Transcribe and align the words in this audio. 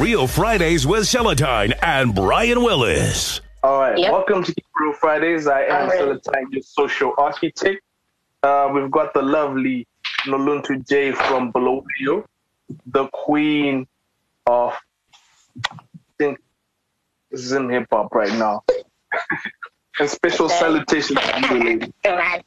Real 0.00 0.26
Fridays 0.26 0.86
with 0.86 1.02
Celatine 1.02 1.74
and 1.82 2.14
Brian 2.14 2.62
Willis. 2.62 3.42
All 3.62 3.78
right, 3.80 3.98
Yep. 3.98 4.10
welcome 4.12 4.42
to 4.42 4.54
Keep 4.54 4.64
Real 4.80 4.94
Fridays. 4.94 5.46
I 5.46 5.64
am 5.64 5.72
All 5.82 5.88
right. 5.88 5.98
Celatine, 6.00 6.52
your 6.52 6.62
social 6.62 7.12
architect. 7.18 7.82
Uh, 8.42 8.70
we've 8.72 8.90
got 8.90 9.12
the 9.12 9.20
lovely 9.20 9.86
Noluntu 10.24 10.88
J 10.88 11.12
from 11.12 11.52
Bulawayo, 11.52 12.24
the 12.86 13.08
queen 13.08 13.86
of, 14.46 14.72
I 15.70 15.76
think 16.16 16.38
this 17.30 17.42
is 17.42 17.52
in 17.52 17.68
hip 17.68 17.86
hop 17.92 18.14
right 18.14 18.32
now. 18.32 18.62
and 20.00 20.08
special 20.08 20.46
Okay. 20.46 20.58
salutations 20.58 21.20
to 21.20 21.54
you, 21.58 21.62
lady. 21.62 21.92
Right. 22.06 22.42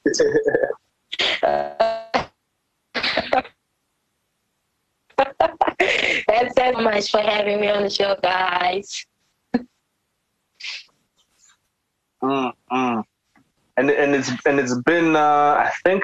Thanks 6.27 6.53
so 6.55 6.71
much 6.73 7.11
for 7.11 7.19
having 7.19 7.61
me 7.61 7.69
on 7.69 7.83
the 7.83 7.89
show, 7.89 8.15
guys. 8.21 9.05
Mm, 12.23 12.53
mm. 12.71 13.03
And 13.75 13.89
and 13.89 14.15
it's 14.15 14.31
and 14.45 14.59
it's 14.59 14.75
been 14.81 15.15
uh, 15.15 15.19
I 15.19 15.71
think 15.83 16.03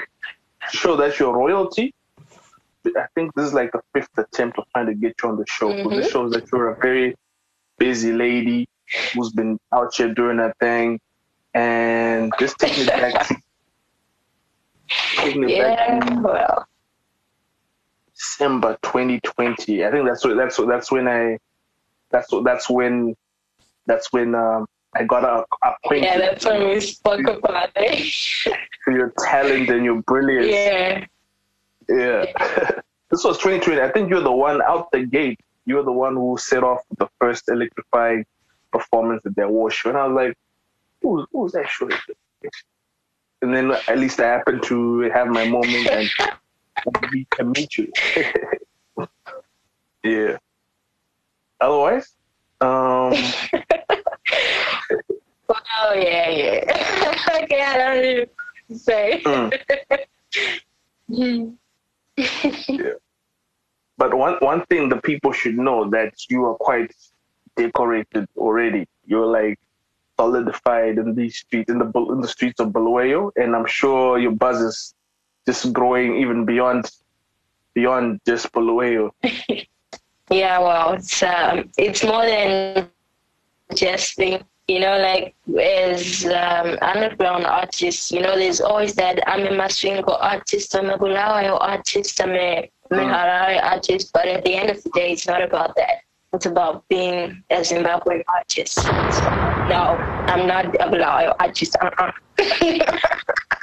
show 0.72 0.96
that 0.98 1.20
you're 1.20 1.34
royalty. 1.34 1.94
I 2.86 3.06
think 3.16 3.34
this 3.36 3.46
is 3.46 3.54
like 3.54 3.72
the 3.72 3.82
fifth 3.94 4.18
attempt 4.18 4.58
of 4.58 4.66
trying 4.74 4.88
to 4.88 4.96
get 4.96 5.14
you 5.22 5.30
on 5.30 5.38
the 5.38 5.46
show. 5.48 5.84
So 5.84 5.90
this 5.90 6.12
shows 6.12 6.32
that 6.32 6.50
you're 6.52 6.70
a 6.70 6.80
very 6.80 7.16
busy 7.78 8.12
lady 8.12 8.68
who's 9.14 9.32
been 9.32 9.60
out 9.74 9.94
here 9.96 10.14
doing 10.14 10.38
her 10.38 10.54
thing, 10.60 11.00
and 11.54 12.34
just 12.40 12.58
taking 12.58 12.84
it 12.84 12.88
back. 12.88 13.28
To, 13.28 13.36
taking 15.18 15.44
it 15.44 15.50
Yeah, 15.52 16.00
back 16.00 16.08
to 16.08 16.22
well, 16.22 16.68
December 18.20 18.78
2020. 18.84 19.86
I 19.86 19.92
think 19.92 20.06
that's 20.06 20.26
what 20.26 20.36
that's 20.36 20.60
what 20.60 20.68
that's 20.68 20.92
when 20.92 21.08
I 21.08 21.38
that's 22.12 22.32
what 22.32 22.44
that's 22.44 22.70
when 22.70 23.16
that's 23.86 24.12
when 24.12 24.36
um, 24.36 24.68
I 24.94 25.04
got 25.04 25.24
a- 25.24 25.46
acquainted 25.68 26.06
yeah, 26.06 26.18
that's 26.18 26.46
when 26.46 26.68
we 26.68 26.80
spoke 26.82 27.26
about 27.28 27.70
it. 27.76 28.14
your 28.88 29.14
talent 29.20 29.70
and 29.70 29.86
your 29.86 30.02
brilliance. 30.02 30.48
yeah. 30.48 31.06
Yeah. 31.88 32.26
this 33.10 33.24
was 33.24 33.38
2020. 33.38 33.82
I 33.82 33.92
think 33.92 34.10
you're 34.10 34.22
the 34.22 34.32
one 34.32 34.62
out 34.62 34.92
the 34.92 35.06
gate. 35.06 35.40
You're 35.66 35.84
the 35.84 35.92
one 35.92 36.16
who 36.16 36.38
set 36.40 36.64
off 36.64 36.82
the 36.98 37.08
first 37.20 37.50
electrifying 37.50 38.26
performance 38.72 39.26
at 39.26 39.36
the 39.36 39.44
award 39.44 39.74
show. 39.74 39.90
And 39.90 39.98
I 39.98 40.08
was 40.08 40.16
like, 40.16 40.38
who, 41.02 41.26
who's 41.32 41.52
that 41.54 41.68
show? 41.68 41.90
And 43.42 43.56
then 43.56 43.72
at 43.72 43.98
least 43.98 44.20
I 44.20 44.28
happened 44.28 44.64
to 44.64 45.02
have 45.12 45.28
my 45.28 45.48
moment 45.48 45.88
and 45.90 46.10
we 47.12 47.26
can 47.32 47.52
meet 47.52 47.78
you. 47.78 47.92
yeah. 50.04 50.38
Otherwise, 51.62 52.16
um, 52.62 53.14
Oh, 55.82 55.94
yeah, 55.96 56.30
yeah. 56.30 57.16
okay, 57.44 57.62
I 57.62 57.78
don't 57.78 58.02
need 58.02 58.30
to 58.70 58.78
say. 58.78 59.22
mm. 61.10 61.58
but 63.98 64.14
one 64.14 64.36
one 64.42 64.66
thing 64.66 64.90
the 64.90 64.98
people 64.98 65.32
should 65.32 65.58
know 65.58 65.90
that 65.90 66.14
you 66.30 66.46
are 66.46 66.56
quite 66.56 66.94
decorated 67.56 68.28
already. 68.38 68.88
You're 69.06 69.26
like 69.26 69.60
solidified 70.20 70.98
in 70.98 71.16
these 71.16 71.38
streets, 71.38 71.72
in 71.72 71.80
the 71.80 71.86
in 72.12 72.22
the 72.22 72.28
streets 72.28 72.60
of 72.60 72.68
Bulawayo, 72.70 73.32
and 73.36 73.56
I'm 73.56 73.66
sure 73.66 74.20
your 74.20 74.34
buzz 74.34 74.62
is 74.62 74.94
just 75.50 75.74
growing 75.74 76.18
even 76.22 76.46
beyond 76.46 76.92
beyond 77.76 78.20
just 78.28 78.52
Bulawayo. 78.54 79.12
Yeah, 80.32 80.60
well, 80.60 80.94
it's 80.94 81.24
um, 81.24 81.72
it's 81.78 82.04
more 82.04 82.26
than 82.26 82.90
just 83.76 84.18
being, 84.18 84.44
you 84.68 84.80
know, 84.80 84.98
like 85.00 85.36
as 85.62 86.26
um, 86.26 86.78
underground 86.82 87.46
artists, 87.46 88.12
you 88.12 88.22
know, 88.22 88.36
there's 88.38 88.62
always 88.62 88.94
that 88.96 89.20
I'm 89.28 89.46
a 89.48 89.52
Masvingo 89.52 90.18
artist, 90.22 90.76
I'm 90.76 90.90
a 90.90 90.98
Bulawayo 90.98 91.58
artist, 91.60 92.22
I'm 92.22 92.32
a 92.32 92.70
Harare 92.92 93.64
artist, 93.64 94.12
but 94.14 94.28
at 94.28 94.44
the 94.46 94.54
end 94.56 94.70
of 94.70 94.84
the 94.84 94.90
day, 94.92 95.12
it's 95.14 95.28
not 95.28 95.42
about 95.42 95.76
that. 95.78 96.04
It's 96.34 96.46
about 96.46 96.88
being 96.90 97.44
a 97.50 97.56
Zimbabwean 97.62 98.24
artist. 98.38 98.94
So, 99.10 99.32
no, 99.66 100.06
I'm 100.28 100.46
not 100.48 100.66
a 100.66 100.90
Bulawayo 100.90 101.36
artist. 101.40 101.76
Uh-uh. 101.82 102.12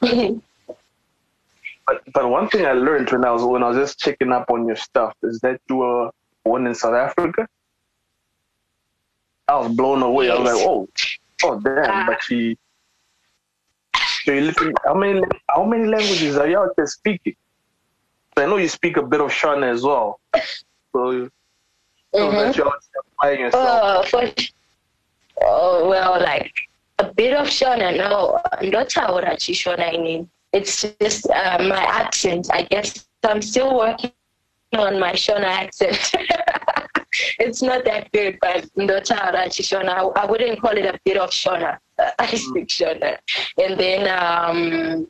But 1.86 2.02
but 2.12 2.28
one 2.28 2.48
thing 2.50 2.66
I 2.66 2.72
learned 2.72 3.10
when 3.10 3.24
I 3.24 3.30
was 3.30 3.42
when 3.42 3.62
I 3.62 3.68
was 3.68 3.78
just 3.78 3.98
checking 3.98 4.30
up 4.30 4.50
on 4.50 4.66
your 4.66 4.76
stuff 4.76 5.14
is 5.22 5.40
that 5.40 5.58
you 5.70 5.76
were 5.76 6.10
born 6.44 6.66
in 6.66 6.74
South 6.74 6.92
Africa. 6.94 7.48
I 9.48 9.56
was 9.56 9.72
blown 9.74 10.02
away. 10.02 10.28
I 10.30 10.34
was 10.34 10.52
like, 10.52 10.66
oh, 10.68 10.86
oh 11.44 11.60
damn! 11.60 12.06
But 12.06 12.22
she, 12.22 12.58
so 14.24 14.32
you 14.32 14.42
listen. 14.42 14.74
How 14.84 14.92
many 14.92 15.22
how 15.48 15.64
many 15.64 15.86
languages 15.86 16.36
are 16.36 16.46
you 16.46 16.58
out 16.58 16.76
there 16.76 16.86
speaking? 16.86 17.34
I 18.36 18.44
know 18.44 18.58
you 18.58 18.68
speak 18.68 18.98
a 18.98 19.02
bit 19.02 19.22
of 19.22 19.30
Shona 19.30 19.72
as 19.72 19.82
well. 19.82 20.20
So, 20.34 20.42
so 20.92 21.30
Mhm. 22.14 22.36
that 22.36 22.56
you're 22.56 22.72
applying 23.16 23.40
yourself. 23.40 23.80
Oh, 23.82 24.02
for, 24.10 24.32
oh, 25.42 25.88
well, 25.88 26.20
like 26.20 26.52
a 26.98 27.12
bit 27.12 27.34
of 27.34 27.46
Shona. 27.46 27.96
No, 27.96 28.40
not 28.62 28.92
how 28.92 29.14
Shona. 29.14 29.94
I 29.94 29.98
mean, 29.98 30.28
it's 30.52 30.86
just 31.00 31.28
uh, 31.30 31.58
my 31.68 31.82
accent. 31.82 32.48
I 32.52 32.62
guess 32.62 33.06
I'm 33.24 33.42
still 33.42 33.76
working 33.76 34.12
on 34.76 34.98
my 34.98 35.12
Shona 35.12 35.44
accent. 35.44 36.12
it's 37.38 37.62
not 37.62 37.84
that 37.84 38.10
good, 38.12 38.38
but 38.40 38.68
not 38.76 39.08
how 39.08 39.32
Shona. 39.32 40.12
I 40.16 40.26
wouldn't 40.26 40.60
call 40.60 40.76
it 40.76 40.86
a 40.86 40.98
bit 41.04 41.16
of 41.16 41.30
Shona. 41.30 41.78
I 42.18 42.26
speak 42.34 42.68
Shona, 42.68 43.18
and 43.58 43.78
then 43.78 44.08
um. 44.08 45.08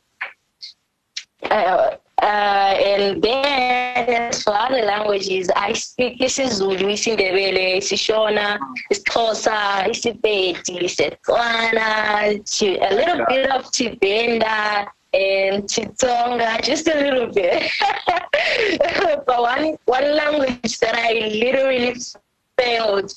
Uh, 1.49 1.95
uh, 2.21 2.25
and 2.25 3.21
then 3.21 4.29
as 4.29 4.43
for 4.43 4.53
other 4.53 4.83
languages, 4.83 5.49
I 5.55 5.73
speak 5.73 6.19
isiZulu, 6.19 6.91
isiNdebele, 6.95 7.77
isiShona, 7.77 8.59
isiXhosa, 8.91 9.87
isiPedi, 9.89 10.83
isiTswana, 10.83 12.39
a 12.81 12.93
little 12.93 13.25
bit 13.27 13.49
of 13.51 13.65
Tibenda 13.71 14.87
and 15.13 15.63
Chitonga, 15.63 16.61
just 16.61 16.87
a 16.87 16.95
little 16.95 17.31
bit. 17.33 17.71
but 19.25 19.41
one 19.41 19.77
one 19.85 20.15
language 20.15 20.79
that 20.79 20.95
I 20.95 21.13
literally 21.13 21.95
failed, 22.57 23.13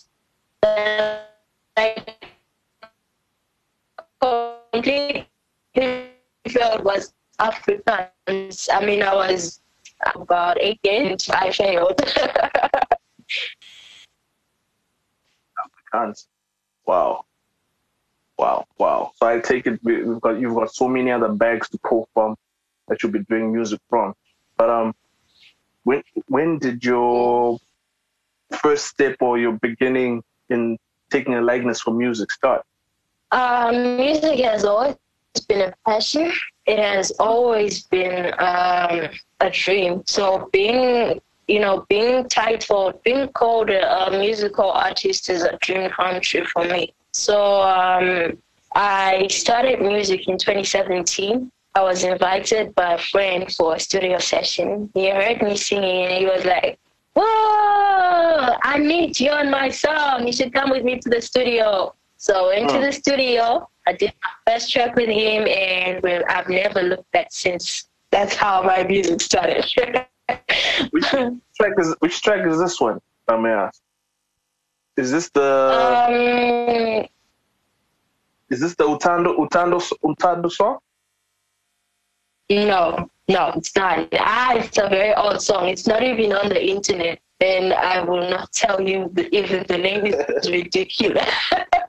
that 0.62 1.28
I 1.76 1.96
completely 4.20 5.26
failed 6.48 6.84
was 6.84 7.12
I 7.42 8.84
mean, 8.84 9.02
I 9.02 9.14
was 9.14 9.60
about 10.14 10.58
eight 10.60 10.78
years. 10.84 11.28
I 11.30 11.50
failed. 11.50 11.96
Afrikaans. 15.62 16.26
Wow. 16.86 17.24
Wow, 18.38 18.66
wow. 18.78 19.12
So 19.16 19.26
I 19.26 19.40
take 19.40 19.66
it 19.66 19.78
we- 19.82 20.02
we've 20.02 20.20
got 20.20 20.40
you've 20.40 20.54
got 20.54 20.74
so 20.74 20.88
many 20.88 21.10
other 21.10 21.28
bags 21.28 21.68
to 21.70 21.78
pull 21.88 22.08
from 22.14 22.36
that 22.88 23.02
you'll 23.02 23.12
be 23.12 23.20
doing 23.28 23.52
music 23.52 23.80
from. 23.88 24.14
But 24.56 24.70
um 24.70 24.94
when 25.84 26.02
when 26.28 26.58
did 26.58 26.84
your 26.84 27.58
first 28.62 28.86
step 28.86 29.16
or 29.20 29.38
your 29.38 29.52
beginning 29.52 30.22
in 30.48 30.78
taking 31.10 31.34
a 31.34 31.40
likeness 31.40 31.80
for 31.80 31.92
music 31.92 32.30
start? 32.32 32.64
um, 33.32 33.96
music 33.96 34.38
has 34.40 34.64
always 34.64 34.96
been 35.48 35.62
a 35.62 35.74
passion. 35.86 36.30
It 36.66 36.78
has 36.78 37.10
always 37.18 37.84
been 37.84 38.32
um, 38.38 39.08
a 39.40 39.50
dream. 39.50 40.02
So 40.06 40.48
being, 40.52 41.20
you 41.48 41.60
know, 41.60 41.84
being 41.88 42.28
titled, 42.28 43.02
being 43.02 43.28
called 43.28 43.70
a, 43.70 44.10
musical 44.10 44.70
artist 44.70 45.28
is 45.30 45.42
a 45.42 45.56
dream 45.60 45.90
come 45.90 46.20
true 46.20 46.44
for 46.46 46.64
me. 46.64 46.94
So 47.12 47.60
um, 47.62 48.38
I 48.74 49.26
started 49.28 49.80
music 49.80 50.28
in 50.28 50.38
2017. 50.38 51.50
I 51.74 51.82
was 51.82 52.04
invited 52.04 52.74
by 52.74 52.94
a 52.94 52.98
friend 52.98 53.50
for 53.52 53.74
a 53.76 53.80
studio 53.80 54.18
session. 54.18 54.90
He 54.94 55.08
heard 55.10 55.42
me 55.42 55.56
singing 55.56 56.04
and 56.06 56.12
he 56.12 56.26
was 56.26 56.44
like, 56.44 56.78
Whoa, 57.14 58.54
I 58.62 58.78
need 58.78 59.18
you 59.20 59.30
on 59.30 59.50
my 59.50 59.68
song. 59.70 60.26
You 60.26 60.32
should 60.32 60.52
come 60.52 60.70
with 60.70 60.84
me 60.84 60.98
to 61.00 61.08
the 61.08 61.20
studio. 61.20 61.94
So 62.16 62.50
into 62.50 62.78
Hmm. 62.78 62.80
the 62.80 62.92
studio, 62.92 63.68
I 63.86 63.92
did 63.92 64.12
my 64.22 64.52
first 64.52 64.72
track 64.72 64.94
with 64.96 65.08
him, 65.08 65.46
and 65.48 66.02
well, 66.02 66.22
I've 66.28 66.48
never 66.48 66.82
looked 66.82 67.10
back 67.12 67.28
since. 67.30 67.88
That's 68.10 68.34
how 68.34 68.62
my 68.62 68.84
music 68.84 69.20
started. 69.20 69.64
Which 70.90 71.04
track 71.04 71.72
is 71.78 71.94
which 71.98 72.22
track 72.22 72.46
is 72.46 72.58
this 72.58 72.80
one? 72.80 73.00
I 73.28 73.36
may 73.36 73.50
ask. 73.50 73.80
Is 74.96 75.10
this 75.10 75.30
the 75.30 75.42
um, 76.08 77.06
is 78.50 78.60
this 78.60 78.74
the 78.74 78.84
Utando 78.84 79.36
Utando 79.36 79.80
Utando 80.04 80.50
song? 80.50 80.78
No, 82.50 83.08
no, 83.28 83.52
it's 83.56 83.74
not. 83.74 84.08
Ah, 84.18 84.54
it's 84.54 84.78
a 84.78 84.88
very 84.88 85.14
old 85.14 85.40
song. 85.40 85.68
It's 85.68 85.86
not 85.86 86.02
even 86.02 86.32
on 86.32 86.48
the 86.48 86.62
internet. 86.62 87.20
And 87.40 87.72
I 87.72 88.02
will 88.02 88.28
not 88.28 88.52
tell 88.52 88.80
you 88.80 89.12
even 89.32 89.64
the 89.66 89.78
name 89.78 90.06
is 90.06 90.50
ridiculous. 90.50 91.28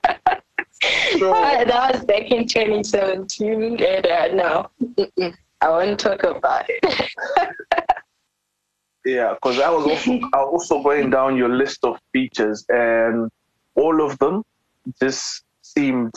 that 1.18 1.92
was 1.94 2.04
back 2.04 2.30
in 2.30 2.46
2017. 2.46 3.82
And 3.82 4.06
uh, 4.06 4.28
no, 4.34 4.70
I 5.60 5.68
won't 5.68 5.98
talk 5.98 6.22
about 6.24 6.66
it. 6.68 7.10
yeah, 9.04 9.34
because 9.34 9.58
I 9.60 9.70
was 9.70 9.86
also 9.86 10.12
I 10.32 10.38
was 10.44 10.70
also 10.70 10.82
going 10.82 11.10
down 11.10 11.36
your 11.36 11.48
list 11.48 11.84
of 11.84 11.98
features, 12.12 12.64
and 12.68 13.30
all 13.74 14.04
of 14.04 14.18
them 14.18 14.42
just 15.00 15.44
seemed 15.62 16.12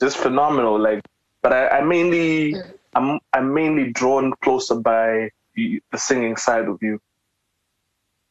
just 0.00 0.16
phenomenal. 0.18 0.78
Like, 0.78 1.02
but 1.42 1.52
I, 1.52 1.68
I 1.68 1.80
mainly 1.82 2.54
I'm 2.94 3.20
I'm 3.32 3.54
mainly 3.54 3.92
drawn 3.92 4.32
closer 4.42 4.76
by 4.76 5.30
the, 5.54 5.80
singing 5.96 6.36
side 6.36 6.68
of 6.68 6.78
you. 6.82 7.00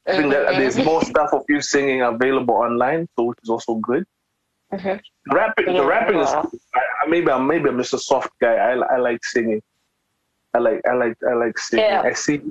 I 0.08 0.18
think 0.18 0.32
that 0.32 0.56
there's 0.56 0.78
more 0.78 1.04
stuff 1.04 1.34
of 1.34 1.44
you 1.50 1.62
singing 1.62 2.02
available 2.02 2.56
online, 2.56 3.10
so 3.16 3.26
which 3.26 3.40
is 3.44 3.50
also 3.50 3.76
good. 3.76 4.06
Mhm. 4.74 5.00
Rapping, 5.32 5.66
the 5.66 5.74
Yeah. 5.74 5.86
rapping 5.86 6.20
is. 6.20 6.30
I, 6.30 6.40
I- 7.04 7.08
maybe 7.08 7.32
I'm 7.32 7.48
maybe 7.48 7.70
I'm 7.70 7.78
just 7.78 7.94
a 7.94 8.00
soft 8.00 8.32
guy. 8.42 8.56
I, 8.56 8.74
I 8.74 8.98
like 8.98 9.24
singing. 9.24 9.62
I 10.54 10.60
like 10.60 10.82
I 10.88 10.94
like 10.94 11.18
I 11.30 11.34
like 11.34 11.58
singing. 11.58 11.86
Yeah. 11.86 12.02
I 12.04 12.14
see. 12.14 12.42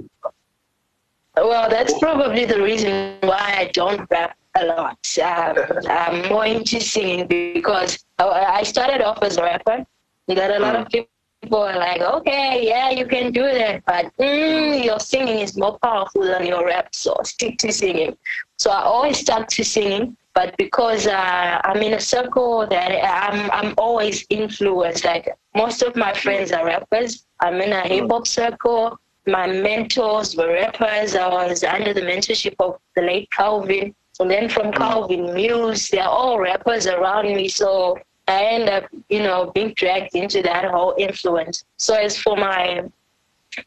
Well, 1.37 1.69
that's 1.69 1.99
probably 1.99 2.47
the 2.47 2.63
reason 2.63 3.19
why 3.21 3.55
I 3.59 3.71
don't 3.75 4.09
rap 4.11 4.37
a 4.55 4.65
lot. 4.65 4.99
Um, 5.23 5.57
I'm 5.91 6.29
more 6.31 6.47
into 6.47 6.81
singing 6.81 7.27
because 7.27 7.99
I 8.19 8.63
started 8.63 9.03
off 9.03 9.23
as 9.23 9.37
a 9.37 9.43
rapper. 9.43 9.85
That 10.29 10.51
a 10.57 10.59
lot 10.59 10.75
of 10.77 10.89
people 10.89 11.59
are 11.59 11.77
like, 11.77 12.01
okay, 12.01 12.67
yeah, 12.67 12.91
you 12.91 13.07
can 13.07 13.31
do 13.33 13.43
that, 13.43 13.85
but 13.85 14.07
mm, 14.19 14.83
your 14.83 14.99
singing 14.99 15.39
is 15.39 15.57
more 15.57 15.79
powerful 15.79 16.23
than 16.23 16.47
your 16.47 16.67
rap, 16.67 16.93
so 16.95 17.17
stick 17.23 17.59
to 17.59 17.71
singing. 17.73 18.17
So 18.57 18.71
I 18.73 18.83
always 18.83 19.19
stuck 19.21 19.47
to 19.49 19.63
singing, 19.65 20.17
but 20.37 20.55
because 20.59 21.07
uh, 21.07 21.61
I'm 21.65 21.79
in 21.79 21.95
a 21.95 22.01
circle 22.01 22.67
that 22.67 22.91
I'm, 23.03 23.51
I'm 23.51 23.73
always 23.79 24.27
influenced. 24.29 25.07
Like 25.07 25.35
most 25.55 25.83
of 25.83 25.97
my 25.97 26.13
friends 26.13 26.53
are 26.53 26.67
rappers. 26.67 27.25
I'm 27.41 27.59
in 27.63 27.73
a 27.73 27.81
hip 27.81 28.11
hop 28.11 28.27
circle. 28.27 28.99
My 29.27 29.47
mentors 29.47 30.37
were 30.37 30.53
rappers. 30.53 31.17
I 31.17 31.27
was 31.29 31.65
under 31.65 31.95
the 31.95 32.03
mentorship 32.03 32.55
of 32.59 32.79
the 32.95 33.01
late 33.01 33.31
Calvin. 33.31 33.95
And 34.21 34.31
then 34.31 34.51
from 34.51 34.73
Calvin 34.73 35.33
Muse, 35.33 35.89
they're 35.89 36.05
all 36.05 36.39
rappers 36.39 36.87
around 36.87 37.35
me. 37.35 37.49
So 37.49 37.99
I 38.29 38.45
end 38.45 38.69
up, 38.69 38.85
you 39.09 39.23
know, 39.23 39.51
being 39.55 39.73
dragged 39.75 40.15
into 40.15 40.43
that 40.43 40.67
whole 40.67 40.95
influence. 40.99 41.65
So 41.79 41.95
as 41.95 42.19
for 42.19 42.37
my, 42.37 42.85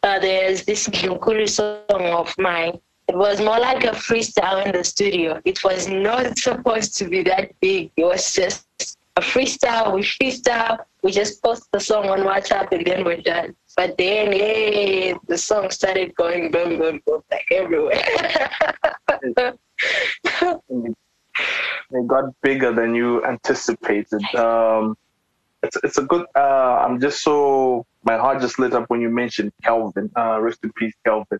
uh, 0.03 0.19
there's 0.19 0.65
this 0.65 0.87
Nkulu 0.87 1.49
song 1.49 2.05
of 2.21 2.31
mine. 2.37 2.79
It 3.09 3.17
was 3.17 3.41
more 3.41 3.59
like 3.59 3.85
a 3.85 3.95
freestyle 4.07 4.63
in 4.63 4.71
the 4.71 4.83
studio. 4.83 5.41
It 5.43 5.63
was 5.63 5.87
not 5.87 6.37
supposed 6.37 6.95
to 6.99 7.09
be 7.09 7.23
that 7.23 7.59
big. 7.59 7.89
It 7.97 8.03
was 8.03 8.31
just 8.31 8.67
a 9.17 9.21
freestyle. 9.21 9.95
We 9.95 10.01
freestyle. 10.01 10.77
We 11.01 11.11
just 11.11 11.41
post 11.41 11.67
the 11.71 11.79
song 11.79 12.07
on 12.09 12.19
WhatsApp 12.19 12.71
and 12.71 12.85
then 12.85 13.03
we're 13.03 13.21
done. 13.21 13.55
But 13.75 13.97
then, 13.97 14.31
hey, 14.31 15.15
the 15.27 15.39
song 15.39 15.71
started 15.71 16.13
going 16.13 16.51
boom, 16.51 16.77
boom, 16.77 17.01
boom, 17.03 17.23
like 17.31 17.47
everywhere. 17.51 17.99
It 21.91 22.05
got 22.05 22.25
bigger 22.43 22.71
than 22.71 22.93
you 22.93 23.25
anticipated. 23.25 24.21
Um, 24.35 24.95
it's 25.63 25.77
it's 25.83 25.97
a 25.97 26.03
good. 26.03 26.25
Uh, 26.35 26.85
I'm 26.85 26.99
just 26.99 27.23
so 27.23 27.85
my 28.03 28.17
heart 28.17 28.41
just 28.41 28.59
lit 28.59 28.73
up 28.73 28.85
when 28.89 29.01
you 29.01 29.09
mentioned 29.09 29.51
Calvin. 29.63 30.11
Uh, 30.15 30.39
rest 30.39 30.59
in 30.63 30.71
peace, 30.73 30.93
Calvin. 31.03 31.39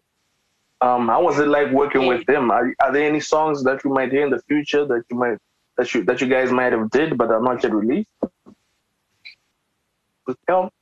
Um, 0.82 1.08
how 1.10 1.22
was 1.24 1.40
it 1.40 1.48
like 1.48 1.72
working 1.72 2.06
with 2.08 2.26
them? 2.26 2.52
Are, 2.52 2.74
are 2.82 2.92
there 2.92 3.06
any 3.08 3.20
songs 3.20 3.64
that 3.64 3.84
you 3.84 3.92
might 3.92 4.12
hear 4.12 4.24
in 4.24 4.30
the 4.30 4.42
future 4.44 4.86
that 4.86 5.04
you 5.10 5.18
might 5.18 5.38
that 5.78 5.94
you 5.94 6.04
that 6.06 6.22
you 6.22 6.28
guys 6.28 6.52
might 6.52 6.72
have 6.72 6.90
did 6.90 7.18
but 7.18 7.32
are 7.32 7.42
not 7.42 7.62
yet 7.64 7.74
released? 7.74 8.08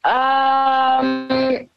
Um, 0.04 1.70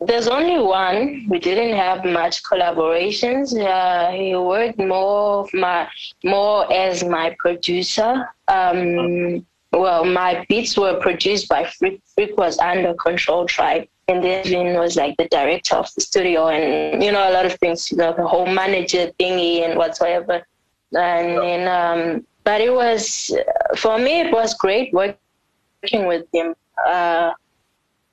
there's 0.00 0.26
only 0.26 0.60
one. 0.60 1.26
We 1.28 1.38
didn't 1.38 1.76
have 1.76 2.04
much 2.04 2.42
collaborations. 2.42 3.54
Uh, 3.56 4.10
he 4.10 4.34
worked 4.34 4.78
more 4.78 5.48
my 5.52 5.88
more 6.24 6.72
as 6.72 7.04
my 7.04 7.36
producer. 7.38 8.28
Um, 8.48 9.46
well, 9.72 10.04
my 10.04 10.44
beats 10.48 10.76
were 10.76 10.98
produced 11.00 11.48
by 11.48 11.64
Freak. 11.64 12.02
Freak 12.14 12.36
was 12.36 12.58
under 12.58 12.94
Control 12.94 13.46
Tribe, 13.46 13.86
and 14.08 14.22
then 14.22 14.78
was 14.78 14.96
like 14.96 15.16
the 15.16 15.28
director 15.28 15.76
of 15.76 15.92
the 15.94 16.00
studio, 16.00 16.48
and 16.48 17.02
you 17.02 17.12
know 17.12 17.28
a 17.28 17.32
lot 17.32 17.46
of 17.46 17.54
things, 17.54 17.90
you 17.90 17.96
know, 17.96 18.12
the 18.12 18.26
whole 18.26 18.46
manager 18.46 19.10
thingy 19.18 19.64
and 19.64 19.78
whatsoever. 19.78 20.46
And 20.94 21.38
then, 21.38 21.68
um, 21.68 22.26
but 22.44 22.60
it 22.60 22.72
was 22.72 23.30
for 23.76 23.98
me, 23.98 24.20
it 24.20 24.32
was 24.32 24.54
great 24.54 24.92
working 24.92 26.06
with 26.06 26.26
him. 26.32 26.54
Uh, 26.86 27.32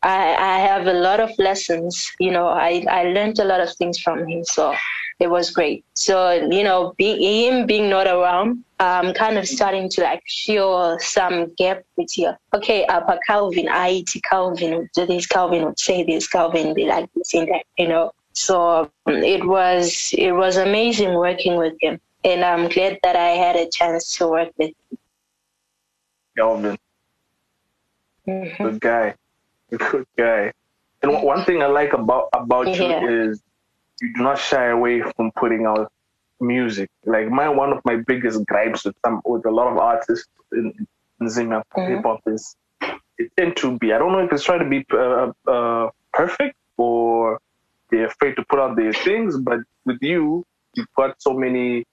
I, 0.02 0.36
I 0.36 0.60
have 0.60 0.88
a 0.88 0.94
lot 0.94 1.20
of 1.20 1.32
lessons. 1.38 2.12
You 2.20 2.32
know, 2.32 2.48
I, 2.48 2.86
I 2.90 3.04
learned 3.04 3.40
a 3.40 3.44
lot 3.44 3.60
of 3.60 3.74
things 3.76 4.00
from 4.00 4.26
him, 4.28 4.46
so 4.46 4.74
it 5.20 5.30
was 5.30 5.52
great. 5.52 5.84
So 5.94 6.32
you 6.32 6.64
know, 6.64 6.94
being 6.98 7.22
him 7.22 7.66
being 7.66 7.90
not 7.90 8.08
around, 8.08 8.64
I'm 8.80 9.14
kind 9.14 9.38
of 9.38 9.48
starting 9.48 9.90
to 9.90 10.02
like 10.04 10.24
feel 10.46 10.98
some 11.00 11.54
gap 11.56 11.84
with 11.98 12.18
you. 12.18 12.32
Okay, 12.54 12.86
uh, 12.86 13.02
Calvin, 13.28 13.68
I 13.70 14.04
Calvin 14.30 14.78
would 14.78 14.90
do 14.96 15.06
this, 15.06 15.28
Calvin 15.28 15.66
would 15.66 15.80
say 15.80 16.04
this, 16.04 16.28
Calvin 16.28 16.74
be 16.74 16.86
like 16.86 17.10
this 17.14 17.34
and 17.34 17.48
that, 17.50 17.64
you 17.78 17.88
know. 17.88 18.12
So 18.34 18.90
um, 19.06 19.16
it 19.24 19.46
was 19.46 20.14
it 20.18 20.32
was 20.32 20.56
amazing 20.58 21.14
working 21.16 21.58
with 21.58 21.74
him, 21.82 22.00
and 22.24 22.44
I'm 22.46 22.70
glad 22.70 23.00
that 23.04 23.16
I 23.16 23.30
had 23.44 23.56
a 23.58 23.68
chance 23.70 24.16
to 24.18 24.28
work 24.28 24.52
with 24.58 24.72
Calvin, 26.38 26.72
him. 26.72 26.78
Mhm. 28.28 28.58
good 28.58 28.80
guy, 28.80 29.16
good 29.72 30.06
guy. 30.18 30.54
And 31.02 31.14
one- 31.14 31.26
one 31.26 31.46
thing 31.46 31.62
I 31.62 31.66
like 31.68 31.94
about 31.94 32.30
about 32.34 32.68
Yeah. 32.68 33.02
you 33.02 33.32
is 33.32 33.42
you 34.02 34.14
do 34.14 34.24
not 34.24 34.38
shy 34.40 34.68
away 34.68 35.02
from 35.16 35.32
putting 35.36 35.66
out 35.66 35.92
music. 36.40 36.90
Like 37.06 37.30
my 37.30 37.50
one 37.50 37.72
of 37.74 37.84
my 37.86 37.98
biggest 37.98 38.46
gripes 38.46 38.86
with 38.86 38.96
some 39.06 39.22
with 39.26 39.46
a 39.46 39.52
lot 39.52 39.72
of 39.72 39.78
artists 39.78 40.28
in, 40.52 40.74
in 41.20 41.30
Zimmer 41.30 41.64
Mhm. 41.76 41.88
hip 41.90 42.04
hop 42.06 42.22
is 42.28 42.56
it 43.18 43.32
tend 43.38 43.58
to 43.58 43.78
be. 43.78 43.94
I 43.94 43.98
don't 43.98 44.12
know 44.14 44.20
if 44.20 44.32
it's 44.32 44.44
trying 44.44 44.60
to 44.64 44.70
be 44.70 44.86
uh, 44.94 45.32
uh, 45.52 45.90
perfect 46.14 46.56
or 46.78 47.40
they're 47.92 48.06
afraid 48.08 48.36
to 48.38 48.46
put 48.50 48.60
out 48.60 48.76
their 48.78 48.94
things. 48.94 49.38
But 49.38 49.60
with 49.86 49.98
you, 50.02 50.46
you've 50.76 50.94
got 50.96 51.22
so 51.22 51.34
many, 51.34 51.84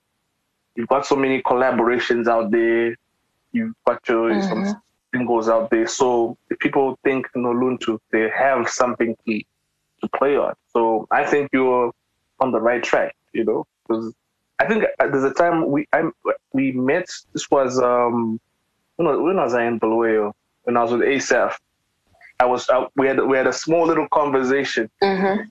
you've 0.75 0.87
got 0.87 1.05
so 1.05 1.15
many 1.15 1.41
collaborations 1.41 2.27
out 2.27 2.51
there. 2.51 2.95
You've 3.51 3.73
got 3.85 4.07
your 4.07 4.31
Mhm. 4.31 4.43
some 4.43 4.63
singles 5.13 5.49
out 5.49 5.69
there. 5.69 5.87
So 5.87 6.37
if 6.49 6.59
people 6.59 6.97
think 7.03 7.27
Noluntu, 7.35 7.99
they 8.11 8.29
have 8.29 8.69
something 8.69 9.15
to 9.25 9.41
play 10.15 10.37
on. 10.37 10.53
So 10.73 11.07
I 11.11 11.25
think 11.25 11.49
you're 11.53 11.91
on 12.39 12.51
the 12.51 12.61
right 12.61 12.83
track. 12.83 13.15
You 13.33 13.43
know, 13.45 13.65
because 13.87 14.13
I 14.59 14.65
think 14.67 14.85
uh, 14.99 15.07
there's 15.07 15.23
a 15.23 15.33
time 15.33 15.69
we 15.69 15.87
I 15.93 16.03
we 16.53 16.71
met. 16.71 17.07
This 17.33 17.49
was 17.51 17.79
um 17.79 18.39
when 18.95 19.07
was, 19.07 19.19
when 19.19 19.35
was 19.37 19.53
I 19.53 19.65
in 19.65 19.79
Bulawayo? 19.79 20.33
When 20.63 20.77
I 20.77 20.83
was 20.83 20.91
with 20.91 21.01
ASAF. 21.01 21.55
I 22.39 22.45
was 22.45 22.69
uh, 22.69 22.85
we 22.95 23.07
had 23.07 23.19
we 23.23 23.35
had 23.37 23.47
a 23.47 23.53
small 23.53 23.85
little 23.87 24.07
conversation 24.09 24.89
Mhm. 25.01 25.49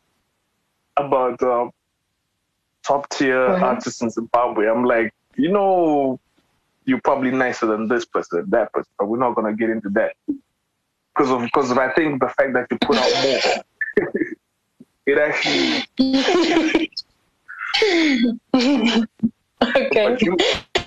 about 0.96 1.42
uh, 1.42 1.68
top 2.84 3.08
tier 3.10 3.36
Mhm. 3.36 3.62
artists 3.62 4.00
in 4.02 4.10
Zimbabwe. 4.10 4.68
I'm 4.68 4.84
like, 4.84 5.12
you 5.36 5.50
know, 5.50 6.20
you're 6.84 7.00
probably 7.00 7.32
nicer 7.32 7.66
than 7.66 7.88
this 7.88 8.04
person, 8.04 8.44
that 8.50 8.72
person, 8.72 8.90
but 8.98 9.06
we're 9.08 9.18
not 9.18 9.34
gonna 9.34 9.52
get 9.54 9.70
into 9.70 9.88
that 9.90 10.14
because 10.28 11.30
of 11.30 11.42
because 11.42 11.72
I 11.76 11.92
think 11.94 12.20
the 12.20 12.28
fact 12.28 12.52
that 12.54 12.66
you 12.70 12.78
put 12.80 12.96
out 12.96 13.12
more. 13.24 14.06
it 15.06 15.18
actually, 15.18 15.84
okay. 19.62 20.06
but 20.08 20.22
you, 20.22 20.36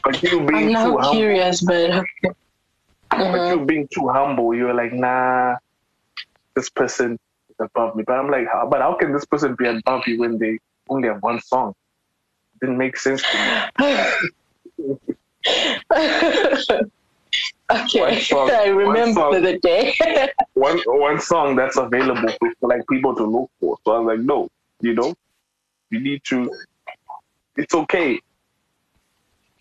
but 0.04 0.24
you 0.24 0.40
I'm 0.40 0.46
being 0.46 0.68
too 0.68 0.72
now 0.72 0.98
humble, 0.98 1.12
curious, 1.12 1.62
but 1.62 1.92
okay. 1.92 2.06
but 3.10 3.20
you 3.20 3.26
uh-huh. 3.26 3.66
being 3.66 3.88
too 3.94 4.10
humble, 4.10 4.54
you're 4.54 4.74
like, 4.74 4.94
nah, 4.94 5.56
this 6.56 6.70
person 6.70 7.18
is 7.50 7.56
above 7.60 7.96
me. 7.96 8.04
But 8.06 8.14
I'm 8.14 8.30
like, 8.30 8.48
how, 8.52 8.68
but 8.70 8.82
how 8.82 8.94
can 8.94 9.14
this 9.14 9.26
person 9.26 9.56
be 9.58 9.68
above 9.68 10.08
you 10.08 10.20
when 10.20 10.38
they 10.38 10.60
only 10.90 11.08
have 11.08 11.24
one 11.24 11.42
song? 11.42 11.74
It 12.56 12.66
didn't 12.66 12.78
make 12.78 12.98
sense 12.98 13.24
to 13.24 13.38
me. 14.78 14.98
One 17.70 17.82
okay, 17.82 18.20
song- 18.22 18.50
I 18.54 18.72
one 18.72 18.78
remember 18.78 19.22
song. 19.22 19.42
the 19.44 19.60
day. 19.60 19.96
one 20.54 20.80
one 20.88 21.20
song 21.20 21.56
that's 21.56 21.78
available 21.78 22.30
for, 22.40 22.68
like 22.68 22.82
people 22.90 23.16
to 23.16 23.24
look 23.24 23.52
for. 23.60 23.78
So 23.86 23.92
I 23.92 24.00
was 24.00 24.18
like, 24.18 24.26
no, 24.26 24.50
you 24.82 24.94
know, 24.94 25.14
you 25.92 26.00
need 26.00 26.24
to. 26.26 26.52
It's 27.58 27.76
okay. 27.76 28.20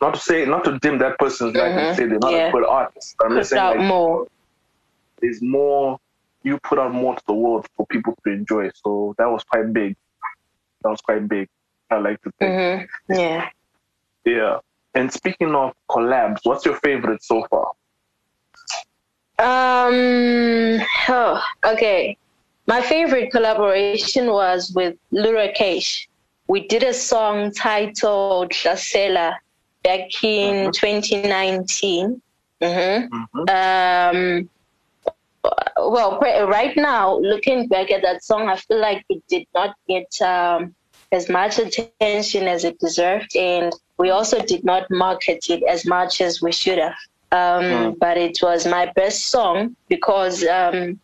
Not 0.00 0.14
to 0.14 0.20
say, 0.20 0.44
not 0.46 0.64
to 0.64 0.78
dim 0.78 0.98
that 0.98 1.18
person's 1.18 1.56
light 1.56 1.72
and 1.72 1.96
say 1.96 2.06
they're 2.06 2.18
not 2.20 2.32
yeah. 2.32 2.48
a 2.48 2.52
good 2.52 2.64
artist. 2.64 3.16
I'm 3.22 3.34
just 3.36 3.50
saying 3.50 3.78
like, 3.78 3.80
more. 3.80 4.28
there's 5.20 5.42
more. 5.42 5.98
you 6.44 6.58
put 6.62 6.78
out 6.78 6.94
more 6.94 7.16
to 7.16 7.22
the 7.26 7.34
world 7.34 7.66
for 7.76 7.84
people 7.86 8.16
to 8.24 8.32
enjoy. 8.32 8.70
So 8.74 9.14
that 9.18 9.26
was 9.26 9.42
quite 9.42 9.72
big. 9.72 9.96
That 10.82 10.90
was 10.90 11.00
quite 11.00 11.28
big. 11.28 11.48
I 11.90 11.98
like 11.98 12.22
to 12.22 12.30
think. 12.38 12.52
Mm-hmm. 12.52 13.14
Yeah. 13.14 13.48
Yeah. 14.24 14.58
And 14.94 15.12
speaking 15.12 15.54
of 15.54 15.74
collabs, 15.90 16.38
what's 16.44 16.64
your 16.64 16.76
favorite 16.76 17.22
so 17.24 17.44
far? 17.50 17.72
Um. 19.38 20.80
Oh, 21.08 21.40
okay. 21.64 22.16
My 22.66 22.82
favorite 22.82 23.30
collaboration 23.30 24.26
was 24.30 24.72
with 24.74 24.96
Lura 25.10 25.52
Kesh. 25.52 26.06
We 26.48 26.66
did 26.66 26.82
a 26.82 26.92
song 26.92 27.52
titled 27.52 28.50
Shasela 28.50 29.36
back 29.84 30.10
in 30.22 30.66
Mhm. 30.66 30.72
2019. 30.74 32.20
hmm 32.60 32.66
Mhm. 32.66 33.48
Um. 33.48 34.50
Well, 35.76 36.18
right 36.20 36.76
now, 36.76 37.16
looking 37.18 37.68
back 37.68 37.90
at 37.92 38.02
that 38.02 38.24
song, 38.24 38.48
I 38.48 38.56
feel 38.56 38.80
like 38.80 39.04
it 39.08 39.22
did 39.28 39.46
not 39.54 39.74
get 39.88 40.10
um, 40.20 40.74
as 41.12 41.28
much 41.28 41.58
attention 41.58 42.48
as 42.48 42.64
it 42.64 42.78
deserved, 42.80 43.36
and 43.36 43.72
we 43.98 44.10
also 44.10 44.40
did 44.40 44.64
not 44.64 44.90
market 44.90 45.48
it 45.48 45.62
as 45.62 45.86
much 45.86 46.20
as 46.20 46.42
we 46.42 46.50
should 46.52 46.78
have. 46.78 46.96
Um, 47.30 47.62
Mm. 47.62 47.98
But 47.98 48.16
it 48.16 48.38
was 48.42 48.66
my 48.66 48.90
best 48.96 49.26
song 49.26 49.76
because 49.88 50.44
um, 50.46 50.98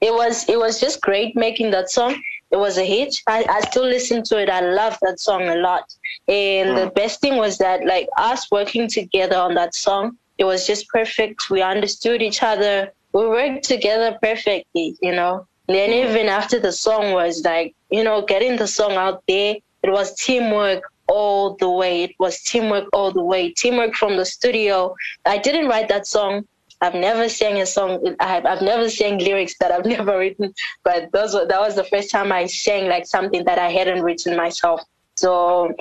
it 0.00 0.12
was 0.12 0.48
it 0.48 0.58
was 0.58 0.80
just 0.80 1.00
great 1.00 1.34
making 1.36 1.70
that 1.72 1.90
song. 1.90 2.22
It 2.50 2.56
was 2.56 2.78
a 2.78 2.84
hit. 2.84 3.16
I, 3.26 3.44
I 3.48 3.60
still 3.62 3.84
listen 3.84 4.22
to 4.24 4.40
it. 4.40 4.48
I 4.48 4.60
love 4.60 4.96
that 5.02 5.18
song 5.18 5.42
a 5.42 5.56
lot. 5.56 5.92
And 6.28 6.76
the 6.76 6.90
best 6.94 7.20
thing 7.20 7.36
was 7.36 7.58
that 7.58 7.84
like 7.84 8.08
us 8.16 8.50
working 8.52 8.88
together 8.88 9.36
on 9.36 9.54
that 9.54 9.74
song, 9.74 10.16
it 10.38 10.44
was 10.44 10.66
just 10.66 10.88
perfect. 10.88 11.50
We 11.50 11.60
understood 11.62 12.22
each 12.22 12.42
other. 12.42 12.92
We 13.12 13.26
worked 13.26 13.64
together 13.64 14.16
perfectly, 14.22 14.96
you 15.02 15.12
know. 15.12 15.46
And 15.66 15.76
then 15.76 15.90
even 15.90 16.28
after 16.28 16.60
the 16.60 16.70
song 16.70 17.12
was 17.12 17.42
like, 17.44 17.74
you 17.90 18.04
know, 18.04 18.22
getting 18.22 18.56
the 18.56 18.68
song 18.68 18.92
out 18.92 19.24
there, 19.26 19.56
it 19.82 19.90
was 19.90 20.14
teamwork 20.14 20.82
all 21.08 21.56
the 21.56 21.70
way. 21.70 22.04
It 22.04 22.14
was 22.18 22.42
teamwork 22.42 22.88
all 22.92 23.10
the 23.12 23.22
way. 23.22 23.50
Teamwork 23.52 23.94
from 23.94 24.16
the 24.16 24.24
studio. 24.24 24.94
I 25.24 25.38
didn't 25.38 25.68
write 25.68 25.88
that 25.88 26.06
song. 26.06 26.46
I've 26.80 26.94
never 26.94 27.28
sang 27.28 27.60
a 27.60 27.66
song. 27.66 28.16
I've, 28.20 28.44
I've 28.44 28.62
never 28.62 28.90
sang 28.90 29.18
lyrics 29.18 29.56
that 29.60 29.72
I've 29.72 29.86
never 29.96 30.18
written, 30.18 30.54
but 30.84 31.10
those 31.12 31.34
were, 31.34 31.46
that 31.46 31.60
was 31.60 31.74
the 31.74 31.84
first 31.84 32.10
time 32.10 32.32
I 32.32 32.46
sang 32.46 32.88
like 32.88 33.06
something 33.06 33.44
that 33.44 33.58
I 33.58 33.70
hadn't 33.70 34.02
written 34.02 34.36
myself. 34.36 34.82
So 35.16 35.72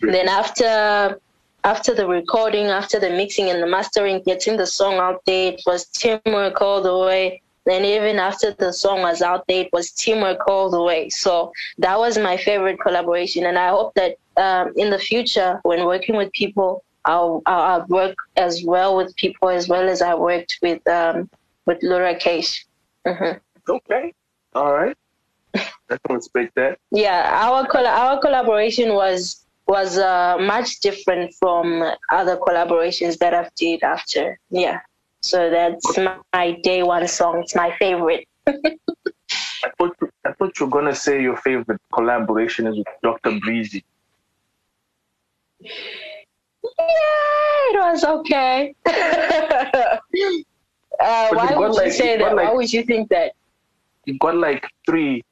then 0.00 0.28
after 0.28 1.18
after 1.64 1.94
the 1.94 2.08
recording, 2.08 2.66
after 2.66 2.98
the 2.98 3.10
mixing 3.10 3.48
and 3.50 3.62
the 3.62 3.66
mastering, 3.66 4.20
getting 4.24 4.56
the 4.56 4.66
song 4.66 4.94
out 4.94 5.20
there, 5.26 5.52
it 5.52 5.62
was 5.64 5.84
teamwork 5.86 6.60
all 6.60 6.82
the 6.82 6.98
way. 6.98 7.40
Then 7.64 7.84
even 7.84 8.18
after 8.18 8.52
the 8.52 8.72
song 8.72 9.02
was 9.02 9.22
out 9.22 9.44
there, 9.46 9.64
it 9.64 9.72
was 9.72 9.92
teamwork 9.92 10.48
all 10.48 10.70
the 10.70 10.82
way. 10.82 11.08
So 11.10 11.52
that 11.78 11.96
was 11.98 12.18
my 12.18 12.36
favorite 12.36 12.80
collaboration, 12.80 13.46
and 13.46 13.56
I 13.56 13.68
hope 13.68 13.94
that 13.94 14.16
um, 14.36 14.72
in 14.76 14.90
the 14.90 14.98
future, 14.98 15.60
when 15.62 15.84
working 15.84 16.16
with 16.16 16.32
people, 16.32 16.84
I'll, 17.04 17.42
I'll, 17.46 17.84
work 17.88 18.14
as 18.36 18.62
well 18.64 18.96
with 18.96 19.14
people 19.16 19.48
as 19.48 19.68
well 19.68 19.88
as 19.88 20.02
I 20.02 20.14
worked 20.14 20.58
with 20.62 20.86
um, 20.88 21.28
with 21.66 21.78
Laura 21.82 22.14
Case. 22.14 22.64
hmm 23.06 23.32
Okay. 23.68 24.12
All 24.54 24.72
right. 24.72 24.96
I 25.54 25.98
can 26.04 26.16
respect 26.16 26.54
that. 26.56 26.78
Yeah, 26.90 27.30
our 27.42 27.66
coll- 27.66 27.86
our 27.86 28.20
collaboration 28.20 28.94
was 28.94 29.44
was 29.66 29.98
uh, 29.98 30.36
much 30.38 30.80
different 30.80 31.34
from 31.34 31.82
other 32.10 32.36
collaborations 32.36 33.18
that 33.18 33.34
I've 33.34 33.54
did 33.54 33.82
after. 33.82 34.38
Yeah, 34.50 34.80
so 35.20 35.50
that's 35.50 35.96
my, 35.96 36.16
my 36.32 36.52
day 36.62 36.82
one 36.82 37.06
song. 37.06 37.40
It's 37.42 37.54
my 37.54 37.74
favorite. 37.78 38.26
I 38.46 39.70
thought 39.78 39.96
I 40.26 40.32
thought 40.32 40.58
you 40.58 40.66
were 40.66 40.72
gonna 40.72 40.94
say 40.94 41.22
your 41.22 41.36
favorite 41.36 41.80
collaboration 41.92 42.66
is 42.66 42.76
with 42.78 42.86
Dr. 43.02 43.38
Breezy. 43.40 43.84
Yeah, 45.62 46.70
it 47.70 47.92
was 47.92 48.04
okay. 48.04 48.74
uh, 48.86 49.98
why 51.30 51.54
would 51.56 51.72
like- 51.74 51.86
you 51.86 51.92
say 51.92 52.16
that? 52.18 52.34
why 52.36 52.52
would 52.52 52.72
you 52.72 52.82
think 52.84 53.08
that? 53.10 53.32
You 54.04 54.18
got 54.18 54.36
like 54.36 54.66
three 54.86 55.22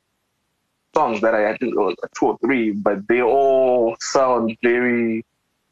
songs 0.94 1.20
that 1.22 1.34
I, 1.34 1.50
I 1.50 1.56
think 1.56 1.74
it 1.74 1.78
was 1.78 1.94
two 2.16 2.26
or 2.26 2.38
three, 2.38 2.70
but 2.70 3.06
they 3.08 3.20
all 3.22 3.96
sound 4.00 4.56
very 4.62 5.24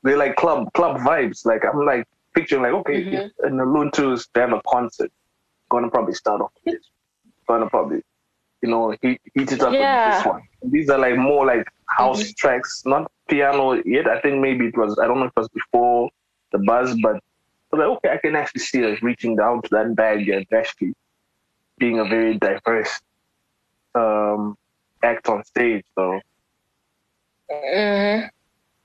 they 0.05 0.15
like 0.17 0.37
club 0.37 0.73
club 0.75 0.99
vibes. 0.99 1.45
Like 1.47 1.63
I'm 1.65 1.85
like 1.85 2.07
picturing 2.35 2.63
like 2.63 2.73
okay, 2.73 3.05
Mhm. 3.05 3.13
if 3.27 3.33
in 3.47 3.57
the 3.57 3.65
Luntus 3.65 4.29
they 4.35 4.41
have 4.41 4.53
a 4.53 4.61
concert, 4.67 5.11
gonna 5.71 5.89
probably 5.91 6.15
start 6.15 6.41
off 6.41 6.53
with 6.65 6.75
this. 6.75 6.85
Gonna 7.47 7.69
probably 7.71 8.03
you 8.63 8.69
know 8.71 8.95
heat, 9.03 9.21
heat 9.35 9.53
it 9.53 9.61
up 9.63 9.73
Yeah. 9.73 10.09
with 10.09 10.17
this 10.19 10.27
one. 10.27 10.43
These 10.73 10.91
are 10.91 10.99
like 10.99 11.17
more 11.17 11.47
like 11.47 11.67
house 11.87 12.33
tracks, 12.35 12.83
not 12.85 13.11
piano 13.29 13.73
yet. 13.85 14.09
I 14.09 14.21
think 14.21 14.41
maybe 14.41 14.67
it 14.67 14.77
was 14.77 14.99
I 14.99 15.07
don't 15.07 15.19
know 15.21 15.27
if 15.27 15.33
it 15.37 15.41
was 15.41 15.49
before 15.49 16.11
the 16.53 16.59
buzz, 16.59 16.97
but 17.03 17.17
I 17.73 17.77
was 17.77 17.79
like 17.81 17.89
okay, 17.99 18.11
I 18.13 18.19
can 18.19 18.37
actually 18.37 18.61
see 18.63 18.85
us 18.85 19.03
reaching 19.03 19.37
down 19.37 19.63
to 19.63 19.69
that 19.73 19.95
bag 19.97 20.29
and 20.29 20.47
actually 20.53 20.95
being 21.79 21.99
a 22.01 22.05
very 22.05 22.37
diverse 22.39 23.01
um, 23.95 24.57
act 25.03 25.29
on 25.29 25.45
stage. 25.45 25.85
So 25.95 26.21
hmm 27.51 28.27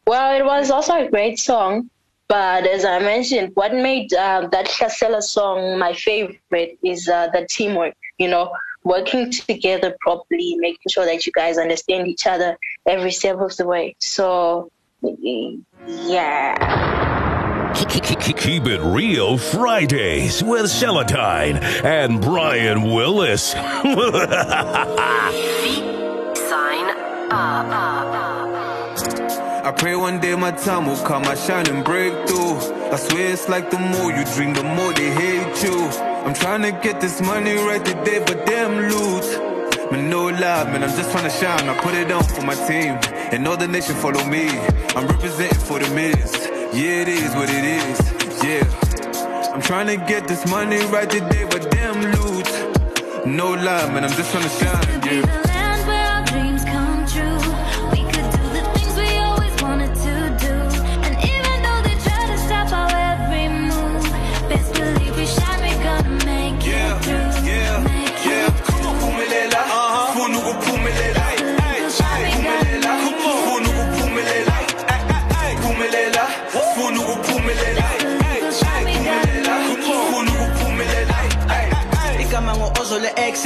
Well, 0.07 0.35
it 0.39 0.45
was 0.45 0.71
also 0.71 0.93
a 1.05 1.09
great 1.09 1.39
song, 1.39 1.89
but 2.27 2.65
as 2.67 2.85
I 2.85 2.99
mentioned, 2.99 3.51
what 3.55 3.73
made 3.73 4.13
uh, 4.13 4.47
that 4.51 4.67
Shasela 4.67 5.21
song 5.21 5.77
my 5.79 5.93
favorite 5.93 6.77
is 6.83 7.07
uh, 7.07 7.27
the 7.33 7.47
teamwork. 7.49 7.95
You 8.17 8.29
know, 8.29 8.51
working 8.83 9.31
together 9.31 9.95
properly, 9.99 10.55
making 10.57 10.89
sure 10.89 11.05
that 11.05 11.25
you 11.25 11.31
guys 11.33 11.57
understand 11.57 12.07
each 12.07 12.27
other 12.27 12.57
every 12.85 13.11
step 13.11 13.37
of 13.39 13.55
the 13.57 13.65
way. 13.65 13.95
So, 13.99 14.71
yeah. 15.87 16.83
Keep 17.73 18.67
it 18.67 18.81
real 18.81 19.37
Fridays 19.37 20.43
with 20.43 20.65
Celatine 20.65 21.61
and 21.83 22.21
Brian 22.21 22.83
Willis. 22.93 23.51
Sign 23.51 23.63
up. 26.89 27.73
I 29.65 29.71
pray 29.75 29.95
one 29.95 30.19
day 30.19 30.35
my 30.35 30.51
time 30.51 30.87
will 30.87 31.01
come, 31.05 31.23
I 31.23 31.35
shine 31.35 31.67
and 31.67 31.85
break 31.85 32.11
through. 32.27 32.57
I 32.91 32.97
swear 32.97 33.31
it's 33.31 33.47
like 33.47 33.71
the 33.71 33.79
more 33.79 34.11
you 34.11 34.25
dream, 34.35 34.53
the 34.53 34.63
more 34.63 34.91
they 34.93 35.09
hate 35.09 35.63
you. 35.63 36.12
I'm 36.25 36.33
trying 36.33 36.61
to 36.61 36.71
get 36.71 37.01
this 37.01 37.21
money 37.21 37.55
right 37.55 37.83
today, 37.83 38.19
but 38.25 38.45
damn 38.45 38.89
loot. 38.89 39.91
Man, 39.91 40.09
no 40.09 40.27
lie, 40.27 40.63
man, 40.71 40.81
I'm 40.81 40.95
just 40.95 41.11
trying 41.11 41.25
to 41.25 41.29
shine. 41.29 41.67
I 41.67 41.77
put 41.79 41.93
it 41.95 42.09
on 42.11 42.23
for 42.23 42.41
my 42.43 42.55
team, 42.55 42.97
and 43.33 43.45
all 43.45 43.57
the 43.57 43.67
nation 43.67 43.93
follow 43.95 44.23
me. 44.25 44.47
I'm 44.95 45.05
representing 45.05 45.59
for 45.59 45.79
the 45.79 45.89
millions. 45.93 46.33
Yeah, 46.73 47.01
it 47.01 47.09
is 47.09 47.35
what 47.35 47.49
it 47.49 47.65
is. 47.65 47.99
Yeah. 48.41 49.53
I'm 49.53 49.61
trying 49.61 49.87
to 49.87 49.97
get 49.97 50.29
this 50.29 50.49
money 50.49 50.79
right 50.85 51.09
today, 51.09 51.45
but 51.51 51.69
damn 51.71 52.01
loot. 52.01 53.25
No 53.27 53.51
lie, 53.51 53.91
man, 53.91 54.05
I'm 54.05 54.11
just 54.11 54.31
trying 54.31 54.43
to 54.43 54.49
shine. 54.49 55.03
Yeah. 55.03 55.42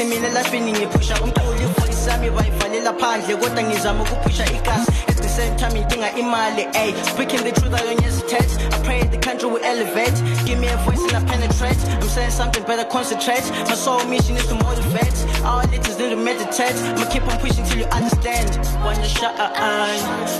Ngo-ozole 0.06 0.27
elafini 0.27 0.72
ngiphusha 0.72 1.16
umquli 1.24 1.63
ivoice 1.63 2.10
yami 2.10 2.30
bayivalela 2.30 2.94
phandle 2.94 3.36
kodwa 3.36 3.63
ngizama 3.63 4.04
ukuphusha 4.04 4.46
igasi 4.46 4.92
same 5.38 5.56
time 5.58 5.74
ngidinga 5.74 6.12
imali 6.18 6.63
ay 6.74 6.94
speaking 7.04 7.44
the 7.44 7.51
truth 7.51 7.77
hesitate. 8.01 8.50
I 8.74 8.77
pray 8.84 9.04
the 9.04 9.18
country 9.18 9.48
will 9.50 9.63
elevate. 9.63 10.18
Give 10.48 10.60
me 10.60 10.68
a 10.68 10.77
voice 10.77 11.04
and 11.13 11.18
i 11.18 11.24
penetrate. 11.30 11.77
I'm 12.01 12.10
saying 12.10 12.32
something 12.32 12.63
better 12.63 12.86
concentrate. 12.89 13.46
My 13.70 13.75
soul 13.75 14.04
mission 14.06 14.36
is 14.36 14.48
to 14.48 14.56
motivate. 14.56 15.18
Our 15.46 15.62
letters 15.70 16.00
need 16.00 16.10
to 16.10 16.16
meditate. 16.16 16.77
I'ma 16.98 17.06
keep 17.12 17.22
on 17.27 17.38
pushing 17.39 17.66
till 17.66 17.80
you 17.80 17.86
understand. 17.86 18.50
Wanna 18.84 19.08
shine 19.08 19.38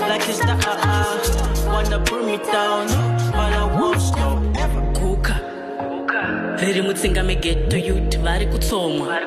like 0.10 0.28
it's 0.28 0.40
the 0.40 0.56
uh, 0.66 1.68
wanna 1.72 2.00
bring 2.00 2.26
me 2.26 2.38
down 2.38 2.88
but 3.38 3.54
i 3.54 3.66
won't 3.80 4.02
stop 4.02 4.37
vheri 6.60 6.82
mutsinga 6.82 7.24
megeto 7.24 7.78
youth 7.78 8.18
vari 8.24 8.46
kutsomwa 8.48 9.20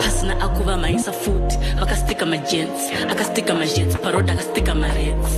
pasina 0.00 0.40
akuva 0.40 0.76
maisa 0.76 1.12
futi 1.12 1.58
vakastika 1.80 2.26
majents 2.26 2.90
akastika 3.10 3.54
majents 3.54 3.96
paroda 3.96 4.32
akastika 4.32 4.74
marets 4.74 5.36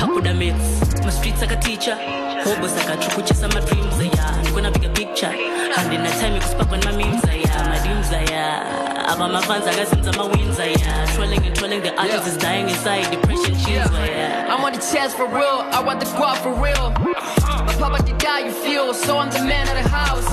pakuda 0.00 0.34
mets 0.34 0.66
mastreets 1.04 1.42
akaticha 1.42 1.96
hobos 2.44 2.72
akachukuchesa 2.82 3.48
madreams 3.48 4.00
aya 4.00 4.36
ndikona 4.40 4.70
bigger 4.70 4.92
picture. 4.92 5.32
Handina 5.76 6.10
time 6.10 6.36
ekuspakwa 6.36 6.78
nemamemes 6.78 7.24
aya 7.24 8.89
Aba 9.10 9.28
mafans 9.28 9.66
akazenza 9.66 10.12
ama-windsor, 10.14 10.66
yeah. 10.66 11.14
Trolling 11.14 11.44
and 11.44 11.56
trolling, 11.56 11.82
the 11.82 11.92
artist 11.98 12.28
is 12.28 12.36
dying 12.36 12.68
inside. 12.68 13.10
Depression, 13.10 13.54
she's 13.56 13.68
yeah. 13.68 14.46
I 14.48 14.62
want 14.62 14.76
the 14.76 14.80
chance 14.80 15.12
for 15.14 15.26
real. 15.26 15.66
I 15.72 15.82
want 15.82 15.98
the 15.98 16.06
guap 16.06 16.36
for 16.36 16.52
real. 16.54 16.90
My 17.66 17.74
papa 17.78 18.02
did 18.04 18.18
die, 18.18 18.46
you 18.46 18.52
feel. 18.52 18.94
So 18.94 19.18
I'm 19.18 19.30
the 19.30 19.40
man 19.40 19.66
of 19.66 19.82
the 19.82 19.88
house. 19.88 20.28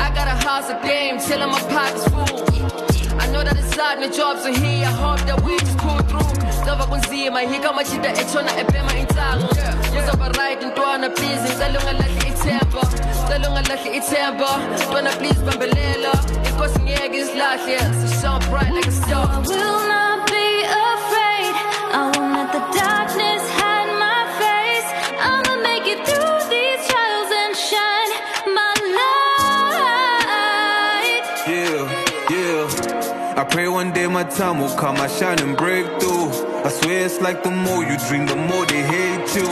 I 0.00 0.10
got 0.14 0.26
a 0.28 0.36
house 0.48 0.70
of 0.70 0.82
game, 0.82 1.18
till 1.18 1.46
my 1.46 1.60
pockets 1.68 2.08
full. 2.08 3.20
I 3.20 3.26
know 3.32 3.44
that 3.44 3.56
it's 3.58 3.76
hard, 3.76 4.00
my 4.00 4.08
jobs 4.08 4.46
are 4.46 4.58
here. 4.58 4.86
I 4.86 4.92
hope 4.92 5.20
that 5.26 5.42
we 5.44 5.58
just 5.58 5.76
pull 5.76 5.98
through. 6.08 6.49
Stava 6.70 6.86
kunzima, 6.86 7.40
hika 7.40 7.72
machida 7.72 8.12
echona 8.12 8.58
ebema 8.58 8.92
intango. 8.98 9.48
Kuzoba 9.94 10.28
right 10.38 10.62
ntwana 10.62 11.10
please, 11.10 11.42
ngicela 11.42 11.80
ungalahli 11.80 12.28
ithemba. 12.28 12.82
Ngicela 12.82 13.48
ungalahli 13.48 13.96
ithemba. 13.96 14.48
Ntwana 14.86 15.10
please 15.10 15.40
bambelela. 15.40 16.12
Inkosi 16.48 16.80
ngeke 16.80 17.18
isilahle. 17.18 17.78
So 18.20 18.38
bright 18.50 18.72
like 18.72 18.86
a 18.86 18.90
star. 18.92 19.26
I 19.30 19.38
will 19.38 19.88
not 19.88 20.26
be 20.30 20.62
afraid. 20.62 21.54
I 21.92 22.12
won't 22.14 22.32
let 22.36 22.52
the 22.52 22.60
darkness 22.78 23.42
hide 23.58 23.92
my 23.98 24.20
face. 24.38 24.88
I'ma 25.20 25.54
make 25.62 25.86
it 25.94 26.00
through 26.06 26.38
these 26.54 26.86
trials 26.88 27.30
and 27.42 27.56
shine 27.68 28.12
my 28.54 28.74
light. 29.90 31.24
Yeah, 31.48 31.82
yeah. 32.30 33.40
I 33.40 33.44
pray 33.44 33.66
one 33.68 33.90
day 33.92 34.06
my 34.06 34.22
time 34.22 34.60
will 34.60 34.76
come, 34.76 34.96
I 34.98 35.08
shine 35.08 35.40
and 35.40 35.56
break 35.56 35.86
through. 36.00 36.49
I 36.62 36.68
swear 36.68 37.06
it's 37.06 37.20
like 37.20 37.42
the 37.42 37.50
more 37.50 37.82
you 37.82 37.96
dream, 38.06 38.26
the 38.26 38.36
more 38.36 38.66
they 38.66 38.82
hate 38.82 39.34
you. 39.34 39.48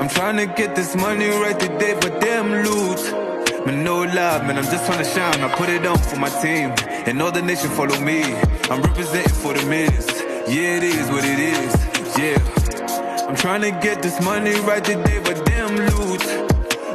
I'm 0.00 0.08
trying 0.08 0.36
to 0.36 0.46
get 0.46 0.76
this 0.76 0.94
money 0.94 1.28
right 1.28 1.58
today, 1.58 1.94
but 2.00 2.20
damn 2.20 2.50
loot. 2.64 3.66
Man, 3.66 3.82
no 3.82 4.02
lie, 4.02 4.46
man, 4.46 4.58
I'm 4.58 4.64
just 4.64 4.86
trying 4.86 4.98
to 4.98 5.04
shine. 5.04 5.40
I 5.40 5.52
put 5.56 5.68
it 5.68 5.84
on 5.84 5.98
for 5.98 6.16
my 6.16 6.30
team, 6.40 6.72
and 7.06 7.20
all 7.20 7.32
the 7.32 7.42
nation 7.42 7.68
follow 7.70 7.98
me. 8.00 8.22
I'm 8.70 8.80
representing 8.80 9.34
for 9.34 9.54
the 9.54 9.66
miss. 9.66 10.06
Yeah, 10.48 10.76
it 10.78 10.84
is 10.84 11.10
what 11.10 11.24
it 11.24 11.40
is. 11.40 11.72
Yeah. 12.16 13.26
I'm 13.28 13.34
trying 13.34 13.62
to 13.62 13.70
get 13.80 14.00
this 14.00 14.20
money 14.22 14.54
right 14.60 14.84
today, 14.84 15.20
but 15.24 15.44
damn 15.44 15.74
loot. 15.76 16.22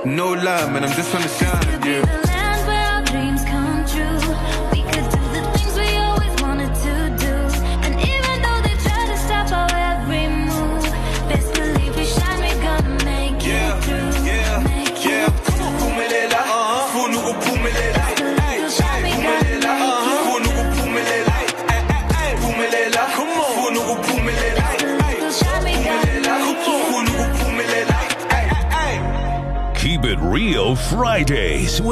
No 0.06 0.32
lie, 0.32 0.72
man, 0.72 0.86
I'm 0.86 0.96
just 0.96 1.12
trying 1.12 1.24
to 1.24 1.30
shine. 1.30 1.84
Yeah. 1.84 2.27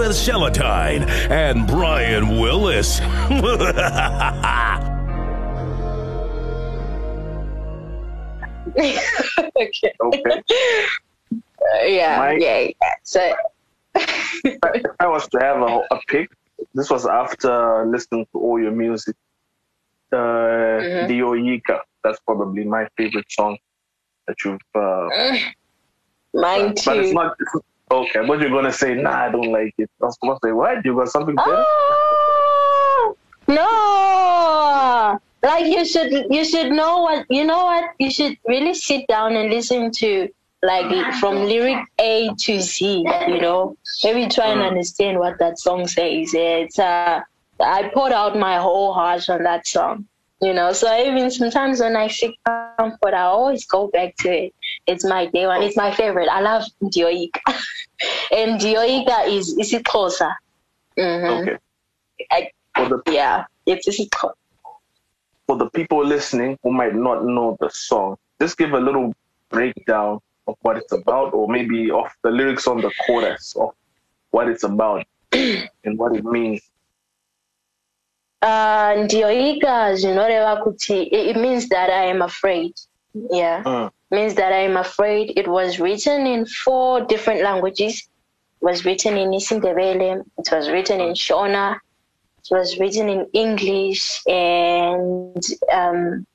Fridays 0.05 0.27
with 0.27 0.35
Celatine 0.35 1.07
and 1.31 1.67
Brian 1.67 2.39
Willis. 2.39 2.99
okay. 8.77 9.93
Okay. 10.01 10.43
yeah, 11.95 12.17
Mike? 12.19 12.39
yeah, 12.39 12.59
yeah. 12.59 12.93
So 13.03 13.33
if 13.95 14.85
I 14.99 15.07
was 15.07 15.27
to 15.29 15.39
have 15.39 15.61
a, 15.61 15.81
a 15.91 15.99
pick, 16.07 16.29
this 16.73 16.89
was 16.89 17.05
after 17.05 17.85
listening 17.87 18.25
to 18.33 18.39
all 18.39 18.59
your 18.59 18.71
music. 18.71 19.15
Uh, 20.11 20.17
Mm-hmm. 20.75 21.07
Dio 21.07 21.33
Yika, 21.33 21.79
that's 22.03 22.19
probably 22.19 22.63
my 22.65 22.85
favorite 22.97 23.25
song 23.31 23.57
that 24.27 24.35
you've. 24.43 24.59
Uh, 24.75 25.07
mine 26.33 26.73
but 26.85 26.97
it's 26.97 27.09
too. 27.09 27.13
not. 27.13 27.35
It's, 27.39 27.55
okay, 27.91 28.25
but 28.25 28.39
you're 28.39 28.49
gonna 28.49 28.71
say, 28.71 28.95
nah, 28.95 29.25
I 29.25 29.31
don't 29.31 29.51
like 29.51 29.73
it. 29.77 29.89
I 30.01 30.05
was 30.05 30.17
gonna 30.21 30.37
say, 30.43 30.51
what? 30.51 30.83
You 30.85 30.95
got 30.95 31.09
something 31.09 31.35
better? 31.35 31.63
Oh 31.67 33.15
no! 33.47 35.19
Like 35.47 35.65
you 35.65 35.85
should, 35.85 36.25
you 36.29 36.43
should 36.43 36.71
know 36.71 37.01
what 37.01 37.25
you 37.29 37.45
know. 37.45 37.65
What 37.65 37.91
you 37.99 38.09
should 38.11 38.37
really 38.47 38.73
sit 38.73 39.07
down 39.07 39.35
and 39.35 39.49
listen 39.49 39.91
to, 39.91 40.27
like 40.63 41.13
from 41.15 41.43
lyric 41.43 41.85
A 41.99 42.29
to 42.33 42.59
Z. 42.59 43.05
You 43.27 43.39
know, 43.39 43.77
maybe 44.03 44.27
try 44.29 44.47
and 44.47 44.61
understand 44.61 45.19
what 45.19 45.37
that 45.39 45.59
song 45.59 45.87
says. 45.87 46.31
It's 46.33 46.79
uh, 46.79 47.21
I 47.59 47.91
poured 47.93 48.11
out 48.11 48.37
my 48.37 48.57
whole 48.57 48.93
heart 48.93 49.29
on 49.29 49.43
that 49.43 49.67
song. 49.67 50.07
You 50.41 50.53
know, 50.53 50.73
so 50.73 50.93
even 50.99 51.31
sometimes 51.31 51.79
when 51.79 51.95
I 51.95 52.07
seek 52.07 52.37
comfort, 52.43 53.13
I 53.13 53.21
always 53.21 53.65
go 53.65 53.87
back 53.87 54.15
to 54.17 54.29
it. 54.29 54.53
It's 54.87 55.03
my 55.03 55.25
day 55.27 55.47
one. 55.47 55.63
It's 55.63 55.77
my 55.77 55.91
favorite. 55.91 56.29
I 56.29 56.41
love 56.41 56.63
Dioika, 56.83 57.39
and 58.31 58.59
Dioika 58.59 59.27
is 59.27 59.57
is 59.57 59.73
it 59.73 59.85
closer? 59.85 60.31
Mm-hmm. 60.97 61.49
Okay. 61.49 61.57
I, 62.31 62.49
For 62.75 62.89
the 62.89 63.01
yeah, 63.11 63.45
it's 63.65 63.87
for 65.47 65.57
the 65.57 65.69
people 65.71 66.03
listening 66.03 66.57
who 66.63 66.71
might 66.71 66.95
not 66.95 67.25
know 67.25 67.57
the 67.59 67.69
song, 67.69 68.17
just 68.41 68.57
give 68.57 68.73
a 68.73 68.79
little 68.79 69.13
breakdown 69.49 70.19
of 70.47 70.55
what 70.61 70.77
it's 70.77 70.91
about, 70.91 71.33
or 71.33 71.47
maybe 71.47 71.91
of 71.91 72.05
the 72.23 72.29
lyrics 72.29 72.67
on 72.67 72.81
the 72.81 72.91
chorus 73.05 73.55
of 73.55 73.69
what 74.31 74.47
it's 74.49 74.63
about 74.63 75.05
and 75.31 75.97
what 75.97 76.15
it 76.15 76.23
means. 76.23 76.61
Uh, 78.41 78.93
ndioiga 79.03 79.95
zvinoreva 79.95 80.63
kuti 80.63 81.01
it 81.11 81.27
it 81.27 81.37
means 81.37 81.69
that 81.69 81.89
I 81.89 82.05
am 82.05 82.21
afraid. 82.21 82.73
Yeah, 83.31 83.63
Mm. 83.63 83.89
Means 84.11 84.35
that 84.35 84.53
I 84.53 84.59
am 84.59 84.77
afraid. 84.77 85.33
It 85.35 85.47
was 85.47 85.79
written 85.79 86.27
in 86.27 86.45
four 86.45 87.01
different 87.05 87.41
languages. 87.41 88.07
It 88.61 88.65
was 88.65 88.85
written 88.85 89.17
in 89.17 89.31
Isindebele. 89.31 90.23
It 90.37 90.49
was 90.51 90.69
written 90.69 91.01
in 91.01 91.13
Shona. 91.13 91.77
It 92.39 92.55
was 92.55 92.77
written 92.79 93.09
in 93.09 93.25
English 93.33 94.21
and 94.27 95.43
um, 95.71 96.25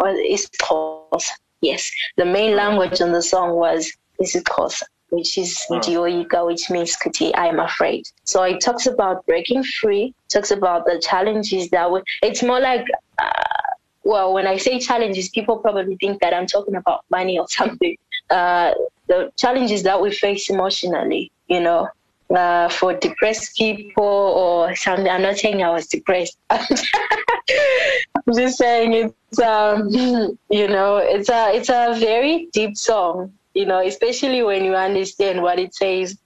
isiXhosa. 0.00 1.30
Yes, 1.60 1.88
the 2.16 2.24
main 2.24 2.56
language 2.56 3.00
on 3.00 3.12
the 3.12 3.22
song 3.22 3.54
was 3.54 3.92
isiXhosa, 4.20 4.82
which 5.10 5.38
is 5.38 5.64
Ndioiga, 5.70 6.44
which 6.44 6.68
means 6.70 6.96
kuti 6.96 7.30
I 7.36 7.46
am 7.46 7.60
afraid. 7.60 8.08
So 8.24 8.42
it 8.42 8.60
talks 8.60 8.86
about 8.86 9.24
breaking 9.26 9.62
free. 9.62 10.14
Talks 10.28 10.50
about 10.50 10.84
the 10.86 10.98
challenges 10.98 11.70
that 11.70 11.90
we. 11.90 12.02
It's 12.22 12.42
more 12.42 12.60
like. 12.60 12.84
Uh, 13.18 13.61
well, 14.04 14.32
when 14.32 14.46
I 14.46 14.56
say 14.56 14.78
challenges, 14.78 15.28
people 15.28 15.58
probably 15.58 15.96
think 15.96 16.20
that 16.20 16.34
I'm 16.34 16.46
talking 16.46 16.74
about 16.74 17.04
money 17.10 17.38
or 17.38 17.48
something. 17.60 17.96
Uh, 18.30 18.72
the 19.08 19.32
challenges 19.36 19.82
that 19.82 20.00
we 20.00 20.10
face 20.10 20.48
emotionally, 20.48 21.30
you 21.48 21.60
know, 21.60 21.88
uh, 22.34 22.68
for 22.68 22.94
depressed 22.94 23.56
people 23.56 24.04
or 24.04 24.74
something. 24.74 25.08
I'm 25.08 25.22
not 25.22 25.36
saying 25.36 25.62
I 25.62 25.70
was 25.70 25.86
depressed. 25.86 26.38
I'm 26.50 28.34
just 28.34 28.58
saying 28.58 28.94
it's, 28.94 29.38
um, 29.38 29.88
you 30.50 30.68
know, 30.68 30.96
it's 30.96 31.28
a 31.28 31.54
it's 31.54 31.68
a 31.68 31.94
very 31.98 32.48
deep 32.52 32.76
song, 32.76 33.32
you 33.54 33.66
know, 33.66 33.84
especially 33.84 34.42
when 34.42 34.64
you 34.64 34.74
understand 34.74 35.42
what 35.42 35.58
it 35.58 35.74
says. 35.74 36.16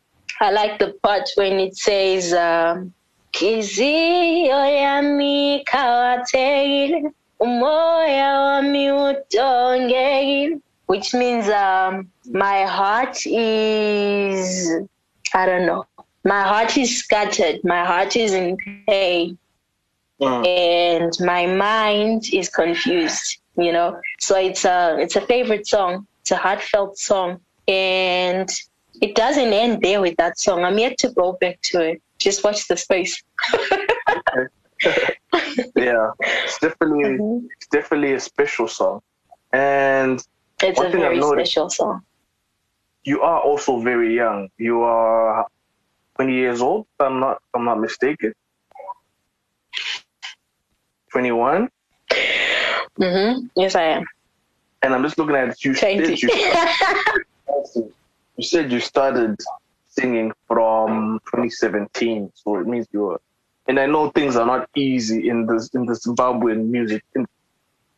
I 0.41 0.51
like 0.51 0.79
the 0.79 0.95
part 1.03 1.29
when 1.37 1.55
it 1.55 1.77
says. 1.77 2.33
Um, 2.33 2.93
umoya 7.41 8.41
wami 8.41 8.91
utongekile. 8.93 10.61
Which 10.87 11.15
means 11.15 11.49
um, 11.49 12.09
my 12.31 12.63
heart 12.63 13.27
is, 13.27 14.71
I 15.35 15.45
don't 15.45 15.67
know, 15.67 15.85
my 16.25 16.43
heart 16.43 16.79
is 16.79 16.99
scattered, 16.99 17.59
my 17.65 17.85
heart 17.85 18.15
is 18.15 18.33
in 18.33 18.57
pain, 18.87 19.37
and 20.21 21.13
my 21.21 21.47
mind 21.47 22.33
is 22.33 22.49
confused. 22.49 23.39
You 23.57 23.73
know, 23.73 24.01
so 24.21 24.39
it's 24.39 24.65
a 24.65 24.97
it's 25.01 25.17
a 25.17 25.23
favorite 25.23 25.67
song. 25.67 26.07
It's 26.21 26.31
a 26.31 26.37
heartfelt 26.37 26.99
song, 26.99 27.41
and 27.67 28.49
it 29.01 29.15
doesn't 29.17 29.53
end 29.53 29.83
there 29.83 30.01
with 30.01 30.17
that 30.19 30.39
song. 30.39 30.63
I'm 30.65 30.79
yet 30.79 30.99
to 30.99 31.09
go 31.11 31.37
back 31.41 31.61
to 31.63 31.81
it. 31.81 32.03
Just 32.19 32.45
watch 32.45 32.69
the 32.69 32.77
space. 32.77 33.23
Yeah, 35.77 36.11
it's 36.21 36.59
definitely 36.59 37.05
Mhm. 37.19 37.47
it's 37.57 37.67
definitely 37.69 38.15
a 38.15 38.21
special 38.21 38.69
song, 38.69 39.01
and 39.53 40.23
It's 40.63 40.79
One 40.79 40.87
a 40.87 40.91
very 40.91 41.19
noticed- 41.19 41.53
special 41.53 41.69
song. 41.71 42.03
you 43.05 43.21
are 43.23 43.41
also 43.41 43.79
very 43.81 44.15
young. 44.15 44.49
You 44.59 44.83
are 44.83 45.47
20 46.17 46.35
years 46.35 46.61
old. 46.63 46.87
If 46.95 47.01
I'm 47.07 47.21
not 47.21 47.43
I'm 47.55 47.65
not 47.65 47.79
mistaken. 47.81 48.33
21, 51.13 51.69
hmm 52.99 53.33
Yes, 53.55 53.75
I 53.75 53.83
am. 53.97 54.05
and 54.83 54.95
I'm 54.95 55.03
just 55.03 55.19
looking 55.19 55.37
at 55.37 55.63
you. 55.65 55.75
Twenty. 55.75 56.17
Said 56.17 56.23
you, 56.23 57.93
you 58.37 58.45
said 58.45 58.73
you 58.73 58.81
started 58.81 59.37
singing 59.89 60.33
from 60.49 61.19
2017, 61.27 62.31
so 62.35 62.57
it 62.57 62.67
means 62.67 62.87
you 62.93 63.01
were 63.01 63.21
and 63.69 63.79
I 63.79 63.87
know 63.87 64.11
things 64.11 64.37
are 64.37 64.47
not 64.47 64.69
easy 64.77 65.29
in 65.29 65.47
the 65.47 65.69
in 65.75 65.87
the 65.87 65.95
Zimbabwean 65.95 66.69
music. 66.69 67.03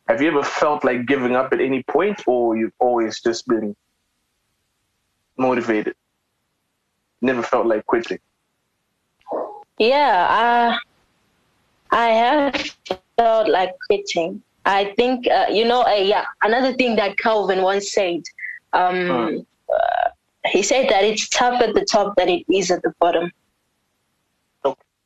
Have 0.08 0.22
you 0.22 0.28
ever 0.28 0.42
felt 0.42 0.84
like 0.84 1.06
giving 1.06 1.36
up 1.36 1.52
at 1.52 1.60
any 1.60 1.82
point, 1.82 2.22
or 2.26 2.56
you've 2.56 2.72
always 2.78 3.20
just 3.20 3.46
been 3.46 3.76
motivated? 5.36 5.94
Never 7.20 7.42
felt 7.42 7.66
like 7.66 7.84
quitting. 7.86 8.18
Yeah, 9.78 10.26
uh, 10.40 10.78
I 11.94 12.08
have 12.08 12.74
felt 13.16 13.48
like 13.48 13.74
quitting. 13.86 14.42
I 14.64 14.92
think, 14.96 15.26
uh, 15.28 15.46
you 15.50 15.64
know, 15.64 15.82
uh, 15.82 15.94
yeah, 15.94 16.24
another 16.42 16.72
thing 16.74 16.96
that 16.96 17.16
Calvin 17.16 17.62
once 17.62 17.92
said, 17.92 18.22
um, 18.72 19.46
uh, 19.72 20.10
he 20.46 20.62
said 20.62 20.88
that 20.90 21.04
it's 21.04 21.28
tough 21.28 21.60
at 21.62 21.74
the 21.74 21.84
top 21.84 22.16
than 22.16 22.28
it 22.28 22.44
is 22.52 22.70
at 22.70 22.82
the 22.82 22.92
bottom. 22.98 23.30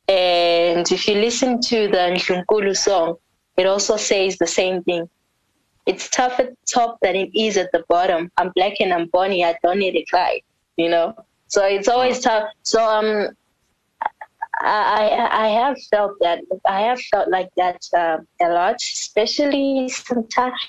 And 0.07 0.91
if 0.91 1.07
you 1.07 1.15
listen 1.15 1.61
to 1.61 1.87
the 1.87 1.97
Nkunkulu 1.97 2.75
song, 2.75 3.15
it 3.57 3.65
also 3.65 3.97
says 3.97 4.37
the 4.37 4.47
same 4.47 4.83
thing. 4.83 5.09
It's 5.85 6.09
tough 6.09 6.39
at 6.39 6.49
the 6.49 6.57
top 6.65 6.97
than 7.01 7.15
it 7.15 7.29
is 7.35 7.57
at 7.57 7.71
the 7.71 7.83
bottom. 7.87 8.31
I'm 8.37 8.51
black 8.55 8.73
and 8.79 8.93
I'm 8.93 9.07
bonny. 9.07 9.43
I 9.43 9.55
don't 9.63 9.79
need 9.79 9.95
a 9.95 10.05
guy, 10.11 10.41
you 10.77 10.89
know. 10.89 11.13
So 11.47 11.65
it's 11.65 11.87
always 11.87 12.19
tough. 12.19 12.49
So 12.63 12.83
um, 12.83 13.29
I 14.59 15.27
I 15.31 15.47
have 15.49 15.77
felt 15.91 16.13
that 16.21 16.41
I 16.65 16.81
have 16.81 17.01
felt 17.01 17.29
like 17.29 17.49
that 17.57 17.81
uh, 17.95 18.17
a 18.41 18.49
lot, 18.49 18.75
especially 18.75 19.89
sometimes 19.89 20.59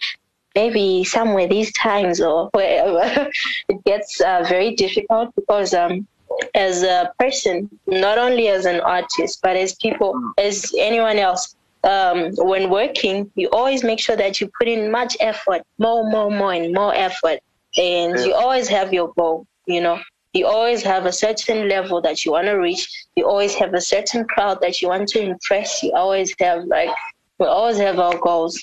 maybe 0.55 1.05
somewhere 1.05 1.49
these 1.49 1.73
times 1.73 2.21
or 2.21 2.49
wherever 2.53 3.31
it 3.69 3.85
gets 3.85 4.21
uh, 4.21 4.45
very 4.49 4.75
difficult 4.75 5.35
because 5.35 5.75
um 5.75 6.07
as 6.55 6.83
a 6.83 7.13
person, 7.19 7.69
not 7.87 8.19
only 8.19 8.49
as 8.49 8.67
an 8.67 8.81
artist, 8.81 9.41
but 9.43 9.57
as 9.57 9.75
people, 9.77 10.33
as 10.39 10.73
anyone 10.79 11.19
else, 11.19 11.57
um, 11.85 12.33
when 12.37 12.71
working, 12.71 13.31
you 13.35 13.49
always 13.51 13.85
make 13.85 14.01
sure 14.01 14.17
that 14.17 14.41
you 14.41 14.51
put 14.59 14.69
in 14.69 14.91
much 14.91 15.17
effort, 15.21 15.63
more, 15.79 16.09
more, 16.11 16.31
more, 16.31 16.53
and 16.53 16.73
more 16.73 16.95
effort. 16.95 17.41
And 17.77 18.19
Yeah. 18.19 18.25
you 18.27 18.35
always 18.35 18.69
have 18.69 18.93
your 18.93 19.13
goal, 19.19 19.47
you 19.67 19.81
know. 19.81 19.99
You 20.33 20.47
always 20.47 20.83
have 20.83 21.07
a 21.07 21.13
certain 21.13 21.69
level 21.69 22.01
that 22.01 22.25
you 22.25 22.33
want 22.33 22.47
to 22.47 22.55
reach. 22.55 22.89
You 23.17 23.29
always 23.29 23.55
have 23.55 23.73
a 23.75 23.81
certain 23.81 24.25
crowd 24.25 24.61
that 24.63 24.83
you 24.83 24.89
want 24.89 25.09
to 25.11 25.21
impress. 25.21 25.83
You 25.83 25.93
always 25.95 26.35
have, 26.41 26.65
like, 26.65 26.91
we 27.39 27.47
always 27.47 27.79
have 27.79 27.99
our 28.01 28.17
goals. 28.19 28.59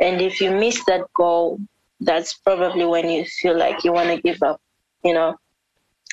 And 0.00 0.20
if 0.20 0.40
you 0.40 0.50
miss 0.52 0.84
that 0.84 1.02
goal, 1.14 1.58
that's 2.00 2.34
probably 2.34 2.84
when 2.84 3.10
you 3.10 3.24
feel 3.24 3.56
like 3.58 3.82
you 3.82 3.92
want 3.92 4.10
to 4.10 4.22
give 4.22 4.40
up, 4.42 4.60
you 5.02 5.12
know. 5.12 5.34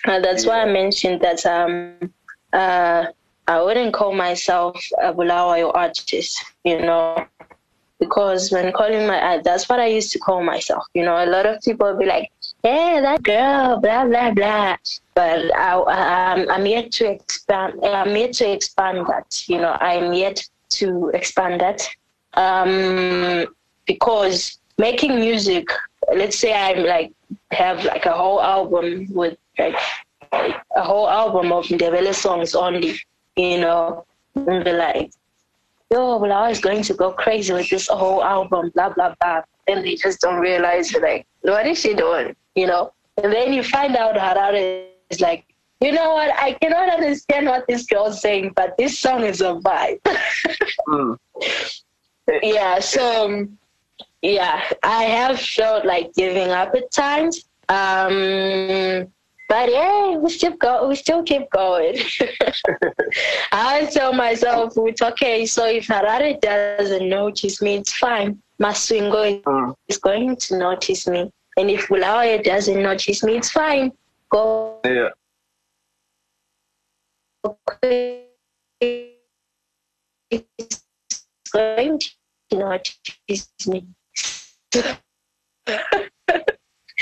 Uh, 0.08 0.20
that's 0.20 0.46
why 0.46 0.62
I 0.62 0.65
mentioned 0.65 1.22
that 1.22 1.46
um, 1.46 2.13
uh, 2.54 3.08
I 3.48 3.62
wouldn't 3.62 3.94
call 3.94 4.13
myself 4.13 4.84
a 5.02 5.13
Bulawayo 5.13 5.72
artist, 5.74 6.44
you 6.63 6.80
know, 6.82 7.26
because 8.00 8.52
when 8.52 8.72
calling 8.72 9.08
my 9.08 9.20
art, 9.20 9.44
that's 9.44 9.68
what 9.70 9.80
I 9.80 9.88
used 9.88 10.12
to 10.12 10.20
call 10.20 10.44
myself. 10.44 10.86
You 10.94 11.06
know, 11.06 11.24
a 11.24 11.26
lot 11.26 11.46
of 11.46 11.62
people 11.62 11.88
would 11.88 12.00
be 12.00 12.06
like, 12.06 12.32
"Hey, 12.63 13.00
that 13.02 13.24
girl," 13.24 13.80
blah 13.80 14.06
blah 14.06 14.32
blah. 14.32 14.78
But 15.13 15.56
I, 15.56 15.82
I'm, 15.88 16.50
I'm 16.50 16.65
yet 16.65 16.91
to 16.94 17.12
expand. 17.12 17.80
I'm 17.84 18.15
yet 18.15 18.34
to 18.34 18.52
expand 18.52 19.08
that. 19.08 19.44
You 19.48 19.60
know, 19.60 19.78
I'm 19.80 20.13
yet 20.13 20.44
to 20.72 21.10
expand 21.13 21.62
that 21.62 21.88
um, 22.34 23.46
because 23.86 24.60
making 24.78 25.15
music. 25.15 25.70
Let's 26.15 26.38
say 26.38 26.54
I'm 26.54 26.86
like 26.86 27.12
have 27.52 27.84
like 27.86 28.06
a 28.06 28.12
whole 28.12 28.39
album 28.39 29.08
with 29.12 29.38
like 29.58 29.76
a 30.76 30.84
whole 30.84 31.10
album 31.10 31.52
of 31.52 31.65
Ndebele 31.65 32.13
songs 32.13 32.56
only, 32.56 33.00
you 33.36 33.60
know, 33.60 34.06
and 34.36 34.63
be 34.63 34.72
like, 34.72 35.12
yo, 35.91 36.18
well, 36.18 36.32
I 36.32 36.50
was 36.50 36.60
going 36.60 36.84
to 36.84 36.94
go 36.94 37.12
crazy 37.12 37.54
with 37.54 37.70
this 37.70 37.88
whole 37.88 38.24
album, 38.24 38.72
blah, 38.74 38.89
blah, 38.89 39.13
blah. 39.22 39.41
And 39.68 39.84
they 39.84 39.96
just 39.96 40.22
don't 40.22 40.39
realize, 40.39 40.94
like, 40.94 41.26
what 41.41 41.65
is 41.65 41.80
she 41.80 41.94
doing, 41.94 42.36
you 42.56 42.68
know? 42.68 42.91
And 43.22 43.32
then 43.32 43.54
you 43.54 43.63
find 43.63 43.96
out 43.96 44.15
Harare 44.15 44.88
is 45.10 45.22
like, 45.22 45.46
you 45.82 45.91
know 45.91 46.13
what, 46.13 46.32
I 46.36 46.54
cannot 46.54 46.94
understand 46.94 47.48
what 47.48 47.65
this 47.68 47.86
girl's 47.86 48.22
saying, 48.22 48.54
but 48.56 48.78
this 48.78 49.00
song 49.00 49.24
is 49.24 49.41
a 49.41 49.56
vibe. 49.56 50.00
Mm. 50.88 51.18
yeah, 52.44 52.80
so, 52.80 53.26
um, 53.26 53.58
yeah, 54.22 54.63
I 54.84 55.04
have 55.04 55.39
felt 55.39 55.86
like 55.86 56.13
giving 56.15 56.50
up 56.50 56.74
at 56.76 56.91
times. 56.91 57.46
Um, 57.70 59.08
but 59.48 59.70
yeah, 59.72 60.18
we 60.18 60.30
still 60.30 60.56
go. 60.58 60.88
We 60.88 60.96
still 60.96 61.24
keep 61.24 61.50
going. 61.52 61.98
I 63.52 63.76
always 63.76 63.94
tell 63.94 64.14
myself, 64.14 64.74
"It's 64.78 65.02
okay." 65.02 65.46
So 65.46 65.66
if 65.68 65.88
Harare 65.88 66.40
doesn't 66.42 67.08
notice 67.08 67.62
me, 67.62 67.76
it's 67.76 67.94
fine. 67.98 68.42
Masvingo 68.62 69.42
Mm. 69.44 69.76
is 69.88 69.98
going 69.98 70.36
to 70.38 70.58
notice 70.58 71.08
me, 71.08 71.32
and 71.58 71.70
if 71.70 71.88
Bulawayo 71.88 72.42
doesn't 72.42 72.82
notice 72.82 73.24
me, 73.24 73.38
it's 73.38 73.52
fine. 73.52 73.92
Go. 74.32 74.80
Yeah. 74.86 75.10
It's 80.32 80.82
going 81.54 82.00
to 82.00 82.58
notice 82.58 83.50
me. 83.68 83.86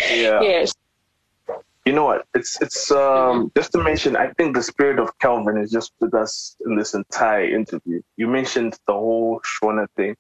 Yeah. 0.10 0.42
Yes. 0.42 0.74
You 1.86 1.91
know 1.91 2.06
what? 2.06 2.26
It's 2.34 2.62
it's 2.62 2.91
um 2.91 3.52
just 3.58 3.74
to 3.74 3.84
mention. 3.84 4.15
I 4.15 4.28
think 4.38 4.56
the 4.56 4.63
spirit 4.63 5.00
of 5.00 5.17
Calvin 5.19 5.58
is 5.58 5.69
just 5.69 5.91
with 6.00 6.13
us 6.13 6.56
in 6.65 6.78
this 6.78 6.93
entire 6.93 7.43
interview. 7.43 8.02
You 8.15 8.28
mentioned 8.28 8.78
the 8.88 8.93
whole 8.93 9.41
Shona 9.41 9.88
thing. 9.98 10.15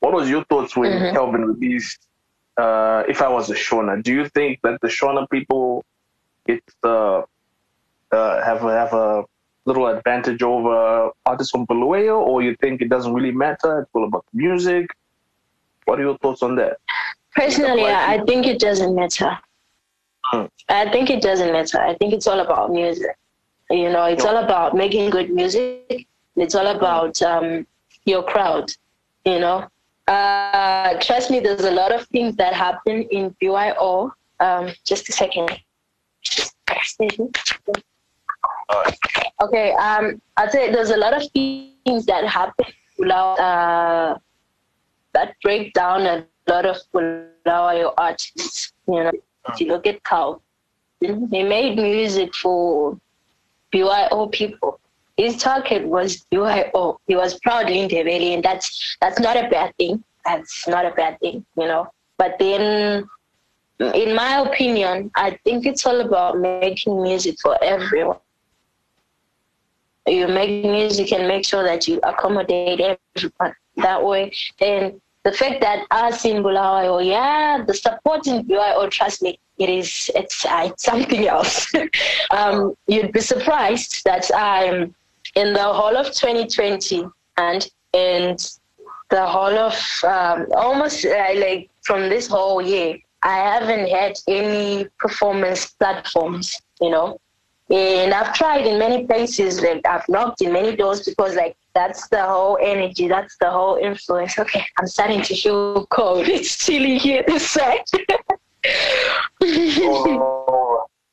What 0.00 0.12
was 0.12 0.28
your 0.28 0.44
thoughts 0.44 0.76
when 0.76 0.92
Mhm. 0.92 1.12
Calvin 1.12 1.44
released? 1.44 2.00
Uh, 2.56 3.04
if 3.06 3.22
I 3.22 3.28
was 3.28 3.50
a 3.50 3.54
Shona, 3.54 4.02
do 4.02 4.12
you 4.12 4.28
think 4.30 4.60
that 4.62 4.80
the 4.80 4.88
Shona 4.88 5.28
people 5.30 5.84
get 6.46 6.62
uh, 6.82 7.22
uh 8.10 8.42
have 8.44 8.64
a, 8.64 8.72
have 8.72 8.92
a 8.92 9.24
little 9.64 9.86
advantage 9.86 10.42
over 10.42 11.10
artists 11.24 11.50
from 11.52 11.66
Bulawayo, 11.66 12.18
or 12.18 12.42
you 12.42 12.56
think 12.56 12.82
it 12.82 12.88
doesn't 12.88 13.12
really 13.12 13.32
matter? 13.32 13.80
It's 13.80 13.90
all 13.94 14.04
about 14.04 14.24
music. 14.32 14.86
What 15.84 16.00
are 16.00 16.02
your 16.02 16.18
thoughts 16.18 16.42
on 16.42 16.56
that? 16.56 16.78
Personally, 17.34 17.84
I 17.84 18.18
think 18.26 18.46
it 18.46 18.58
doesn't 18.58 18.94
matter. 18.94 19.38
I 20.68 20.90
think 20.90 21.10
it 21.10 21.22
doesn't 21.22 21.52
matter. 21.52 21.80
I 21.80 21.94
think 21.94 22.12
it's 22.12 22.26
all 22.26 22.40
about 22.40 22.72
music. 22.72 23.16
You 23.70 23.90
know, 23.90 24.04
it's 24.04 24.24
all 24.24 24.36
about 24.36 24.74
making 24.74 25.10
good 25.10 25.30
music. 25.30 26.06
It's 26.36 26.54
all 26.54 26.66
about 26.68 27.20
um, 27.22 27.66
your 28.04 28.22
crowd. 28.22 28.70
You 29.24 29.40
know, 29.40 29.68
uh, 30.06 30.98
trust 31.00 31.30
me. 31.30 31.40
There's 31.40 31.64
a 31.64 31.70
lot 31.70 31.92
of 31.92 32.06
things 32.08 32.36
that 32.36 32.54
happen 32.54 33.02
in 33.10 33.34
BYO. 33.40 34.12
Um, 34.38 34.72
just 34.84 35.08
a 35.08 35.12
second. 35.12 35.50
Okay. 39.42 39.72
Um, 39.72 40.20
I'd 40.36 40.52
say 40.52 40.70
there's 40.70 40.90
a 40.90 40.96
lot 40.96 41.14
of 41.14 41.28
things 41.32 42.06
that 42.06 42.26
happen. 42.26 42.66
Uh, 43.10 44.16
that 45.12 45.34
break 45.42 45.72
down 45.72 46.06
a 46.06 46.26
lot 46.48 46.66
of 46.66 46.76
Bulawayo 46.92 47.92
artists. 47.98 48.72
You 48.86 49.04
know, 49.04 49.12
if 49.48 49.60
you 49.60 49.68
look 49.68 49.86
at 49.86 50.02
Cal, 50.04 50.42
he 51.00 51.42
made 51.42 51.76
music 51.76 52.34
for 52.34 52.98
BYO 53.70 54.28
people. 54.28 54.80
His 55.16 55.36
target 55.36 55.86
was 55.86 56.24
BYO. 56.30 57.00
He 57.06 57.16
was 57.16 57.38
proudly 57.40 57.80
in 57.80 57.88
Ndebele, 57.88 58.34
and 58.34 58.42
that's 58.42 58.96
that's 59.00 59.18
not 59.20 59.36
a 59.36 59.48
bad 59.48 59.74
thing. 59.76 60.02
That's 60.24 60.66
not 60.68 60.84
a 60.84 60.90
bad 60.90 61.18
thing, 61.20 61.44
you 61.56 61.66
know. 61.66 61.90
But 62.18 62.38
then, 62.38 63.06
in 63.78 64.14
my 64.14 64.40
opinion, 64.40 65.10
I 65.14 65.38
think 65.44 65.66
it's 65.66 65.86
all 65.86 66.00
about 66.00 66.38
making 66.38 67.02
music 67.02 67.36
for 67.40 67.62
everyone. 67.62 68.18
You 70.06 70.28
make 70.28 70.64
music 70.64 71.12
and 71.12 71.26
make 71.26 71.44
sure 71.44 71.64
that 71.64 71.88
you 71.88 71.98
accommodate 72.02 72.80
everyone 72.80 73.54
that 73.76 74.04
way. 74.04 74.32
Then 74.58 75.00
the 75.26 75.32
fact 75.32 75.60
that 75.60 75.84
us 75.90 76.24
in 76.24 76.40
Bulawayo, 76.40 77.00
yeah, 77.00 77.64
the 77.66 77.74
support 77.74 78.28
in 78.28 78.44
Bulawayo, 78.46 78.88
trust 78.88 79.22
me, 79.22 79.40
it 79.58 79.68
is 79.68 80.08
it's, 80.14 80.46
uh, 80.46 80.68
it's 80.70 80.84
something 80.84 81.26
else. 81.26 81.66
um, 82.30 82.74
you'd 82.86 83.10
be 83.10 83.20
surprised 83.20 84.04
that 84.04 84.30
I'm 84.32 84.94
in 85.34 85.52
the 85.52 85.64
whole 85.64 85.96
of 85.96 86.06
2020 86.12 87.06
and 87.38 87.68
in 87.92 88.36
the 89.10 89.26
whole 89.26 89.58
of 89.58 89.76
um, 90.04 90.46
almost 90.54 91.04
uh, 91.04 91.32
like 91.34 91.70
from 91.82 92.08
this 92.08 92.28
whole 92.28 92.62
year, 92.62 92.96
I 93.24 93.36
haven't 93.36 93.88
had 93.88 94.12
any 94.28 94.86
performance 95.00 95.72
platforms, 95.72 96.56
you 96.80 96.90
know. 96.90 97.18
And 97.68 98.14
I've 98.14 98.32
tried 98.32 98.64
in 98.64 98.78
many 98.78 99.08
places, 99.08 99.60
like 99.60 99.84
I've 99.84 100.08
knocked 100.08 100.40
in 100.42 100.52
many 100.52 100.76
doors 100.76 101.00
because 101.00 101.34
like 101.34 101.56
that's 101.76 102.08
the 102.08 102.22
whole 102.22 102.58
energy, 102.62 103.06
that's 103.06 103.36
the 103.38 103.50
whole 103.50 103.76
influence. 103.76 104.38
Okay, 104.38 104.64
I'm 104.78 104.86
starting 104.86 105.20
to 105.22 105.36
feel 105.36 105.86
cold. 105.86 106.26
It's 106.36 106.64
chilly 106.64 106.98
here 106.98 107.22
this 107.26 107.50
side. 107.50 107.84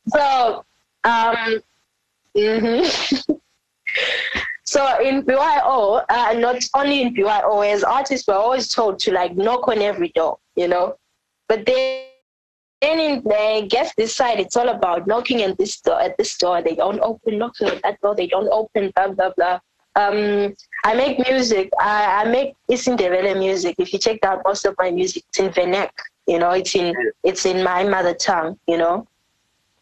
So, 0.08 0.65
um, 1.06 1.62
mhm. 2.36 2.84
so 4.65 5.02
in 5.02 5.21
BYO, 5.21 6.02
uh, 6.10 6.34
not 6.38 6.62
only 6.76 7.04
in 7.04 7.13
BYO, 7.13 7.62
as 7.62 7.84
artists, 7.84 8.28
we're 8.28 8.36
always 8.36 8.67
told 8.67 8.99
to 8.99 9.13
like 9.13 9.38
knock 9.38 9.67
on 9.69 9.80
every 9.80 10.10
door, 10.10 10.39
you 10.56 10.67
know. 10.67 10.95
But 11.47 11.65
then, 11.65 12.04
then 12.82 12.99
in 12.99 13.23
the 13.23 13.65
guess 13.69 13.93
this 13.95 14.13
side, 14.13 14.41
it's 14.41 14.58
all 14.58 14.69
about 14.69 15.08
knocking 15.08 15.41
at 15.43 15.58
this 15.58 15.80
door, 15.80 16.02
at 16.02 16.17
this 16.17 16.38
door. 16.38 16.62
They 16.62 16.76
don't 16.76 16.99
open, 16.99 17.38
knocking 17.38 17.69
at 17.69 17.82
that 17.84 18.02
door. 18.02 18.15
They 18.15 18.28
don't 18.28 18.49
open, 18.52 18.91
blah 18.93 19.08
blah 19.10 19.32
blah. 19.38 19.60
Um, 19.95 20.53
I 20.84 20.93
make 20.95 21.19
music. 21.29 21.69
I, 21.79 22.23
I 22.23 22.29
make 22.29 22.56
Isindebele 22.69 23.38
music. 23.38 23.75
If 23.77 23.93
you 23.93 23.99
check 23.99 24.23
out 24.25 24.41
most 24.45 24.65
of 24.65 24.75
my 24.77 24.91
music, 24.91 25.23
it's 25.29 25.39
in 25.39 25.49
Venek. 25.51 25.89
You 26.27 26.39
know, 26.39 26.51
it's 26.51 26.75
in 26.75 26.93
it's 27.23 27.45
in 27.45 27.63
my 27.63 27.84
mother 27.84 28.13
tongue. 28.13 28.58
You 28.67 28.77
know. 28.77 29.08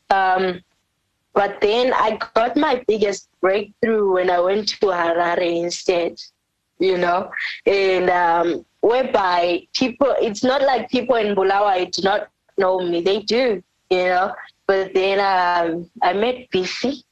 Um, 0.09 0.61
but 1.33 1.61
then 1.61 1.93
I 1.93 2.17
got 2.17 2.55
my 2.57 2.83
biggest 2.87 3.29
breakthrough 3.41 4.13
when 4.13 4.29
I 4.29 4.39
went 4.39 4.69
to 4.69 4.85
Harare 4.87 5.61
instead, 5.63 6.19
you 6.79 6.97
know, 6.97 7.31
and 7.65 8.09
um, 8.09 8.65
whereby 8.81 9.67
people, 9.73 10.13
it's 10.21 10.43
not 10.43 10.61
like 10.61 10.89
people 10.89 11.15
in 11.15 11.33
Bulawayo 11.35 11.85
do 11.85 12.01
not 12.01 12.27
know 12.57 12.79
me, 12.79 13.01
they 13.01 13.19
do, 13.19 13.63
you 13.89 13.97
know. 14.05 14.33
But 14.67 14.93
then 14.93 15.19
um, 15.19 15.89
I 16.01 16.13
met 16.13 16.49
Biffy, 16.51 17.03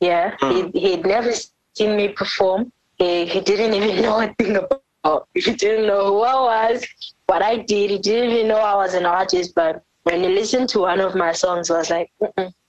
yeah, 0.00 0.36
Hmm. 0.40 0.70
he, 0.72 0.80
he'd 0.80 1.06
never 1.06 1.32
seen 1.76 1.96
me 1.96 2.08
perform, 2.08 2.72
he, 2.98 3.26
he 3.26 3.40
didn't 3.40 3.74
even 3.74 4.02
know 4.06 4.20
a 4.20 4.28
thing 4.34 4.56
about, 4.56 5.28
he 5.34 5.52
didn't 5.54 5.86
know 5.86 6.06
who 6.06 6.20
I 6.22 6.70
was, 6.72 6.84
what 7.26 7.42
I 7.42 7.56
did, 7.56 7.90
he 7.90 7.98
didn't 7.98 8.30
even 8.30 8.48
know 8.48 8.58
I 8.58 8.74
was 8.74 8.94
an 8.94 9.06
artist, 9.06 9.54
but 9.54 9.82
when 10.04 10.22
he 10.22 10.28
listened 10.28 10.68
to 10.70 10.80
one 10.80 11.00
of 11.00 11.14
my 11.14 11.32
songs, 11.32 11.70
I 11.70 11.78
was 11.78 11.90
like, 11.90 12.10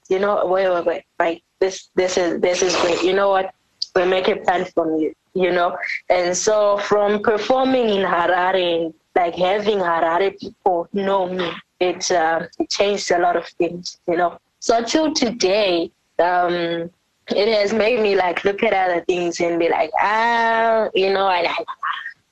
you 0.10 0.20
know, 0.20 0.46
wait, 0.46 0.70
wait, 0.70 0.86
wait, 0.86 1.04
like 1.20 1.44
this, 1.60 1.90
this 1.96 2.18
is, 2.18 2.42
this 2.42 2.62
is 2.62 2.76
great. 2.78 3.04
You 3.04 3.14
know 3.14 3.30
what? 3.30 3.54
We 3.96 4.06
make 4.06 4.28
a 4.28 4.38
plan 4.38 4.66
from 4.66 4.96
you, 4.98 5.14
you 5.34 5.52
know? 5.52 5.78
And 6.10 6.36
so 6.36 6.78
from 6.80 7.22
performing 7.22 7.90
in 7.90 8.04
Harare 8.04 8.86
and 8.86 8.94
like 9.16 9.36
having 9.36 9.80
Harare 9.80 10.38
people 10.40 10.88
know 10.94 11.28
me, 11.28 11.52
it, 11.80 12.12
uh, 12.12 12.48
it 12.60 12.70
changed 12.70 13.12
a 13.12 13.20
lot 13.20 13.36
of 13.36 13.48
things, 13.60 14.00
you 14.08 14.18
know? 14.18 14.40
So 14.60 14.84
till 14.84 15.14
today, 15.14 15.92
um, 16.20 16.90
it 17.30 17.48
has 17.60 17.74
made 17.74 18.00
me 18.00 18.16
like 18.16 18.44
look 18.44 18.64
at 18.64 18.74
other 18.74 19.02
things 19.06 19.40
and 19.40 19.60
be 19.60 19.70
like, 19.70 19.92
ah, 20.00 20.90
you 20.94 21.12
know, 21.14 21.28
I, 21.28 21.48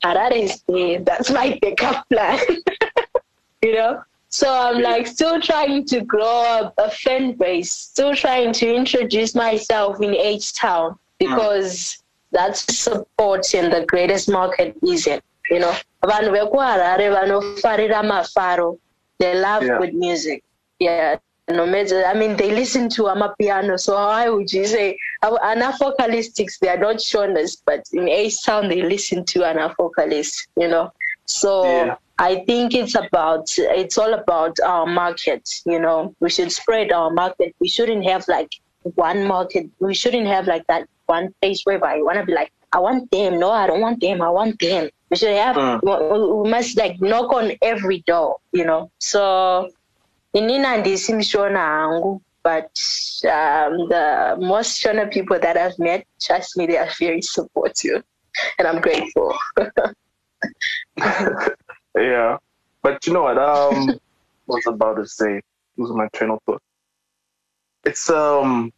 Harare 0.04 0.32
is 0.44 0.62
there. 0.68 1.00
That's 1.00 1.30
my 1.32 1.58
backup 1.62 2.08
plan, 2.10 2.40
you 3.64 3.74
know? 3.76 4.04
So 4.30 4.54
I'm 4.54 4.82
like 4.82 5.08
still 5.08 5.40
trying 5.42 5.86
to 5.86 6.02
grow 6.02 6.44
up 6.58 6.74
a 6.78 6.90
fan 6.92 7.34
base, 7.34 7.72
still 7.72 8.14
trying 8.16 8.52
to 8.54 8.74
introduce 8.76 9.34
myself 9.34 10.02
in 10.02 10.14
H 10.14 10.54
Town 10.54 10.98
because 11.20 12.04
that's 12.32 12.62
support 12.78 13.54
and 13.54 13.72
the 13.72 13.86
greatest 13.86 14.30
market 14.30 14.76
is 14.84 15.08
it. 15.08 15.24
You 15.50 15.60
know, 15.60 15.74
vanhu 16.04 16.32
vekuharare 16.38 17.08
vanofarira 17.16 18.02
mafaro 18.04 18.78
they 19.20 19.36
love 19.40 19.64
Yeah. 19.64 19.78
good 19.78 19.94
music. 19.94 20.44
Yeah. 20.80 21.18
No 21.48 21.66
matter, 21.68 22.04
I 22.06 22.16
mean, 22.16 22.36
they 22.38 22.52
listen 22.52 22.90
to 22.90 23.04
Amapiano, 23.04 23.80
so 23.80 23.94
why 23.94 24.28
would 24.30 24.52
you 24.52 24.66
say 24.66 24.98
anafocalistics? 25.24 26.58
They 26.60 26.70
are 26.70 26.78
not 26.78 26.96
Shonas, 26.96 27.62
but 27.66 27.84
in 27.94 28.10
H 28.10 28.34
sound 28.34 28.72
they 28.72 28.82
listen 28.82 29.24
to 29.26 29.40
anafocalists, 29.42 30.48
you 30.58 30.68
know. 30.68 30.92
So 31.26 31.64
Yeah. 31.66 31.96
I 32.18 32.44
think 32.46 32.74
it's 32.74 32.96
about 32.96 33.46
it's 33.58 33.98
all 33.98 34.14
about 34.14 34.58
our 34.62 34.86
market. 34.88 35.48
You 35.66 35.80
know, 35.80 36.16
we 36.20 36.30
should 36.30 36.52
spread 36.52 36.92
our 36.92 37.12
market. 37.12 37.54
We 37.60 37.68
shouldn't 37.68 38.06
have 38.06 38.28
like 38.28 38.50
one 38.96 39.26
market. 39.28 39.70
We 39.80 39.94
shouldn't 39.94 40.28
have 40.28 40.48
like 40.48 40.66
that 40.68 40.88
one 41.08 41.34
place 41.42 41.62
whereby 41.66 41.96
you 41.98 42.06
want 42.06 42.18
to 42.20 42.26
be 42.26 42.34
like, 42.34 42.52
I 42.72 42.80
want 42.80 43.12
them. 43.12 43.40
No, 43.40 43.52
I 43.52 43.68
don't 43.68 43.82
want 43.82 44.00
them. 44.02 44.22
I 44.22 44.30
want 44.30 44.60
them. 44.60 44.90
We 45.10 45.18
should 45.18 45.36
have. 45.36 45.56
Hmm. 45.56 45.78
We, 45.86 46.42
we 46.42 46.50
must 46.50 46.78
like 46.78 47.00
knock 47.02 47.32
on 47.34 47.52
every 47.62 48.00
door. 48.08 48.38
You 48.52 48.66
know. 48.66 48.92
So, 49.00 49.70
inina 50.40 50.78
ndisimshona 50.78 51.60
hangu, 51.60 52.22
but 52.44 52.72
um, 53.36 53.74
the 53.90 54.36
most 54.40 54.72
Shona 54.82 55.06
people 55.12 55.40
that 55.40 55.58
I've 55.58 55.78
met, 55.80 56.06
trust 56.22 56.58
me, 56.58 56.68
they 56.68 56.78
are 56.78 56.92
very 57.00 57.22
supportive, 57.22 58.04
and 58.60 58.68
I'm 58.68 58.82
grateful. 58.82 59.34
Yeah. 61.98 62.38
But 62.84 63.06
you 63.08 63.14
know 63.14 63.24
what? 63.24 63.38
Um, 63.38 63.88
what 64.46 64.58
was 64.58 64.68
about 64.68 64.96
to 64.98 65.08
say? 65.08 65.42
Losing 65.78 65.98
my 65.98 66.08
train 66.14 66.30
of 66.32 66.40
thought. 66.46 66.62
It's 67.86 68.10
um, 68.10 68.72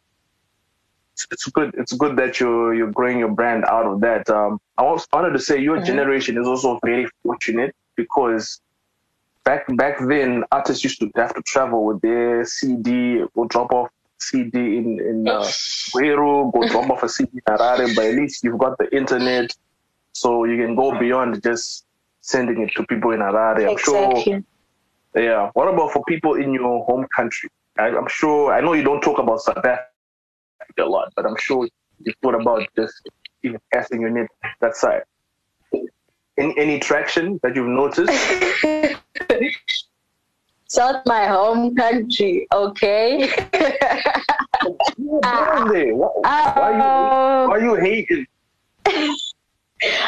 it's, 1.14 1.26
it's 1.30 1.46
good. 1.48 1.74
It's 1.76 1.92
good 1.92 2.16
that 2.16 2.38
you're 2.40 2.74
you're 2.74 2.92
growing 2.92 3.18
your 3.18 3.30
brand 3.32 3.64
out 3.64 3.86
of 3.86 4.00
that. 4.02 4.28
Um, 4.30 4.58
I 4.78 4.82
was 4.84 5.06
wanted 5.12 5.32
to 5.32 5.38
say 5.40 5.58
your 5.58 5.78
Mhm. 5.78 5.86
generation 5.86 6.38
is 6.38 6.46
also 6.46 6.78
very 6.84 7.06
fortunate 7.22 7.74
because 7.96 8.60
back 9.48 9.64
back 9.82 9.96
then 10.12 10.44
artists 10.52 10.84
used 10.84 11.00
to 11.00 11.10
have 11.16 11.34
to 11.34 11.42
travel 11.52 11.80
with 11.88 12.00
their 12.02 12.44
CD 12.44 13.22
or 13.34 13.46
drop 13.46 13.70
off 13.72 13.88
CD 14.18 14.58
in 14.78 14.86
in 15.10 15.18
uh, 15.26 15.40
Gweru, 15.92 16.52
go 16.52 16.60
drop 16.72 16.90
off 16.90 17.02
a 17.02 17.08
CD 17.08 17.30
in 17.34 17.44
Harare. 17.48 17.86
But 17.96 18.04
at 18.10 18.14
least 18.20 18.44
you've 18.44 18.58
got 18.58 18.76
the 18.82 18.88
internet, 19.00 19.48
so 20.12 20.28
you 20.50 20.56
can 20.62 20.74
go 20.82 20.86
beyond 21.04 21.42
just 21.42 21.86
sending 22.20 22.58
it 22.64 22.70
to 22.76 22.84
people 22.92 23.10
in 23.16 23.20
Harare. 23.20 23.64
I'm 23.70 23.78
sure. 23.78 24.10
exactly. 24.10 24.44
Yeah. 25.28 25.50
What 25.54 25.68
about 25.72 25.92
for 25.94 26.02
people 26.12 26.34
in 26.34 26.52
your 26.52 26.84
home 26.84 27.06
country? 27.16 27.48
I, 27.78 27.86
I'm 27.98 28.10
sure. 28.20 28.52
I 28.52 28.60
know 28.60 28.74
you 28.74 28.84
don't 28.90 29.00
talk 29.08 29.18
about 29.18 29.40
South 29.40 29.64
Africa 29.72 30.82
a 30.88 30.90
lot, 30.96 31.12
but 31.16 31.24
I'm 31.24 31.38
sure 31.46 31.60
you 32.04 32.12
thought 32.22 32.38
about 32.42 32.62
just 32.76 32.96
even 33.42 33.60
casting 33.72 34.02
your 34.02 34.10
net 34.10 34.28
that 34.60 34.76
side. 34.76 35.04
Any, 36.38 36.54
any 36.58 36.78
traction 36.78 37.40
that 37.42 37.56
you've 37.56 37.66
noticed? 37.66 38.12
South 40.68 41.02
my 41.06 41.26
home 41.26 41.74
country, 41.74 42.46
okay? 42.52 43.26
Why, 44.96 45.60
why, 45.60 45.82
you, 45.86 46.10
Oh, 46.24 47.46
why 47.48 47.58
you 47.58 47.74
hating? 47.76 48.26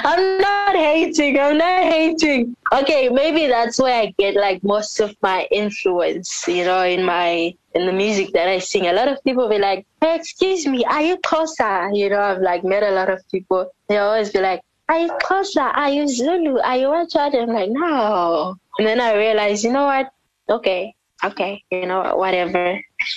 I'm 0.04 0.38
not 0.38 0.74
hating. 0.74 1.38
I'm 1.38 1.56
not 1.56 1.84
hating. 1.84 2.56
Okay, 2.72 3.08
maybe 3.08 3.46
that's 3.46 3.78
where 3.78 4.02
I 4.02 4.14
get 4.18 4.34
like 4.34 4.62
most 4.64 5.00
of 5.00 5.14
my 5.22 5.46
influence, 5.50 6.46
you 6.48 6.64
know, 6.64 6.82
in 6.82 7.04
my 7.04 7.54
in 7.74 7.86
the 7.86 7.92
music 7.92 8.32
that 8.32 8.48
I 8.48 8.58
sing. 8.58 8.86
A 8.88 8.92
lot 8.92 9.08
of 9.08 9.22
people 9.22 9.48
be 9.48 9.58
like, 9.58 9.86
hey, 10.00 10.16
"Excuse 10.16 10.66
me, 10.66 10.84
are 10.84 11.02
you 11.02 11.16
Xhosa?" 11.18 11.96
You 11.96 12.10
know, 12.10 12.20
I've 12.20 12.40
like 12.40 12.64
met 12.64 12.82
a 12.82 12.90
lot 12.90 13.10
of 13.10 13.22
people. 13.30 13.70
They 13.88 13.98
always 13.98 14.30
be 14.30 14.40
like, 14.40 14.60
"Are 14.90 14.98
you 14.98 15.10
Xhosa? 15.22 15.70
Are 15.76 15.88
you 15.90 16.08
Zulu? 16.08 16.58
Are 16.58 16.76
you 16.76 16.88
what?" 16.88 17.14
I'm 17.14 17.48
like, 17.54 17.70
"No." 17.70 18.56
And 18.78 18.86
then 18.86 19.00
I 19.00 19.14
realize, 19.14 19.62
you 19.62 19.72
know 19.72 19.84
what? 19.86 20.10
Okay, 20.50 20.92
okay, 21.22 21.62
you 21.70 21.86
know, 21.86 22.16
whatever. 22.16 22.80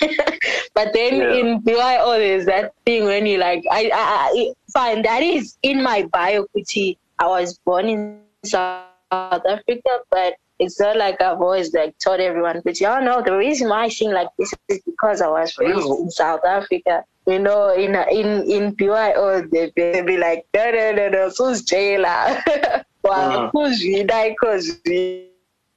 but 0.74 0.92
then 0.92 1.14
Yeah. 1.20 1.34
in 1.34 1.60
BYO, 1.60 1.98
oh, 2.06 2.18
there's 2.18 2.46
that 2.46 2.74
thing 2.86 3.06
when 3.06 3.26
you 3.26 3.38
like, 3.38 3.64
I, 3.70 3.90
I, 3.92 3.92
I 3.92 4.52
fine, 4.72 5.02
that 5.02 5.22
is 5.22 5.58
in 5.62 5.82
my 5.82 6.02
bio, 6.12 6.46
Kuti. 6.54 6.96
I 7.18 7.26
was 7.26 7.58
born 7.66 7.88
in 7.88 8.20
South 8.44 8.86
Africa, 9.10 9.98
but 10.10 10.34
it's 10.58 10.78
not 10.78 10.96
like 10.96 11.20
I've 11.20 11.40
always 11.40 11.72
like 11.74 11.98
told 11.98 12.20
everyone, 12.20 12.62
but 12.64 12.80
y'all 12.80 13.02
know 13.02 13.20
the 13.20 13.36
reason 13.36 13.68
why 13.68 13.84
I 13.84 13.88
sing 13.88 14.12
like 14.12 14.28
this 14.38 14.52
is 14.68 14.80
because 14.86 15.20
I 15.20 15.28
was 15.28 15.58
raised 15.58 15.88
in 15.88 16.10
South 16.10 16.44
Africa. 16.44 17.02
You 17.26 17.38
know, 17.38 17.72
in 17.72 17.94
in 18.12 18.44
in 18.50 18.74
BYO, 18.74 19.42
they 19.50 19.72
they 19.76 20.02
be 20.02 20.16
like, 20.18 20.44
no, 20.54 20.70
no, 20.70 20.92
no, 20.92 21.08
no, 21.08 21.30
who's 21.36 21.62
jailer? 21.62 22.42
Well, 23.04 23.30
Mhm. 23.30 23.50
who's 23.52 23.82
because 23.84 24.80
you 24.86 25.28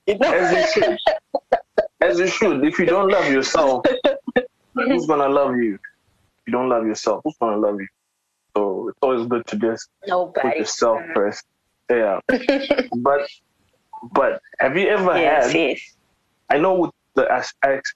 know. 0.08 0.32
As 0.32 0.52
you 0.56 0.64
should. 0.84 0.98
As 2.00 2.20
you 2.20 2.28
should. 2.28 2.64
If 2.64 2.80
you 2.80 2.86
don't 2.86 3.10
love 3.10 3.30
yourself, 3.30 3.86
who's 4.76 5.06
gonna 5.08 5.28
love 5.28 5.58
you? 5.58 5.76
If 5.76 6.42
you 6.48 6.54
don't 6.54 6.70
love 6.70 6.86
yourself, 6.86 7.22
who's 7.26 7.36
gonna 7.42 7.58
love 7.58 7.82
you? 7.82 7.88
So 8.56 8.88
it's 8.88 8.98
always 9.02 9.28
good 9.28 9.46
to 9.48 9.58
just 9.58 9.90
put 10.02 10.10
Nobody. 10.10 10.60
yourself 10.60 11.02
first. 11.16 11.44
Yeah. 11.90 12.20
but 13.00 13.28
but 14.14 14.42
have 14.60 14.78
you 14.78 14.88
ever 14.88 15.18
Yes, 15.18 15.48
had 15.52 15.56
yes. 15.56 15.80
I 16.50 16.58
know 16.60 16.74
with 16.76 16.92
the 17.16 17.28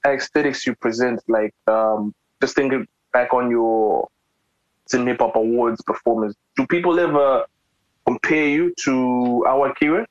aesthetics 0.04 0.66
you 0.66 0.74
present, 0.74 1.20
like 1.28 1.54
um, 1.68 2.12
just 2.42 2.54
thinking 2.54 2.86
back 3.12 3.32
on 3.34 3.50
your 3.50 4.08
Zim 4.90 5.06
Hip 5.06 5.20
Hop 5.20 5.36
Awards 5.36 5.80
performance, 5.82 6.34
do 6.56 6.66
people 6.66 6.98
ever 6.98 7.44
compare 8.06 8.46
you 8.48 8.74
to 8.84 9.44
Awa 9.46 9.74
Khiwe? 9.80 10.04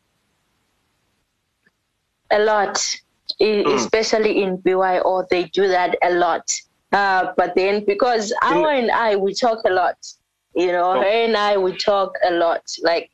a 2.31 2.39
lot, 2.39 2.75
Mm. 3.41 3.75
especially 3.75 4.41
in 4.43 4.57
BYO. 4.57 5.25
They 5.29 5.43
do 5.45 5.67
that 5.67 5.97
a 6.01 6.11
lot. 6.13 6.49
Uh, 6.93 7.33
but 7.35 7.55
then 7.55 7.83
because 7.85 8.33
Awa 8.41 8.69
and 8.75 8.91
I, 8.91 9.15
we 9.15 9.33
talk 9.33 9.59
a 9.65 9.69
lot. 9.69 9.97
You 10.53 10.71
know, 10.71 10.91
Oh. 10.91 11.01
her 11.01 11.05
and 11.05 11.35
I, 11.35 11.57
we 11.57 11.75
talk 11.77 12.13
a 12.25 12.31
lot. 12.31 12.63
Like, 12.81 13.09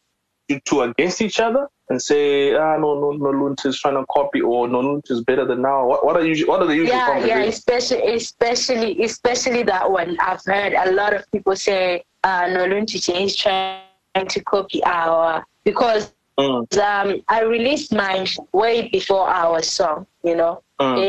you 0.48 0.60
two 0.64 0.82
against 0.82 1.20
each 1.20 1.40
other 1.40 1.68
and 1.90 2.00
say, 2.00 2.54
ah, 2.54 2.76
no, 2.76 3.00
no, 3.00 3.12
no, 3.12 3.30
Lunt 3.30 3.64
is 3.64 3.80
trying 3.80 3.94
to 3.94 4.04
copy 4.10 4.40
or 4.40 4.68
no, 4.68 4.80
Lunt 4.80 5.06
is 5.10 5.22
better 5.22 5.44
than 5.44 5.62
now. 5.62 5.86
What, 5.86 6.04
what 6.04 6.16
are 6.16 6.24
you? 6.24 6.46
What 6.46 6.60
are 6.60 6.66
the 6.66 6.74
usual 6.76 6.94
yeah, 6.96 7.24
yeah, 7.24 7.38
especially, 7.42 8.14
especially, 8.14 9.02
especially 9.02 9.62
that 9.64 9.90
one. 9.90 10.18
I've 10.20 10.44
heard 10.44 10.74
a 10.74 10.92
lot 10.92 11.14
of 11.14 11.30
people 11.32 11.56
say, 11.56 12.04
uh, 12.24 12.42
Noluntu 12.44 13.02
J 13.02 13.24
is 13.24 13.36
trying 13.36 13.82
to 14.28 14.40
copy 14.44 14.82
Awa 14.84 15.44
because 15.64 16.12
Mm, 16.38 16.78
um, 16.78 17.22
I 17.28 17.42
released 17.42 17.92
mine 17.92 18.26
way 18.52 18.88
before 18.88 19.28
our 19.28 19.62
song, 19.62 20.06
you 20.22 20.36
know. 20.36 20.62
mm, 20.80 21.08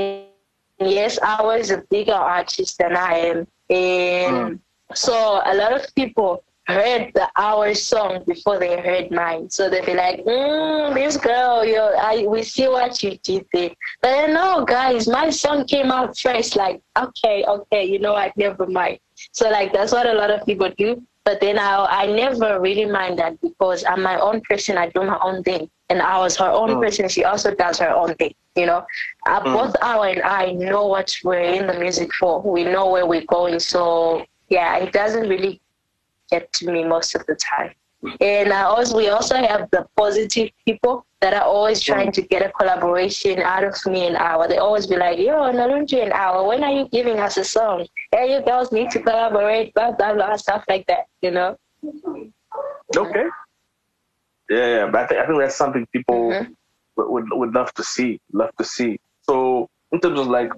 And 0.79 0.89
yes, 0.91 1.19
I 1.21 1.41
was 1.43 1.71
a 1.71 1.77
bigger 1.89 2.13
artist 2.13 2.77
than 2.79 2.95
I 2.95 3.13
am. 3.31 3.47
And 3.69 4.59
so 4.93 5.41
a 5.45 5.53
lot 5.55 5.73
of 5.73 5.93
people 5.95 6.43
heard 6.67 7.11
the 7.15 7.27
our 7.35 7.73
song 7.73 8.23
before 8.27 8.59
they 8.59 8.79
heard 8.79 9.11
mine. 9.11 9.49
So 9.49 9.69
they'd 9.69 9.85
be 9.85 9.93
like, 9.95 10.23
mm, 10.25 10.93
this 10.93 11.17
girl, 11.17 11.63
you 11.65 11.79
I 11.79 12.25
we 12.27 12.43
see 12.43 12.67
what 12.67 13.01
you 13.03 13.17
did 13.23 13.45
there. 13.53 13.71
But 14.01 14.09
then 14.09 14.33
no 14.33 14.65
guys, 14.65 15.07
my 15.07 15.29
song 15.29 15.65
came 15.65 15.91
out 15.91 16.17
first, 16.17 16.55
like, 16.55 16.81
okay, 16.97 17.43
okay, 17.47 17.85
you 17.85 17.99
know 17.99 18.13
what, 18.13 18.35
never 18.37 18.65
mind. 18.67 18.99
So 19.31 19.49
like 19.49 19.73
that's 19.73 19.91
what 19.91 20.07
a 20.07 20.13
lot 20.13 20.31
of 20.31 20.45
people 20.45 20.69
do. 20.77 21.01
But 21.29 21.41
then 21.41 21.59
I 21.59 21.85
I 22.01 22.05
never 22.07 22.59
really 22.59 22.85
mind 22.85 23.19
that 23.19 23.39
because 23.39 23.83
I'm 23.85 24.01
my 24.01 24.17
own 24.19 24.41
person, 24.49 24.79
I 24.79 24.87
do 24.89 25.03
my 25.03 25.19
own 25.21 25.43
thing. 25.43 25.69
And 25.91 26.01
I 26.01 26.17
was 26.17 26.35
her 26.37 26.49
own 26.61 26.71
Mm. 26.71 26.81
person, 26.83 27.07
she 27.07 27.23
also 27.23 27.49
does 27.53 27.77
her 27.83 27.89
own 28.01 28.15
thing, 28.15 28.33
you 28.55 28.65
know. 28.65 28.81
Uh, 29.27 29.41
Mm. 29.41 29.53
Both 29.57 29.75
Awa 29.89 30.07
and 30.13 30.23
I 30.23 30.43
know 30.53 30.87
what 30.87 31.07
we're 31.23 31.49
in 31.57 31.67
the 31.67 31.77
music 31.85 32.09
for. 32.19 32.41
We 32.41 32.63
know 32.63 32.85
where 32.93 33.05
we're 33.05 33.29
going. 33.37 33.59
So 33.59 33.83
yeah, 34.55 34.77
it 34.77 34.91
doesn't 34.91 35.27
really 35.29 35.61
get 36.31 36.51
to 36.57 36.71
me 36.73 36.83
most 36.95 37.13
of 37.17 37.23
the 37.27 37.35
time. 37.35 37.73
And 38.21 38.51
uh, 38.51 38.67
also, 38.69 38.95
we 38.97 39.09
also 39.09 39.35
have 39.35 39.69
the 39.71 39.85
positive 39.97 40.49
people 40.65 41.05
that 41.19 41.33
are 41.33 41.43
always 41.43 41.81
trying 41.81 42.11
to 42.13 42.21
get 42.21 42.41
a 42.41 42.49
collaboration 42.51 43.39
out 43.39 43.65
of 43.65 43.75
me 43.85 44.07
and 44.07 44.15
Awa. 44.15 44.47
They 44.47 44.57
always 44.57 44.87
be 44.87 44.95
like, 44.95 45.19
yo, 45.19 45.33
Noluntu 45.51 45.85
J 45.87 46.01
and 46.03 46.13
Awa, 46.13 46.47
when 46.47 46.63
are 46.63 46.71
you 46.71 46.87
giving 46.89 47.19
us 47.19 47.35
a 47.35 47.43
song? 47.43 47.85
Hey, 48.13 48.33
you 48.33 48.41
girls 48.45 48.71
need 48.71 48.89
to 48.91 49.01
collaborate, 49.01 49.73
blah, 49.73 49.91
blah, 49.91 50.13
blah, 50.13 50.37
stuff 50.37 50.63
like 50.69 50.87
that, 50.87 51.07
you 51.21 51.31
know? 51.31 51.57
okay. 52.95 53.25
Yeah, 54.49 54.67
yeah, 54.67 54.85
but 54.89 55.01
I 55.01 55.07
think, 55.07 55.19
I 55.21 55.25
think 55.27 55.39
that's 55.39 55.55
something 55.55 55.85
people 55.91 56.31
Mhm. 56.31 56.55
would, 56.95 57.25
would 57.31 57.53
love 57.53 57.73
to 57.73 57.83
see. 57.83 58.19
Love 58.33 58.51
to 58.57 58.63
see. 58.63 58.97
So 59.23 59.67
in 59.91 59.99
terms 59.99 60.19
of 60.19 60.27
like, 60.27 60.51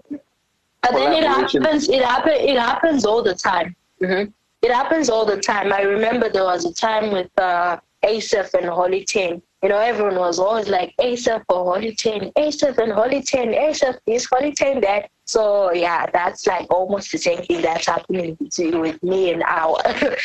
But 0.82 0.92
then 0.94 1.12
it 1.14 1.24
happens. 1.24 1.90
It 1.90 2.04
happen. 2.04 2.34
It 2.34 2.58
happens 2.58 3.06
all 3.06 3.22
the 3.24 3.36
time. 3.36 3.76
hmm 4.00 4.24
It 4.62 4.71
happens 4.71 5.10
all 5.10 5.26
the 5.26 5.39
time. 5.39 5.74
I 5.74 5.82
remember 5.82 6.30
there 6.30 6.43
was 6.43 6.65
a 6.65 6.74
time 6.74 7.12
with 7.12 7.30
uh, 7.39 7.78
and 8.04 8.65
Holy 8.65 9.04
Ten. 9.06 9.41
You 9.63 9.69
know, 9.69 9.78
everyone 9.78 10.15
was 10.15 10.39
always 10.39 10.67
like 10.67 10.93
Asaph 11.02 11.43
or 11.50 11.74
Holy 11.76 11.93
Ten, 11.95 12.32
Asaph 12.38 12.78
and 12.80 12.91
Holy 12.91 13.21
Ten, 13.21 13.54
Asaph 13.54 13.95
this, 14.06 14.26
Holy 14.32 14.52
Ten 14.54 14.82
that. 14.82 15.10
So 15.26 15.71
yeah, 15.71 16.06
that's 16.12 16.45
like 16.47 16.67
almost 16.71 17.12
the 17.12 17.17
same 17.17 17.41
thing 17.43 17.62
that's 17.62 17.88
happening 17.88 18.36
between 18.36 18.80
with 18.82 19.02
me 19.04 19.32
and 19.32 19.43
Awa. 19.43 19.82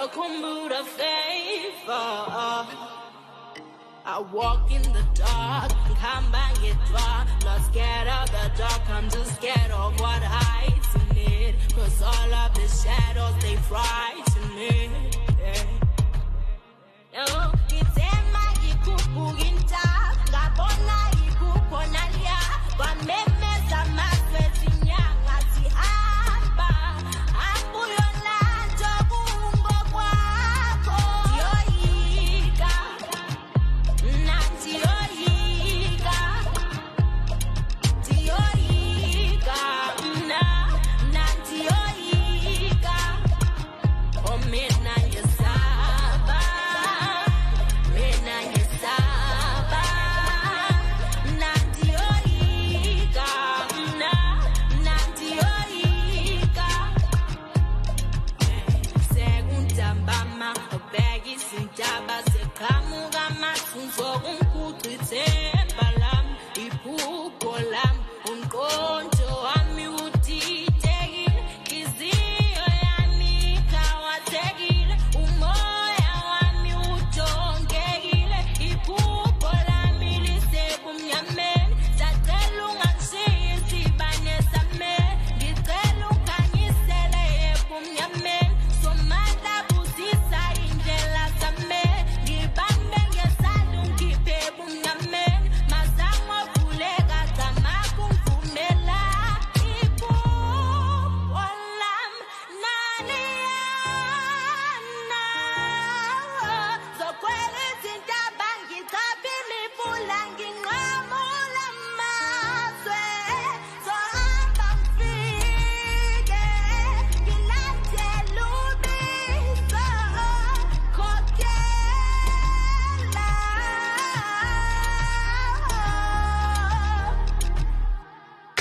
favor, 0.09 0.15
tokumbura 0.15 0.85
favor. 0.85 2.67
I 4.07 4.21
walk 4.33 4.71
in 4.71 4.83
the 4.83 5.05
dark, 5.15 5.71
come 5.99 6.31
back 6.31 6.57
it 6.63 6.77
dry. 6.87 7.27
Not 7.45 7.65
scared 7.65 8.09
of 8.09 8.31
the 8.31 8.51
dark, 8.59 8.91
I'm 8.91 9.09
just 9.09 9.37
scared 9.37 9.71
of 9.71 9.99
what 10.01 10.23
hides 10.23 10.95
in 10.95 11.17
it. 11.17 11.55
Cause 11.75 12.03
all 12.03 12.35
of 12.35 12.55
the 12.55 12.69
shadows, 12.69 13.35
they 13.43 13.57
frighten 13.57 14.14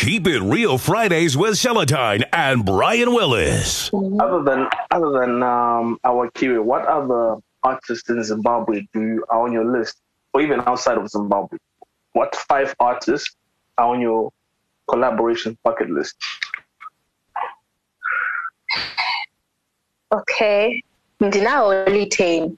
Keep 0.03 0.27
It 0.27 0.41
Real 0.41 0.77
Fridays 0.77 1.37
with 1.37 1.53
Celatine 1.53 2.25
and 2.33 2.65
Brian 2.65 3.13
Willis. 3.13 3.89
Other 3.93 4.43
than 4.43 4.67
other 4.91 5.11
than 5.11 5.41
um, 5.41 5.97
Awa 6.03 6.29
Khiwe, 6.31 6.61
what 6.61 6.85
other 6.87 7.37
artists 7.63 8.09
in 8.09 8.21
Zimbabwe 8.21 8.85
do 8.93 8.99
you 8.99 9.25
are 9.29 9.45
on 9.45 9.53
your 9.53 9.63
list, 9.63 10.01
or 10.33 10.41
even 10.41 10.59
outside 10.67 10.97
of 10.97 11.09
Zimbabwe? 11.09 11.57
What 12.11 12.35
five 12.35 12.75
artists 12.81 13.33
are 13.77 13.95
on 13.95 14.01
your 14.01 14.33
collaboration 14.89 15.57
bucket 15.63 15.89
list? 15.89 16.17
Okay. 20.11 20.83
Ndina 21.21 21.85
Holy 21.85 22.09
Ten. 22.09 22.57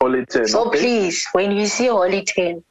Only 0.00 0.26
ten. 0.26 0.46
So 0.46 0.68
okay? 0.68 0.78
please, 0.78 1.26
when 1.32 1.50
you 1.50 1.66
see 1.66 1.88
Holy 1.88 2.22
Ten, 2.22 2.62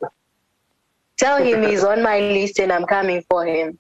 tell 1.18 1.44
him 1.44 1.62
he's 1.70 1.84
on 1.84 2.02
my 2.02 2.22
list 2.22 2.60
and 2.60 2.72
I'm 2.72 2.86
coming 2.86 3.22
for 3.30 3.46
him. 3.46 3.78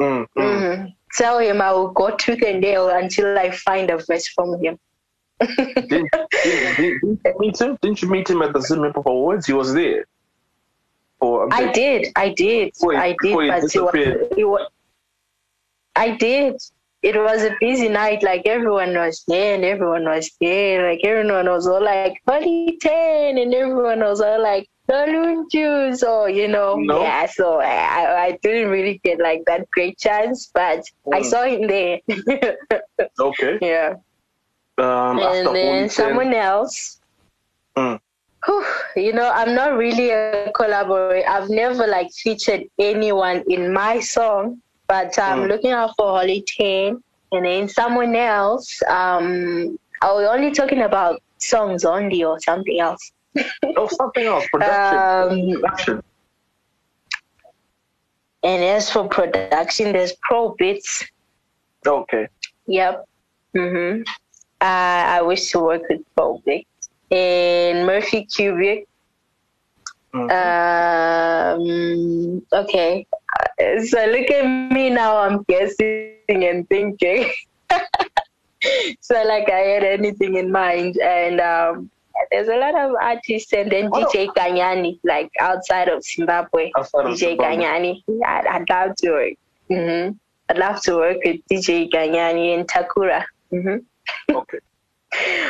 Mm, 0.00 0.26
mm. 0.36 0.76
hmm 0.80 0.86
Tell 1.14 1.38
him 1.38 1.60
I 1.60 1.72
will 1.72 1.90
go 1.90 2.14
tooth 2.16 2.42
and 2.42 2.60
nail 2.60 2.88
until 2.88 3.36
I 3.38 3.50
find 3.50 3.90
a 3.90 3.98
verse 3.98 4.28
from 4.28 4.62
him. 4.62 4.78
Didn't, 5.88 6.08
didn't 6.44 6.78
you 6.78 7.18
meet 7.38 7.60
him? 7.60 7.78
Didn't 7.82 8.02
you 8.02 8.08
meet 8.08 8.30
him 8.30 8.42
at 8.42 8.52
the 8.52 8.60
Zim 8.60 8.82
Hip 8.84 8.94
Hop 8.94 9.06
Awards? 9.06 9.46
He 9.46 9.52
was 9.52 9.74
there. 9.74 10.04
I 11.50 11.72
did, 11.72 12.12
I 12.16 12.28
did, 12.30 12.72
he- 12.80 12.96
I 12.96 13.16
did, 13.20 13.40
he 13.42 13.48
but 13.48 13.64
it 13.74 13.82
was, 13.82 13.94
was, 14.36 14.68
I 15.96 16.10
did. 16.16 16.56
It 17.02 17.16
was 17.16 17.42
a 17.42 17.56
busy 17.60 17.88
night. 17.88 18.22
Like 18.22 18.42
everyone 18.46 18.94
was 18.94 19.24
there, 19.26 19.54
and 19.54 19.64
everyone 19.64 20.04
was 20.04 20.30
there. 20.40 20.88
Like 20.88 21.00
everyone 21.04 21.46
was 21.46 21.66
all 21.66 21.82
like 21.82 22.20
"Holy 22.28 22.78
ten, 22.80 23.38
and 23.38 23.52
everyone 23.54 24.00
was 24.00 24.20
all 24.20 24.42
like 24.42 24.68
"Balloon 24.90 25.46
juice," 25.50 26.02
or 26.02 26.28
you 26.28 26.48
know, 26.48 26.76
No. 26.76 27.00
yeah. 27.02 27.26
So 27.26 27.60
I, 27.60 27.74
I, 27.98 28.24
I 28.26 28.38
didn't 28.42 28.70
really 28.70 29.00
get 29.04 29.20
like 29.20 29.42
that 29.46 29.68
great 29.70 29.98
chance, 29.98 30.50
but 30.52 30.82
I 31.12 31.20
Mm. 31.20 31.24
saw 31.30 31.42
him 31.44 31.66
there. 31.68 32.00
Okay. 33.20 33.58
yeah, 33.62 33.94
Um, 34.78 35.18
and 35.20 35.46
then 35.54 35.88
10, 35.88 35.90
someone 35.90 36.34
else. 36.34 37.00
Mm. 37.76 37.98
Whew, 38.46 38.64
you 38.96 39.12
know, 39.12 39.30
I'm 39.30 39.54
not 39.54 39.76
really 39.76 40.10
a 40.10 40.50
collaborator. 40.54 41.28
I've 41.28 41.48
never 41.50 41.86
like 41.86 42.08
featured 42.12 42.62
anyone 42.78 43.44
in 43.48 43.72
my 43.72 44.00
song, 44.00 44.60
but 44.88 45.18
I'm 45.18 45.40
Mm. 45.40 45.48
looking 45.48 45.70
out 45.72 45.92
for 45.96 46.18
Holy 46.18 46.42
Ten 46.46 47.02
and 47.32 47.44
then 47.44 47.68
someone 47.68 48.14
else. 48.16 48.82
Um, 48.88 49.76
are 50.02 50.16
we 50.18 50.24
only 50.26 50.50
talking 50.52 50.82
about 50.82 51.20
songs 51.38 51.84
only 51.84 52.24
or 52.24 52.38
something 52.40 52.80
else? 52.80 53.12
Oh, 53.76 53.88
something 53.88 54.24
else. 54.24 54.46
Production. 54.52 55.54
Um, 55.54 55.60
Production. 55.60 56.02
and 58.42 58.64
as 58.64 58.90
for 58.90 59.08
production, 59.08 59.92
there's 59.92 60.14
Pro 60.22 60.54
Bits. 60.58 61.04
Okay. 61.86 62.28
Yep. 62.66 63.08
Mm-hmm. 63.56 64.02
Uh, 64.60 64.64
I 65.16 65.22
wish 65.22 65.50
to 65.52 65.60
work 65.60 65.82
with 65.88 66.00
Pro 66.16 66.38
Bits 66.44 66.90
and 67.10 67.86
Murphy 67.86 68.24
Cubic. 68.24 68.86
Mhm. 70.14 70.30
Um, 71.60 72.42
okay. 72.52 73.06
So 73.86 74.04
look 74.06 74.30
at 74.30 74.44
me 74.72 74.90
now. 74.90 75.18
I'm 75.18 75.42
guessing 75.44 76.16
and 76.28 76.68
thinking. 76.68 77.30
so 79.00 79.22
like 79.22 79.48
I 79.48 79.58
had 79.58 79.84
anything 79.84 80.34
in 80.36 80.50
mind, 80.50 80.98
and 80.98 81.40
um, 81.40 81.90
there's 82.30 82.48
a 82.48 82.56
lot 82.56 82.74
of 82.78 82.94
artists, 83.00 83.52
and 83.52 83.70
then. 83.70 83.90
DJ 83.90 84.26
Kanyani, 84.36 84.98
like 85.04 85.30
outside 85.40 85.88
of 85.88 86.02
Zimbabwe. 86.04 86.70
Outside 86.76 87.06
of 87.06 87.12
DJ 87.12 87.16
Zimbabwe. 87.18 87.56
Kanyani. 87.56 88.02
I'd, 88.26 88.46
I'd 88.46 88.68
love 88.70 88.96
to 88.96 89.10
work. 89.10 89.34
hmm 89.68 90.10
I'd 90.48 90.58
love 90.58 90.80
to 90.82 90.96
work 90.96 91.16
with 91.24 91.40
DJ 91.50 91.90
Kanyani 91.90 92.54
and 92.58 92.66
Takura. 92.68 93.24
hmm 93.50 93.76
Okay. 94.30 94.58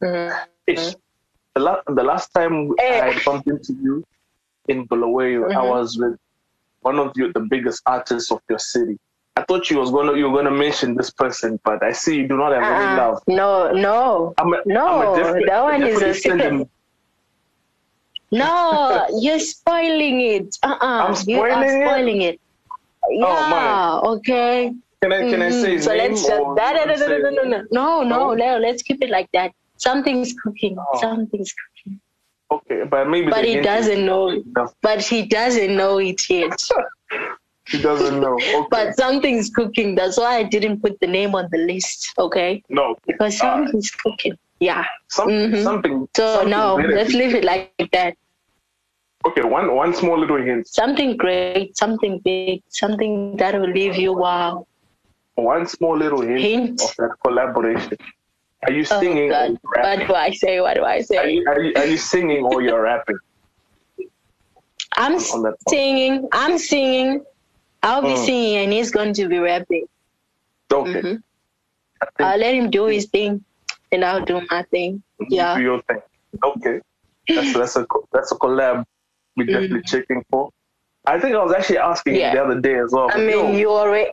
hmm 0.00 0.28
The, 0.66 1.60
la- 1.60 1.82
the 1.86 2.02
last 2.02 2.32
time 2.34 2.70
Eh. 2.78 3.00
I 3.00 3.12
had 3.12 3.24
bumped 3.24 3.48
into 3.48 3.72
you 3.74 4.04
in 4.68 4.86
Bulawayo, 4.86 5.50
I 5.50 5.54
Mhm. 5.54 5.68
was 5.70 5.98
with 5.98 6.16
one 6.82 6.98
of 6.98 7.12
you, 7.16 7.32
the 7.32 7.40
biggest 7.50 7.82
artists 7.86 8.30
of 8.30 8.40
your 8.48 8.58
city. 8.58 8.98
I 9.36 9.42
thought 9.42 9.70
you 9.70 9.78
was 9.78 9.90
gonna 9.90 10.16
you 10.16 10.28
were 10.28 10.36
gonna 10.36 10.50
mention 10.50 10.94
this 10.96 11.10
person, 11.10 11.58
but 11.64 11.82
I 11.82 11.92
see 11.92 12.16
you 12.16 12.28
do 12.28 12.36
not 12.36 12.52
have 12.52 12.62
any 12.62 12.84
Uh-uh. 12.84 12.96
love. 12.96 13.22
No, 13.26 13.72
no. 13.72 14.34
I'm 14.38 14.52
a, 14.52 14.58
No, 14.66 15.14
I'm 15.14 15.46
that 15.46 15.62
one 15.62 15.82
is 15.82 16.02
a 16.02 16.14
secret. 16.14 16.68
No, 18.32 19.06
you're 19.20 19.38
spoiling 19.40 20.20
it. 20.20 20.56
Uh-uh. 20.62 20.76
I'm 20.82 21.14
You 21.26 21.40
are 21.40 21.68
spoiling 21.68 22.22
it? 22.22 22.34
it. 22.34 22.40
Yeah, 23.10 23.48
my. 23.50 24.00
okay. 24.14 24.72
Can 25.02 25.12
I 25.12 25.30
can 25.30 25.40
I 25.42 25.48
Mhm. 25.50 25.62
say 25.62 25.72
his 25.76 25.84
so 25.84 25.94
let's 25.94 26.20
just, 26.26 26.30
or 26.30 26.54
no, 26.54 26.74
no, 26.84 27.28
no, 27.30 27.30
no, 27.30 27.42
no, 27.42 27.62
no, 27.72 28.02
no, 28.02 28.34
no, 28.34 28.58
let's 28.58 28.82
keep 28.82 29.02
it 29.02 29.08
like 29.10 29.28
that. 29.32 29.52
Something's 29.78 30.34
cooking. 30.42 30.76
Oh. 30.78 31.00
Something's 31.00 31.54
cooking. 31.60 32.00
Okay, 32.52 32.84
but 32.84 33.08
maybe 33.08 33.30
But 33.30 33.44
he 33.46 33.60
doesn't 33.60 34.04
know. 34.04 34.28
is- 34.30 34.42
But 34.82 35.00
he 35.00 35.22
doesn't 35.24 35.74
know 35.74 35.98
it 35.98 36.28
yet. 36.28 36.60
He 37.70 37.80
doesn't 37.80 38.20
know. 38.20 38.34
Okay. 38.60 38.66
But 38.70 38.96
something's 38.96 39.50
cooking. 39.50 39.94
That's 39.94 40.18
why 40.18 40.36
I 40.38 40.42
didn't 40.42 40.80
put 40.82 40.98
the 41.00 41.06
name 41.06 41.34
on 41.34 41.48
the 41.52 41.58
list. 41.58 42.12
Okay, 42.18 42.62
no, 42.68 42.96
because 43.06 43.40
Alright. 43.40 43.64
something's 43.66 43.90
cooking. 43.90 44.36
Yeah. 44.60 44.84
some, 45.08 45.28
Mhm. 45.28 45.62
something. 45.62 46.08
So 46.16 46.24
something 46.34 46.50
no, 46.50 46.74
let's 46.98 47.14
leave 47.14 47.34
it 47.34 47.44
like 47.44 47.72
that. 47.92 48.14
Okay, 49.26 49.42
one 49.42 49.74
one 49.74 49.94
small 49.94 50.18
little 50.18 50.40
hint. 50.48 50.66
Something 50.68 51.16
great, 51.16 51.76
something 51.76 52.18
big, 52.24 52.62
something 52.68 53.36
that 53.36 53.54
will 53.60 53.70
leave 53.80 53.96
you 53.96 54.12
wow. 54.12 54.66
One 55.36 55.66
small 55.66 55.96
little 55.96 56.20
hint, 56.22 56.40
Hint. 56.40 56.82
of 56.82 56.94
that 56.98 57.12
collaboration. 57.24 57.96
Are 58.66 58.72
you 58.72 58.84
Oh 58.90 59.00
singing? 59.00 59.28
you 59.32 59.58
what 59.62 59.98
do 60.06 60.14
I 60.14 60.30
say? 60.32 60.60
What 60.60 60.74
do 60.74 60.82
I 60.84 60.96
Are 60.98 61.02
say? 61.02 61.30
you, 61.32 61.44
are, 61.48 61.60
you, 61.62 61.72
are 61.76 61.86
you 61.86 61.96
singing 61.96 62.44
or 62.44 62.60
you're 62.62 62.82
rapping? 62.82 63.16
I'm 64.96 65.14
on 65.14 65.42
that 65.44 65.54
song? 65.62 65.70
singing. 65.70 66.28
I'm 66.32 66.58
singing. 66.58 67.24
I'll 67.82 68.02
be 68.02 68.08
Mm. 68.08 68.24
singing, 68.26 68.56
and 68.56 68.72
he's 68.72 68.90
going 68.90 69.12
to 69.14 69.28
be 69.28 69.38
rapping. 69.38 69.86
Okay. 70.72 71.00
Mhm. 71.00 71.02
Think 71.02 71.22
I'll 72.20 72.38
let 72.38 72.54
him 72.54 72.70
do 72.70 72.86
his 72.86 73.06
thing, 73.06 73.44
and 73.92 74.04
I'll 74.04 74.24
do 74.24 74.40
my 74.50 74.62
thing. 74.64 75.02
Yeah. 75.28 75.56
do 75.56 75.62
your 75.62 75.80
thing. 75.82 76.00
Okay. 76.42 76.80
That's 77.28 77.52
that's 77.54 77.76
a 77.76 77.86
that's 78.12 78.32
a 78.32 78.36
collab 78.36 78.84
we're 79.36 79.46
definitely 79.46 79.82
checking 79.82 80.24
for. 80.30 80.50
I 81.06 81.18
think 81.18 81.34
I 81.34 81.42
was 81.42 81.52
actually 81.52 81.78
asking 81.78 82.14
Mm. 82.14 82.18
Yeah. 82.18 82.34
the 82.34 82.42
other 82.44 82.60
day 82.60 82.78
as 82.78 82.92
well. 82.92 83.08
I 83.12 83.18
Yo, 83.18 83.46
mean, 83.48 83.54
you 83.58 83.70
already. 83.70 84.10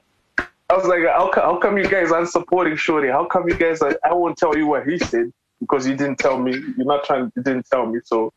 I 0.69 0.75
was 0.75 0.85
like, 0.85 1.03
how, 1.03 1.31
how 1.33 1.55
come 1.57 1.77
you 1.77 1.87
guys 1.87 2.11
aren't 2.11 2.29
supporting 2.29 2.75
Shorty? 2.75 3.07
How 3.07 3.23
come 3.25 3.47
you 3.47 3.55
guys? 3.55 3.81
Are, 3.81 3.97
I 4.03 4.13
won't 4.13 4.37
tell 4.37 4.55
you 4.57 4.67
what 4.67 4.85
he 4.87 4.97
said 4.99 5.31
because 5.61 5.87
you 5.87 5.95
didn't 5.95 6.19
tell 6.19 6.37
me. 6.37 6.51
You're 6.77 6.85
not 6.85 7.05
trying. 7.05 7.31
You 7.35 7.41
didn't 7.43 7.67
tell 7.71 7.85
me. 7.85 7.99
So, 8.03 8.33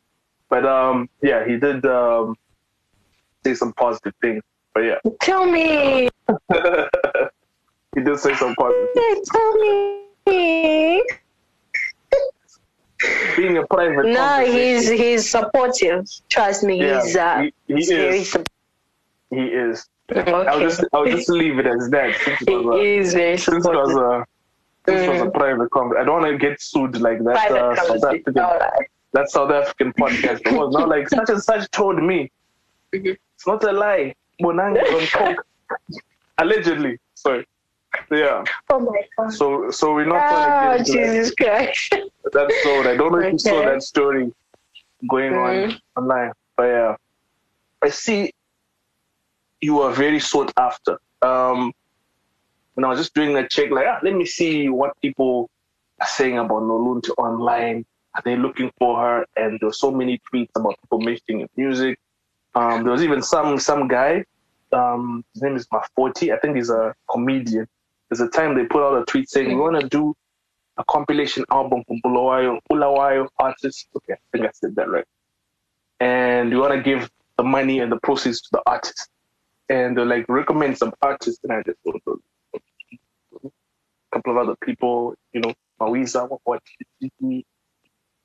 but 0.48 0.64
um, 0.64 1.08
yeah, 1.22 1.44
he 1.44 1.56
did 1.58 1.84
um 1.86 2.36
say 3.44 3.54
some 3.54 3.72
positive 3.72 4.14
things. 4.20 4.42
But 4.74 4.80
yeah, 4.80 4.98
Tell 5.20 5.46
me. 5.46 6.08
he 7.94 8.00
did 8.02 8.18
say 8.18 8.34
some 8.34 8.54
positive. 8.54 9.24
Tell 9.32 9.54
me. 9.58 11.02
Being 13.36 13.56
a 13.56 13.66
private. 13.66 14.06
No, 14.06 14.44
he's 14.44 14.88
he's 14.88 15.28
supportive. 15.28 16.06
Trust 16.28 16.62
me, 16.64 16.80
Yeah, 16.80 17.02
he's 17.02 17.16
uh, 17.16 17.46
he- 17.66 17.74
he 17.74 17.86
very 17.86 18.18
is. 18.18 18.30
supportive. 18.30 18.52
He 19.30 19.40
is. 19.46 19.86
Okay. 20.12 20.32
I'll 20.32 20.60
just 20.60 20.84
I'll 20.92 21.06
just 21.06 21.28
leave 21.30 21.58
it 21.58 21.66
as 21.66 21.88
that. 21.90 22.14
Since 22.24 22.42
it 22.42 22.50
was 22.50 22.76
a, 22.78 22.82
he 22.82 22.96
is 22.96 23.14
very 23.14 23.38
since 23.38 23.64
it 23.64 23.72
was 23.72 23.90
supportive. 23.90 24.26
a 24.86 24.92
it 24.92 25.08
was 25.08 25.20
a 25.22 25.30
private 25.30 25.70
conversation. 25.70 26.02
I 26.02 26.04
don't 26.04 26.20
want 26.22 26.32
to 26.32 26.38
get 26.38 26.60
sued 26.60 27.00
like 27.00 27.22
that. 27.24 27.36
Private 27.48 27.64
Uh, 27.64 27.76
South. 27.76 28.04
African, 28.04 28.34
that 29.12 29.30
South 29.30 29.50
African 29.50 29.92
podcast. 29.94 30.40
It 30.46 30.52
was 30.52 30.74
not 30.74 30.88
like 30.88 31.08
such 31.08 31.28
and 31.30 31.42
such 31.42 31.70
told 31.70 32.02
me. 32.02 32.30
Mhm. 32.94 33.16
It's 33.36 33.46
not 33.46 33.62
a 33.64 33.72
lie. 33.72 34.14
Bonanga 34.40 34.82
on 34.94 35.06
coke. 35.06 35.46
Allegedly. 36.38 36.98
Sorry. 37.14 37.46
Yeah. 38.10 38.44
Oh 38.70 38.80
my 38.80 39.02
god. 39.16 39.32
So 39.32 39.70
so 39.70 39.94
we're 39.94 40.06
not 40.06 40.22
Oh 40.24 40.28
trying 40.30 40.84
to 40.84 40.92
get 40.92 41.02
into 41.02 41.12
Jesus 41.14 41.34
Christ. 41.34 41.90
that, 41.90 42.32
that 42.32 42.52
story. 42.52 42.88
I 42.88 42.96
don't 42.96 43.12
know 43.12 43.18
if 43.18 43.32
you 43.32 43.38
saw 43.38 43.62
that 43.64 43.82
story 43.82 44.32
going 45.08 45.34
on 45.34 45.54
Mhm. 45.70 45.80
online. 45.96 46.32
But 46.56 46.64
yeah. 46.64 46.96
I 47.82 47.88
see 47.90 48.32
you 49.60 49.80
are 49.80 49.92
very 49.92 50.20
sought 50.20 50.52
after. 50.56 50.98
Um 51.22 51.72
when 52.74 52.84
I 52.84 52.88
was 52.88 52.98
just 53.00 53.14
doing 53.14 53.36
a 53.36 53.46
check, 53.48 53.70
like, 53.70 53.86
ah, 53.86 53.98
let 54.02 54.14
me 54.14 54.24
see 54.24 54.68
what 54.68 54.98
people 55.02 55.50
are 56.00 56.06
saying 56.06 56.38
about 56.38 56.62
Nolunti 56.62 57.10
online. 57.18 57.84
Are 58.14 58.22
they 58.24 58.36
looking 58.36 58.70
for 58.78 58.98
her? 59.00 59.26
And 59.36 59.58
there 59.60 59.68
were 59.68 59.72
so 59.72 59.90
many 59.90 60.18
tweets 60.32 60.50
about 60.56 60.76
people 60.80 61.00
mentioning 61.00 61.48
music. 61.56 61.98
Um, 62.54 62.82
there 62.82 62.92
was 62.92 63.02
even 63.02 63.22
some 63.22 63.58
some 63.58 63.88
guy, 63.88 64.24
um, 64.72 65.24
his 65.34 65.42
name 65.42 65.56
is 65.56 65.66
Mafoti. 65.68 66.34
I 66.34 66.38
think 66.38 66.56
he's 66.56 66.70
a 66.70 66.94
comedian. 67.10 67.66
There's 68.08 68.20
a 68.20 68.28
time 68.28 68.56
they 68.56 68.64
put 68.64 68.82
out 68.82 69.00
a 69.00 69.04
tweet 69.04 69.28
saying, 69.30 69.48
we 69.48 69.54
want 69.54 69.80
to 69.80 69.88
do 69.88 70.16
a 70.78 70.84
compilation 70.84 71.44
album 71.50 71.84
from 71.86 72.00
Bulawayo, 72.02 72.58
Bulawayo 72.70 73.28
artists. 73.38 73.86
Okay, 73.96 74.14
I 74.14 74.16
think 74.32 74.46
I 74.46 74.50
said 74.52 74.74
that 74.76 74.88
right. 74.90 75.04
And 76.00 76.50
we 76.50 76.56
want 76.56 76.74
to 76.74 76.82
give 76.82 77.10
the 77.36 77.44
money 77.44 77.80
and 77.80 77.92
the 77.92 77.98
proceeds 78.00 78.40
to 78.42 78.48
the 78.52 78.62
artist. 78.66 79.08
and 79.70 79.98
uh, 79.98 80.04
like 80.04 80.26
recommend 80.28 80.76
some 80.76 80.92
artists, 81.00 81.40
and 81.44 81.52
I 81.52 81.62
just 81.62 81.78
a 81.86 83.50
couple 84.12 84.32
of 84.32 84.38
other 84.38 84.56
people, 84.62 85.14
you 85.32 85.40
know, 85.40 85.54
Mawiza, 85.80 86.28
what, 86.28 86.40
what, 86.44 86.62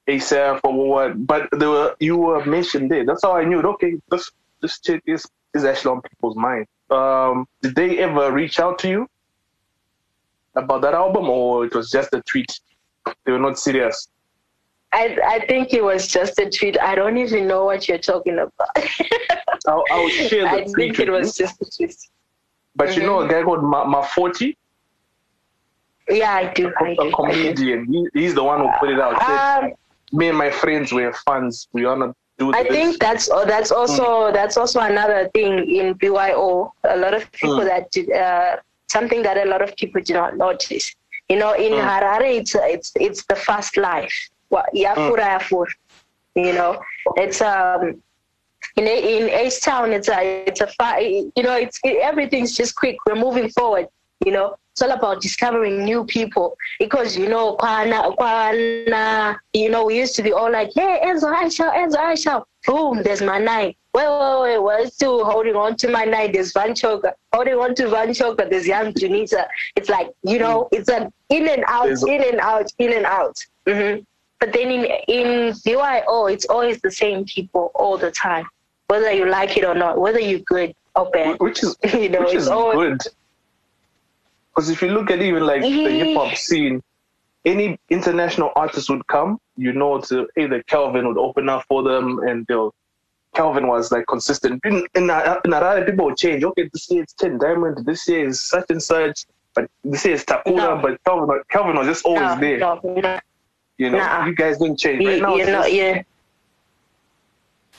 Asaph, 0.08 0.62
or 0.64 0.74
what. 0.74 1.26
But 1.26 1.50
there 1.52 1.70
were 1.70 1.96
you 2.00 2.18
were 2.18 2.46
mentioned 2.46 2.92
there. 2.92 3.06
That's 3.06 3.24
how 3.24 3.36
I 3.36 3.44
knew. 3.44 3.62
Okay, 3.62 3.96
this 4.10 4.32
this 4.62 4.80
chick 4.80 5.02
is 5.06 5.26
is 5.54 5.66
actually 5.66 5.92
on 5.92 6.02
people's 6.02 6.36
mind. 6.36 6.68
Um, 6.90 7.48
did 7.62 7.76
they 7.76 8.00
ever 8.00 8.32
reach 8.32 8.60
out 8.60 8.78
to 8.80 8.90
you 8.90 9.10
about 10.56 10.82
that 10.82 10.94
album, 10.94 11.30
or 11.30 11.66
it 11.66 11.74
was 11.74 11.90
just 11.90 12.14
a 12.14 12.22
tweet? 12.22 12.60
They 13.26 13.32
were 13.32 13.40
not 13.40 13.58
serious. 13.58 14.08
I, 14.94 15.18
I 15.28 15.46
think 15.46 15.74
it 15.74 15.84
was 15.84 16.08
just 16.08 16.40
a 16.40 16.50
tweet. 16.50 16.80
I 16.80 16.96
don't 16.96 17.18
even 17.18 17.48
know 17.48 17.66
what 17.66 17.88
you're 17.88 17.98
talking 17.98 18.40
about. 18.40 18.54
I'll, 19.68 19.84
I'll 19.92 20.10
share 20.10 20.44
the 20.44 20.50
I 20.50 20.66
think 20.66 21.00
it 21.00 21.10
was 21.10 21.36
just 21.36 21.62
a 21.62 21.66
tweet. 21.66 21.98
But 22.76 22.96
you 22.96 23.04
know 23.04 23.20
a 23.20 23.28
guy 23.28 23.44
called 23.44 23.64
Ma, 23.64 23.84
Ma 23.86 24.02
40, 24.04 24.58
Yeah, 26.10 26.34
I 26.34 26.54
do. 26.54 26.72
A. 26.80 26.86
I 26.86 26.96
do. 26.96 27.12
comedian. 27.14 27.86
He, 27.92 28.08
he's 28.22 28.36
the 28.36 28.44
one 28.44 28.62
who 28.62 28.70
put 28.80 28.90
it 28.90 29.00
out. 29.00 29.22
Um, 29.64 29.74
Me 30.12 30.30
and 30.30 30.38
my 30.38 30.50
friends 30.52 30.92
were 30.94 31.12
fans. 31.26 31.68
We 31.74 31.86
wanna 31.86 32.14
do 32.38 32.54
I 32.54 32.64
this. 32.64 32.72
think 32.72 33.00
that's 33.00 33.30
oh, 33.32 33.46
that's 33.46 33.72
also 33.72 34.32
that's 34.32 34.58
also 34.58 34.80
another 34.82 35.30
thing 35.34 35.70
in 35.70 35.94
BYO. 35.94 36.74
A 36.84 36.98
lot 36.98 37.14
of 37.14 37.30
people 37.32 37.60
Mm. 37.60 37.66
that 37.66 37.92
did, 37.92 38.12
uh, 38.12 38.58
something 38.88 39.24
that 39.24 39.38
a 39.38 39.46
lot 39.50 39.62
of 39.62 39.76
people 39.78 40.02
do 40.02 40.14
not 40.14 40.38
notice. 40.38 40.94
You 41.30 41.38
know, 41.38 41.54
in 41.54 41.74
Mm. 41.74 41.82
Harare, 41.88 42.36
it's 42.40 42.54
it's 42.56 42.92
it's 43.00 43.26
the 43.26 43.36
fast 43.36 43.78
life. 43.78 44.16
Yafura 44.52 45.26
yafura. 45.40 45.72
You 46.36 46.54
know, 46.54 46.82
it's 47.18 47.42
um. 47.42 48.02
In 48.78 48.88
in 48.88 49.30
H 49.30 49.62
Town, 49.62 49.94
it's 49.94 50.10
a 50.10 50.44
it's 50.48 50.60
a 50.62 50.68
you 51.36 51.44
know 51.44 51.56
it's 51.56 51.80
it, 51.84 51.98
everything's 52.02 52.54
just 52.58 52.76
quick. 52.76 52.98
We're 53.06 53.16
moving 53.16 53.48
forward. 53.50 53.88
You 54.24 54.32
know, 54.32 54.56
it's 54.72 54.82
all 54.82 54.92
about 54.92 55.22
discovering 55.22 55.84
new 55.84 56.06
people 56.06 56.58
because 56.80 57.18
you 57.18 57.28
know, 57.28 57.56
kwana, 57.58 58.16
kwana, 58.18 59.38
you 59.54 59.70
know, 59.70 59.86
we 59.86 59.98
used 59.98 60.16
to 60.16 60.24
be 60.24 60.32
all 60.32 60.52
like, 60.52 60.72
yeah, 60.76 61.00
Enzo, 61.06 61.34
Ishall, 61.34 61.74
Enzo, 61.74 61.98
Ishall. 62.14 62.44
Boom, 62.66 63.04
there's 63.04 63.22
my 63.22 63.38
nine. 63.40 63.74
Wait, 63.94 64.08
wait, 64.08 64.42
wait, 64.42 64.60
we're 64.64 64.88
still 64.88 65.24
holding 65.24 65.56
on 65.56 65.76
to 65.78 65.88
my 65.88 66.04
nine. 66.04 66.32
There's 66.32 66.52
Van 66.52 66.72
Choga. 66.72 67.14
Holding 67.32 67.54
on 67.56 67.76
to 67.76 67.88
Van 67.90 68.10
Choga, 68.10 68.50
there's 68.50 68.68
Young 68.68 68.92
Junita. 68.94 69.46
It's 69.76 69.88
like, 69.90 70.12
you 70.24 70.40
know, 70.40 70.68
it's 70.72 70.90
an 70.90 71.14
in 71.30 71.48
and 71.48 71.64
out, 71.68 71.88
in 72.08 72.22
and 72.24 72.40
out, 72.42 72.70
in 72.80 72.92
and 72.94 73.06
out. 73.06 73.38
hmm 73.68 73.98
But 74.40 74.52
then 74.52 74.70
in, 74.72 74.86
in 75.08 75.54
BYO, 75.64 76.26
it's 76.26 76.46
always 76.46 76.82
the 76.82 76.92
same 76.92 77.24
people 77.26 77.72
all 77.76 77.98
the 77.98 78.12
time, 78.12 78.46
whether 78.88 79.12
you 79.12 79.30
like 79.30 79.56
it 79.58 79.64
or 79.64 79.76
not, 79.76 79.98
whether 80.00 80.20
you're 80.20 80.40
good 80.40 80.74
or 80.96 81.10
bad. 81.12 81.40
which 81.40 81.64
is 81.64 81.78
You 81.94 82.10
know, 82.10 82.20
which 82.22 82.34
it's 82.34 82.44
is 82.44 82.48
always 82.50 82.98
good. 82.98 83.02
Because 84.56 84.70
if 84.70 84.82
you 84.82 84.90
look 84.90 85.12
at 85.12 85.22
even 85.22 85.46
like 85.46 85.62
the 85.62 85.70
hip 85.70 86.18
hop 86.18 86.36
scene, 86.38 86.82
any 87.44 87.78
international 87.90 88.52
artist 88.56 88.90
would 88.90 89.06
come, 89.08 89.40
you 89.58 89.74
know, 89.74 90.00
to 90.02 90.28
either 90.38 90.64
Calvin 90.64 91.08
would 91.08 91.18
open 91.18 91.50
up 91.50 91.66
for 91.68 91.84
them, 91.84 92.20
and 92.20 92.46
they'll. 92.48 92.74
Calvin 93.36 93.68
was 93.68 93.92
like 93.92 94.06
consistent. 94.08 94.62
In, 94.64 94.76
in, 94.96 95.04
in 95.04 95.08
Harare, 95.10 95.86
people 95.86 96.06
would 96.06 96.16
change. 96.16 96.42
Okay, 96.46 96.70
this 96.72 96.90
year 96.90 97.04
it's 97.04 97.14
Tehn 97.14 97.38
Diamond. 97.38 97.86
This 97.86 98.08
year 98.08 98.26
is 98.26 98.40
such 98.42 98.66
and 98.70 98.82
such. 98.82 99.26
But 99.54 99.70
this 99.84 100.06
year 100.06 100.14
is 100.14 100.24
Takura. 100.24 100.56
No. 100.56 100.80
But 100.82 101.04
Calvin, 101.04 101.42
Calvin 101.50 101.76
was 101.76 101.88
just 101.88 102.06
always 102.06 102.22
no, 102.22 102.40
there. 102.40 102.58
no. 102.60 103.20
You 103.78 103.90
know, 103.90 103.98
Nah. 103.98 104.26
you 104.26 104.36
guys 104.36 104.58
didn't 104.58 104.78
change. 104.78 105.02
you, 105.04 105.22
now, 105.22 105.36
you're 105.36 105.52
not, 105.52 105.74
you're, 105.74 105.96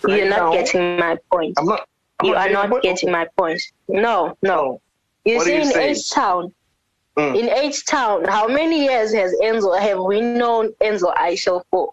right 0.02 0.18
you're 0.18 0.28
not 0.28 0.36
now, 0.38 0.52
getting 0.52 0.98
my 0.98 1.18
point. 1.32 1.54
I'm 1.58 1.64
not. 1.64 1.88
I'm 2.20 2.26
you 2.26 2.34
are 2.34 2.50
not 2.50 2.82
getting 2.82 3.10
my 3.10 3.26
point. 3.36 3.62
No, 3.88 4.36
no. 4.42 4.80
You 5.24 5.36
What 5.36 5.42
are 5.42 5.44
see, 5.46 5.54
you 5.54 5.60
in 5.62 5.66
saying? 5.66 5.96
H 5.96 6.10
Town, 6.10 6.52
Mm. 7.18 7.38
in 7.40 7.48
H 7.48 7.86
Town, 7.86 8.24
how 8.24 8.46
many 8.46 8.84
years 8.84 9.12
has 9.14 9.34
Enzo 9.42 9.78
have 9.80 9.98
we 10.00 10.20
known 10.20 10.72
Enzo 10.82 11.14
Ishall 11.16 11.62
for? 11.70 11.92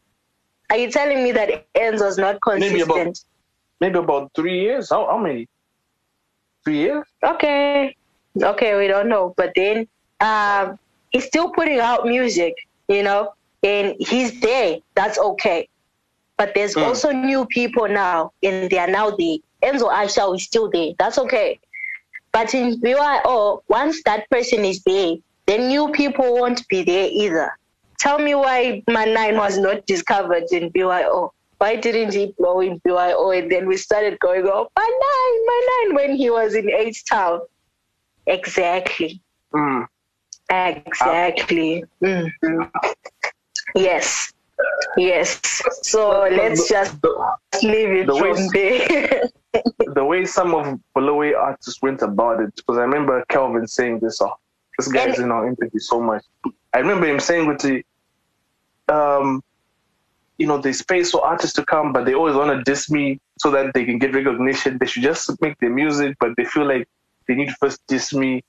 Are 0.69 0.77
you 0.77 0.91
telling 0.91 1.23
me 1.23 1.31
that 1.31 1.65
Enzo's 1.75 2.17
not 2.17 2.39
Maybe 2.59 2.81
about- 2.81 2.95
consistent? 2.95 3.25
Maybe 3.79 3.99
about 3.99 4.31
three 4.35 4.59
years. 4.61 4.89
How, 4.89 5.05
how 5.07 5.17
many? 5.17 5.47
Three 6.63 6.77
years? 6.77 7.05
Okay, 7.23 7.95
okay, 8.41 8.77
we 8.77 8.87
don't 8.87 9.07
know, 9.09 9.33
but 9.37 9.51
then 9.55 9.87
um, 10.21 10.77
he's 11.11 11.25
still 11.25 11.49
putting 11.51 11.79
out 11.79 12.05
music, 12.05 12.53
you 12.87 13.03
know, 13.03 13.33
and 13.63 13.95
he's 13.99 14.39
there. 14.41 14.77
That's 14.95 15.17
okay. 15.19 15.67
But 16.37 16.53
there's 16.55 16.75
Mm. 16.75 16.85
also 16.87 17.11
new 17.11 17.45
people 17.45 17.87
now, 17.87 18.31
and 18.41 18.69
they 18.69 18.77
are 18.79 18.87
now 18.87 19.11
there. 19.11 19.37
Enzo 19.63 19.89
Ishall 19.91 20.35
is 20.35 20.43
still 20.43 20.69
there. 20.69 20.91
That's 20.99 21.17
okay. 21.17 21.59
But 22.33 22.53
in 22.53 22.79
BYO, 22.81 23.63
once 23.69 24.01
that 24.03 24.29
person 24.29 24.65
is 24.65 24.81
there, 24.83 25.15
then 25.45 25.67
new 25.67 25.89
people 25.91 26.33
won't 26.33 26.67
be 26.67 26.83
there 26.83 27.07
either. 27.09 27.57
Tell 27.99 28.19
me 28.19 28.35
why 28.35 28.83
Man 28.89 29.13
9 29.13 29.37
was 29.37 29.57
not 29.57 29.85
discovered 29.85 30.43
in 30.51 30.69
BYO. 30.69 31.31
Why 31.59 31.75
didn't 31.77 32.13
he 32.13 32.33
blow 32.37 32.59
in 32.59 32.81
BYO? 32.83 33.29
And 33.31 33.49
then 33.49 33.67
we 33.67 33.77
started 33.77 34.19
going, 34.19 34.45
oh, 34.45 34.67
Man 34.77 34.89
9, 34.89 35.45
Man 35.45 35.95
9, 35.95 35.95
when 35.95 36.15
he 36.17 36.29
was 36.29 36.55
in 36.55 36.69
H 36.69 37.05
Town. 37.05 37.39
Exactly. 38.25 39.21
Mm. 39.53 39.87
Exactly. 40.49 41.85
Mhm. 42.01 42.71
Yes. 43.75 44.32
Yes. 44.97 45.39
So 45.81 46.27
let's 46.31 46.67
just 46.69 47.01
The, 47.01 47.35
leave 47.63 47.89
it 47.89 48.07
the 48.07 48.15
way- 48.15 48.33
from 48.33 48.47
there. 48.53 49.23
the 49.93 50.03
way 50.05 50.25
some 50.25 50.55
of 50.55 50.79
Bulawayo 50.95 51.37
artists 51.37 51.81
went 51.81 52.01
about 52.01 52.39
it, 52.41 52.55
because 52.55 52.77
I 52.77 52.81
remember 52.81 53.23
Calvin 53.29 53.67
saying 53.67 53.99
this, 53.99 54.19
oh, 54.21 54.33
this 54.77 54.87
guy's 54.87 55.19
in 55.19 55.31
our 55.31 55.47
empathy 55.47 55.79
so 55.79 56.01
much. 56.01 56.23
I 56.73 56.79
remember 56.79 57.05
him 57.07 57.19
saying 57.19 57.47
with 57.47 57.59
the, 57.59 57.83
um, 58.89 59.43
you 60.39 60.47
know, 60.47 60.57
they 60.57 60.73
space 60.73 61.11
for 61.11 61.23
artists 61.23 61.55
to 61.57 61.65
come, 61.65 61.93
but 61.93 62.05
they 62.05 62.15
always 62.15 62.35
want 62.35 62.49
to 62.57 62.63
diss 62.63 62.89
me 62.89 63.19
so 63.37 63.51
that 63.51 63.73
they 63.75 63.85
can 63.85 63.99
get 63.99 64.13
recognition. 64.15 64.77
They 64.79 64.87
should 64.87 65.03
just 65.03 65.29
make 65.41 65.57
their 65.59 65.69
music, 65.69 66.17
but 66.19 66.31
they 66.37 66.45
feel 66.45 66.65
like 66.67 66.87
they 67.27 67.35
need 67.35 67.49
to 67.49 67.55
first 67.59 67.81
diss 67.87 68.13
me, 68.13 68.43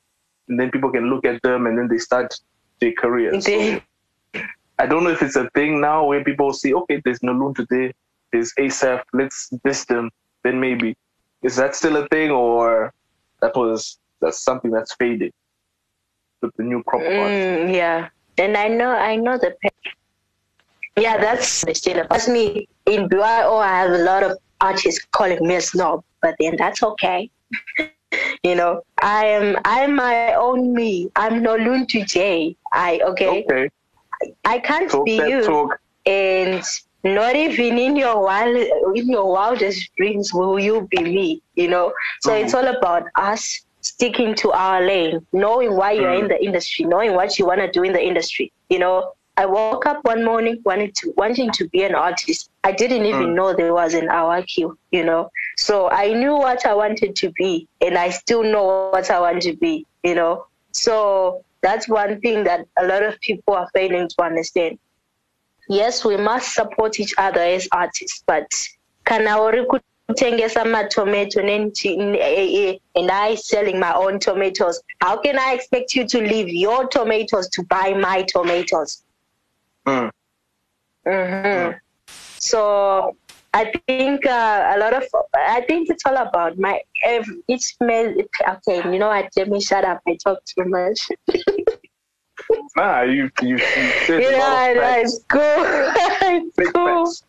and 0.48 0.58
then 0.58 0.70
people 0.70 0.90
can 0.90 1.10
look 1.10 1.26
at 1.26 1.42
them, 1.42 1.66
and 1.66 1.76
then 1.78 1.88
they 1.88 1.98
start 1.98 2.34
their 2.80 2.92
career. 2.92 3.38
So, 3.40 3.50
They- 3.50 3.82
I 4.78 4.86
don't 4.86 5.04
know 5.04 5.10
if 5.10 5.22
it's 5.22 5.36
a 5.36 5.48
thing 5.50 5.80
now 5.80 6.04
where 6.04 6.24
people 6.24 6.52
see, 6.52 6.74
okay, 6.74 7.00
there's 7.04 7.20
Nalun 7.20 7.54
today, 7.54 7.92
there's 8.32 8.52
Asaph, 8.58 9.04
let's 9.12 9.50
diss 9.64 9.84
them. 9.84 10.10
Then 10.42 10.60
maybe 10.60 10.96
is 11.44 11.56
that 11.56 11.76
still 11.76 11.96
a 11.96 12.08
thing, 12.08 12.30
or 12.30 12.92
that 13.40 13.54
was 13.54 13.98
that's 14.20 14.42
something 14.42 14.70
that's 14.70 14.94
faded 14.94 15.32
with 16.40 16.56
the 16.56 16.62
new 16.64 16.82
crop? 16.82 17.02
Mm, 17.02 17.72
yeah, 17.72 18.08
and 18.38 18.56
I 18.56 18.68
know, 18.68 18.90
I 18.90 19.16
know 19.16 19.38
the. 19.38 19.54
Yeah, 20.96 21.18
that's 21.18 21.64
still. 21.78 22.06
That's 22.10 22.28
me 22.28 22.66
in 22.86 23.08
BYO. 23.08 23.56
I 23.56 23.68
have 23.82 23.90
a 23.90 24.04
lot 24.04 24.22
of 24.22 24.38
artists 24.60 25.06
calling 25.12 25.46
me 25.46 25.56
a 25.56 25.60
snob, 25.60 26.02
but 26.22 26.34
then 26.40 26.56
that's 26.56 26.82
okay. 26.82 27.30
you 28.42 28.54
know, 28.54 28.82
I 29.02 29.26
am. 29.26 29.56
I'm 29.64 29.96
my 29.96 30.34
own 30.34 30.74
me. 30.74 31.10
I'm 31.14 31.42
Noluntu 31.42 32.06
J. 32.06 32.56
I 32.72 33.00
okay. 33.04 33.44
Okay, 33.44 33.70
I 34.44 34.58
can't 34.58 34.90
talk 34.90 35.04
be 35.06 35.16
you. 35.16 35.42
talk. 35.42 35.78
and 36.06 36.62
not 37.04 37.34
even 37.36 37.78
in 37.78 37.96
your 37.96 38.22
wild 38.22 38.56
in 38.94 39.08
your 39.10 39.30
wildest 39.30 39.90
dreams 39.96 40.32
will 40.34 40.58
you 40.58 40.86
be 40.90 41.02
me 41.02 41.42
you 41.54 41.68
know 41.68 41.92
so 42.20 42.32
Mhm. 42.32 42.42
it's 42.42 42.54
all 42.54 42.66
about 42.66 43.04
us 43.16 43.64
sticking 43.80 44.34
to 44.34 44.50
our 44.52 44.80
lane 44.82 45.26
knowing 45.32 45.74
why 45.76 45.92
you're 45.92 46.12
in 46.22 46.28
the 46.28 46.42
industry 46.42 46.84
knowing 46.84 47.14
what 47.14 47.38
you 47.38 47.46
want 47.46 47.60
to 47.60 47.70
do 47.70 47.82
in 47.82 47.92
the 47.92 48.02
industry 48.02 48.52
you 48.68 48.78
know 48.78 49.12
i 49.36 49.44
woke 49.46 49.86
up 49.86 49.98
one 50.04 50.24
morning 50.24 50.48
wanting 50.64 50.80
to 50.94 51.12
wanting 51.16 51.50
to 51.50 51.68
be 51.68 51.82
an 51.82 51.94
artist 51.94 52.48
i 52.64 52.72
didn't 52.72 53.04
even 53.06 53.28
Mm. 53.30 53.34
know 53.34 53.52
there 53.54 53.74
was 53.74 53.94
an 53.94 54.08
Awa 54.08 54.42
Khiwe 54.50 54.74
you 54.90 55.04
know 55.04 55.28
so 55.56 55.90
i 55.90 56.06
knew 56.12 56.34
what 56.34 56.64
i 56.66 56.74
wanted 56.74 57.14
to 57.16 57.30
be 57.36 57.66
and 57.80 57.96
i 57.98 58.08
still 58.10 58.42
know 58.42 58.64
what 58.64 58.90
i 59.10 59.18
want 59.20 59.42
to 59.42 59.54
be 59.56 59.86
you 60.02 60.14
know 60.14 60.44
so 60.72 61.42
that's 61.64 61.88
one 61.88 62.20
thing 62.20 62.44
that 62.44 62.66
a 62.78 62.86
lot 62.86 63.02
of 63.02 63.18
people 63.20 63.54
are 63.54 63.68
failing 63.72 64.08
to 64.08 64.22
understand. 64.22 64.78
Yes 65.68 66.04
we 66.04 66.16
must 66.16 66.54
support 66.54 67.00
each 67.00 67.14
other 67.16 67.40
as 67.40 67.66
artists 67.72 68.22
but 68.26 68.46
can 69.06 69.22
uri 69.22 69.64
kutengesa 69.64 70.62
matomato 70.74 71.38
and 72.96 73.10
i 73.10 73.34
selling 73.34 73.80
my 73.80 73.94
own 73.94 74.18
tomatoes. 74.18 74.82
How 75.00 75.16
can 75.16 75.38
i 75.38 75.54
expect 75.54 75.94
you 75.94 76.06
to 76.06 76.18
leave 76.20 76.48
your 76.48 76.86
tomatoes 76.88 77.48
to 77.50 77.62
buy 77.64 77.94
my 77.94 78.22
tomatoes? 78.34 79.02
Mm. 79.86 80.10
hmm 81.06 81.70
so 82.38 83.16
i 83.54 83.64
think 83.86 84.26
uh, 84.26 84.72
a 84.74 84.78
lot 84.78 84.92
of 84.94 85.04
i 85.34 85.60
think 85.68 85.88
it's 85.90 86.04
all 86.06 86.16
about 86.16 86.58
my 86.58 86.80
ev- 87.04 87.36
each 87.48 87.68
male 87.80 88.12
okay 88.54 88.78
you 88.92 88.98
know 88.98 89.08
what 89.08 89.28
let 89.36 89.48
me 89.48 89.60
shut 89.60 89.84
up 89.84 90.00
i 90.08 90.16
talk 90.24 90.38
too 90.44 90.64
much 90.66 91.08
Nah, 92.76 93.02
you 93.02 93.30
you, 93.40 93.60
you 93.76 93.92
said 94.06 94.26
a 94.26 94.32
lot 94.32 94.52
yeah 94.52 94.58
of 94.58 94.62
facts. 94.74 95.02
it's 95.02 95.24
cool 95.30 95.40
Big 96.56 96.66
it's 96.66 96.72
cool 96.72 97.16
facts. 97.16 97.24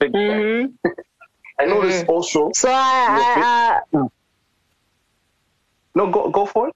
Big 0.00 0.12
facts. 0.12 0.48
hmm 0.50 0.66
I 1.60 1.66
noticed 1.66 2.04
also. 2.08 2.50
So 2.54 2.68
I, 2.70 3.24
I, 3.36 3.80
I 3.98 3.98
No, 5.94 6.10
go 6.10 6.30
go 6.30 6.46
for 6.46 6.68
it. 6.68 6.74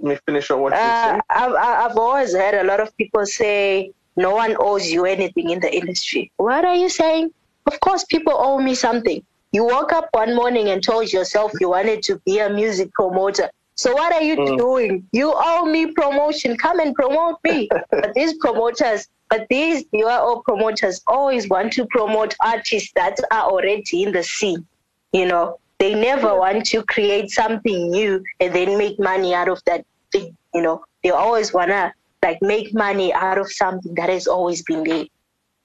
Let 0.00 0.08
me 0.10 0.18
finish 0.26 0.50
on 0.50 0.60
what 0.60 0.72
you 0.82 0.92
Uh, 0.92 0.94
said. 0.94 1.20
I've, 1.30 1.54
I've 1.54 1.96
always 1.96 2.34
heard 2.34 2.54
a 2.54 2.64
lot 2.64 2.80
of 2.80 2.96
people 2.96 3.24
say 3.26 3.92
no 4.16 4.34
one 4.34 4.56
owes 4.58 4.90
you 4.90 5.04
anything 5.06 5.50
in 5.50 5.60
the 5.60 5.74
industry. 5.74 6.32
What 6.36 6.64
are 6.64 6.74
you 6.74 6.88
saying? 6.88 7.32
Of 7.66 7.80
course, 7.80 8.04
people 8.04 8.34
owe 8.36 8.58
me 8.58 8.74
something. 8.74 9.22
You 9.52 9.64
woke 9.64 9.92
up 9.92 10.08
one 10.12 10.34
morning 10.34 10.68
and 10.68 10.82
told 10.82 11.12
yourself 11.12 11.52
you 11.60 11.70
wanted 11.70 12.02
to 12.04 12.20
be 12.26 12.38
a 12.40 12.50
music 12.50 12.92
promoter. 12.92 13.48
So 13.76 13.92
what 13.94 14.12
are 14.12 14.22
you 14.22 14.36
Mm. 14.36 14.56
doing? 14.58 15.08
You 15.12 15.32
owe 15.34 15.64
me 15.64 15.92
promotion. 15.92 16.56
Come 16.56 16.80
and 16.80 16.94
promote 16.94 17.36
me. 17.44 17.68
but 17.90 18.14
these 18.14 18.34
promoters, 18.38 19.06
but 19.30 19.46
these 19.48 19.84
URO 19.92 20.42
promoters 20.44 21.00
always 21.06 21.48
want 21.48 21.72
to 21.74 21.86
promote 21.86 22.34
artists 22.44 22.92
that 22.94 23.18
are 23.32 23.50
already 23.50 24.02
in 24.02 24.12
the 24.12 24.22
scene. 24.22 24.66
You 25.12 25.26
know, 25.26 25.58
they 25.78 25.94
never 25.94 26.36
want 26.36 26.66
to 26.66 26.82
create 26.84 27.30
something 27.30 27.90
new 27.90 28.22
and 28.40 28.54
then 28.54 28.76
make 28.78 28.98
money 28.98 29.34
out 29.34 29.48
of 29.48 29.60
that 29.66 29.84
thing. 30.12 30.36
You 30.52 30.62
know, 30.62 30.84
they 31.02 31.10
always 31.10 31.52
wanna 31.52 31.92
like 32.22 32.38
make 32.42 32.72
money 32.74 33.12
out 33.12 33.38
of 33.38 33.50
something 33.52 33.94
that 33.96 34.08
has 34.08 34.26
always 34.26 34.62
been 34.62 34.84
there. 34.84 35.04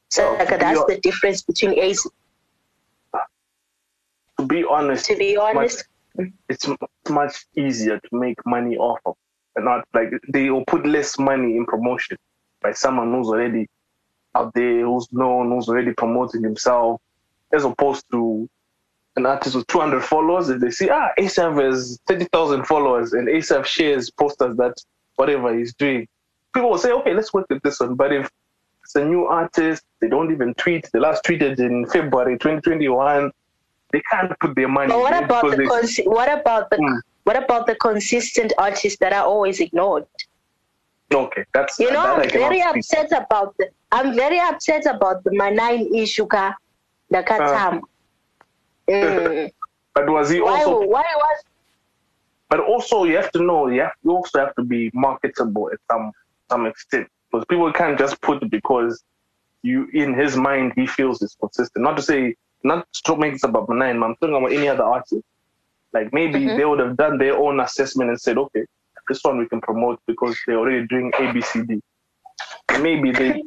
So 0.10 0.34
like, 0.34 0.50
that's 0.50 0.84
the 0.86 1.00
difference 1.02 1.42
between 1.44 1.78
Ace. 1.80 2.08
To 4.40 4.46
be 4.46 4.64
honest, 4.70 5.06
To 5.08 5.18
be 5.18 5.38
honest, 5.38 5.86
it's 6.48 6.68
m- 6.68 6.78
much 7.10 7.46
easier 7.58 8.00
to 8.00 8.10
make 8.12 8.38
money 8.46 8.78
off 8.78 9.00
of, 9.06 9.16
and 9.56 9.66
not 9.66 9.86
like 9.94 10.10
they 10.30 10.50
will 10.50 10.66
put 10.66 10.86
less 10.86 11.20
money 11.20 11.58
in 11.58 11.66
promotion 11.66 12.18
by 12.62 12.72
someone 12.72 13.14
who's 13.14 13.28
already 13.28 13.68
out 14.36 14.54
there, 14.54 14.86
who's 14.86 15.08
known, 15.12 15.52
who's 15.52 15.68
already 15.68 15.94
promoting 15.94 16.42
himself, 16.44 17.02
as 17.54 17.66
opposed 17.66 18.06
to 18.12 18.50
an 19.18 19.26
artist 19.26 19.56
with 19.56 19.68
200 19.68 20.04
followers. 20.04 20.50
If 20.50 20.62
they 20.62 20.72
see 20.72 20.90
ah 20.90 21.10
Asaph 21.18 21.56
has 21.62 22.00
30,000 22.08 22.66
followers 22.66 23.14
and 23.14 23.28
Asaph 23.28 23.66
shares 23.68 24.10
posters 24.10 24.56
that 24.58 24.76
whatever 25.16 25.56
he's 25.58 25.74
doing, 25.74 26.08
people 26.54 26.70
will 26.70 26.78
say 26.78 26.92
okay, 26.92 27.14
let's 27.14 27.34
work 27.34 27.48
with 27.50 27.62
this 27.64 27.80
one. 27.82 27.96
But 27.96 28.14
if 28.14 28.30
it's 28.90 28.96
a 28.96 29.06
new 29.06 29.26
artist, 29.26 29.84
they 30.00 30.08
don't 30.08 30.32
even 30.32 30.56
tweet. 30.56 30.90
The 30.92 31.00
last 31.00 31.24
tweeted 31.24 31.60
in 31.60 31.86
February 31.86 32.40
2021. 32.40 33.32
They 33.92 34.02
can't 34.12 34.32
put 34.40 34.56
their 34.56 34.68
money. 34.68 34.88
but 34.90 35.00
what 35.00 35.24
about 35.24 35.44
the 35.52 35.58
they- 35.58 35.66
consi- 35.66 36.08
what 36.08 36.32
about 36.40 36.72
the 36.72 36.78
Mm. 36.78 37.00
what 37.24 37.36
about 37.44 37.68
the 37.68 37.76
consistent 37.76 38.52
artists 38.58 38.98
that 39.00 39.14
are 39.14 39.26
always 39.26 39.60
ignored? 39.60 40.06
Okay, 41.14 41.44
that's 41.54 41.78
You 41.80 41.92
know, 41.92 42.02
that 42.02 42.24
I'm 42.24 42.30
very 42.30 42.62
speak. 42.62 42.76
upset 42.78 43.12
about 43.12 43.56
the. 43.58 43.70
I'm 43.92 44.16
very 44.16 44.40
upset 44.40 44.86
about 44.88 45.24
the 45.24 45.32
Manine 45.32 45.94
issue, 46.04 46.26
ka, 46.26 46.56
the 47.12 47.22
Katam. 47.24 47.82
Mm. 48.90 49.52
But 49.96 50.10
was 50.10 50.30
he 50.30 50.40
Why? 50.42 50.64
also? 50.64 50.88
Why 50.88 51.06
was? 51.24 51.38
But 52.50 52.60
also, 52.62 53.04
you 53.04 53.16
have 53.18 53.32
to 53.34 53.42
know. 53.44 53.68
You 53.68 53.82
have 53.82 53.92
you 54.04 54.12
also 54.18 54.40
have 54.40 54.56
to 54.56 54.64
be 54.64 54.90
marketable 54.94 55.70
at 55.74 55.80
some 55.92 56.12
some 56.50 56.66
extent 56.66 57.08
because 57.32 57.46
people 57.50 57.72
can't 57.72 57.98
just 57.98 58.22
put 58.22 58.42
it 58.44 58.50
because 58.50 59.04
you 59.62 59.88
in 59.94 60.14
his 60.14 60.36
mind 60.36 60.74
he 60.76 60.88
feels 60.88 61.22
it's 61.22 61.36
consistent. 61.36 61.84
Not 61.84 61.98
to 61.98 62.04
say 62.04 62.36
not 62.64 62.88
to 63.06 63.16
make 63.16 63.34
this 63.34 63.44
about 63.44 63.70
Nine. 63.70 64.02
I'm 64.04 64.16
talking 64.16 64.36
about 64.36 64.52
any 64.52 64.68
other 64.68 64.84
artist. 64.84 65.24
Like 65.94 66.14
maybe 66.14 66.40
Mhm. 66.40 66.58
they 66.58 66.66
would 66.66 66.80
have 66.80 66.98
done 66.98 67.18
their 67.18 67.38
own 67.38 67.60
assessment 67.60 68.10
and 68.10 68.20
said, 68.20 68.38
okay, 68.38 68.66
this 69.08 69.24
one 69.24 69.38
we 69.38 69.48
can 69.48 69.62
promote 69.62 70.00
because 70.08 70.38
they're 70.46 70.58
already 70.58 70.86
doing 70.88 71.12
ABCD. 71.14 71.82
Maybe 72.82 73.12
they, 73.12 73.44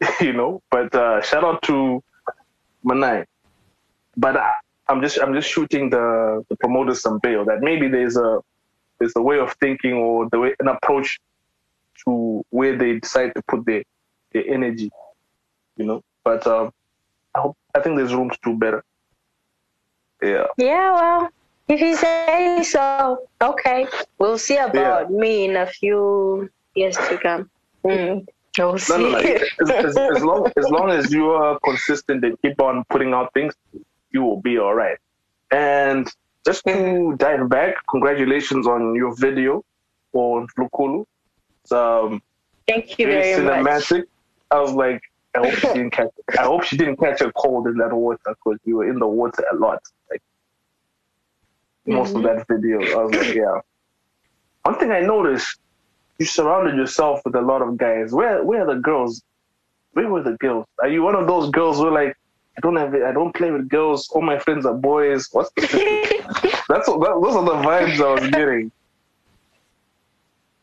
you 0.20 0.32
know. 0.32 0.62
But 0.70 0.94
uh, 0.94 1.20
shout 1.22 1.44
out 1.44 1.62
to 1.62 2.02
Manai. 2.84 3.24
But 4.16 4.36
I, 4.36 4.52
I'm 4.88 5.00
just 5.02 5.18
I'm 5.20 5.34
just 5.34 5.48
shooting 5.48 5.90
the 5.90 6.44
the 6.48 6.56
promoters 6.56 7.02
some 7.02 7.18
bail 7.22 7.44
that 7.46 7.60
maybe 7.62 7.88
there's 7.88 8.16
a 8.16 8.40
there's 8.98 9.12
a 9.16 9.22
way 9.22 9.38
of 9.38 9.52
thinking 9.60 9.94
or 9.94 10.28
the 10.30 10.38
way 10.38 10.54
an 10.60 10.68
approach 10.68 11.18
to 12.04 12.44
where 12.50 12.76
they 12.76 12.98
decide 12.98 13.34
to 13.34 13.42
put 13.42 13.64
their 13.66 13.82
their 14.32 14.46
energy, 14.48 14.90
you 15.76 15.86
know. 15.86 16.02
But 16.24 16.46
um, 16.46 16.72
I 17.34 17.40
hope 17.40 17.56
I 17.74 17.80
think 17.80 17.96
there's 17.96 18.14
room 18.14 18.30
to 18.30 18.38
do 18.42 18.56
better. 18.56 18.84
Yeah. 20.22 20.46
Yeah, 20.56 20.92
well, 20.94 21.30
if 21.68 21.80
you 21.80 21.96
say 21.96 22.62
so, 22.62 23.26
okay. 23.40 23.86
We'll 24.18 24.38
see 24.38 24.56
about 24.56 25.10
me 25.10 25.44
in 25.44 25.56
a 25.56 25.66
few 25.66 26.48
years 26.74 26.96
to 26.96 27.18
come. 27.18 27.50
Mm. 27.84 28.26
We'll 28.58 28.78
see. 28.78 28.96
No, 28.96 29.10
no, 29.10 29.10
no. 29.10 29.18
As, 29.18 29.70
as, 29.70 29.96
as 29.96 30.24
long 30.24 30.50
as 30.56 30.68
long 30.70 30.90
as 30.90 31.12
you 31.12 31.30
are 31.30 31.58
consistent 31.64 32.24
and 32.24 32.40
keep 32.40 32.60
on 32.60 32.84
putting 32.88 33.12
out 33.12 33.32
things, 33.34 33.54
you 34.10 34.22
will 34.22 34.40
be 34.40 34.58
all 34.58 34.74
right. 34.74 34.98
And 35.50 36.08
just 36.46 36.64
to 36.66 37.14
dive 37.18 37.48
back, 37.48 37.74
congratulations 37.90 38.66
on 38.66 38.94
your 38.94 39.14
video 39.16 39.64
on 40.12 40.46
Lukulu. 40.58 41.04
Um, 41.72 42.22
Thank 42.66 42.98
you 42.98 43.06
very 43.06 43.34
very 43.34 43.62
much. 43.62 43.84
cinematic. 43.84 44.04
I 44.50 44.60
was 44.60 44.72
like, 44.72 45.02
I 45.34 45.38
hope 45.38 45.54
she 45.54 45.66
didn't 45.68 45.90
catch. 45.90 46.10
I 46.38 46.42
hope 46.42 46.62
she 46.64 46.76
didn't 46.76 46.96
catch 46.96 47.20
a 47.20 47.32
cold 47.32 47.66
in 47.66 47.76
that 47.78 47.92
water 47.92 48.18
because 48.26 48.58
you 48.64 48.76
were 48.76 48.88
in 48.88 48.98
the 48.98 49.06
water 49.06 49.44
a 49.52 49.56
lot. 49.56 49.82
Like 50.10 50.22
most 51.86 52.14
of 52.14 52.22
that 52.22 52.46
video, 52.48 52.80
I 52.98 53.04
was 53.04 53.14
like, 53.14 53.34
yeah. 53.34 53.60
One 54.62 54.78
thing 54.78 54.92
I 54.92 55.00
noticed, 55.00 55.58
you 56.18 56.26
surrounded 56.26 56.76
yourself 56.76 57.20
with 57.24 57.34
a 57.34 57.40
lot 57.40 57.62
of 57.62 57.76
guys. 57.76 58.12
Where 58.12 58.42
where 58.44 58.62
are 58.62 58.74
the 58.74 58.80
girls? 58.80 59.22
Where 59.92 60.08
were 60.08 60.22
the 60.22 60.36
girls? 60.38 60.66
Are 60.80 60.88
you 60.88 61.02
one 61.02 61.16
of 61.16 61.26
those 61.26 61.50
girls 61.50 61.78
who 61.78 61.92
like 61.92 62.16
I 62.56 62.60
don't 62.60 62.76
have 62.76 62.94
it, 62.94 63.02
I 63.02 63.12
don't 63.12 63.34
play 63.34 63.50
with 63.50 63.68
girls. 63.68 64.08
All 64.10 64.22
my 64.22 64.38
friends 64.38 64.64
are 64.64 64.74
boys. 64.74 65.28
What's 65.32 65.50
the 65.52 65.62
That's 66.68 66.88
what, 66.88 67.00
that, 67.00 67.20
those 67.20 67.36
are 67.36 67.44
the 67.44 67.68
vibes 67.68 68.00
I 68.00 68.20
was 68.20 68.30
getting. 68.30 68.70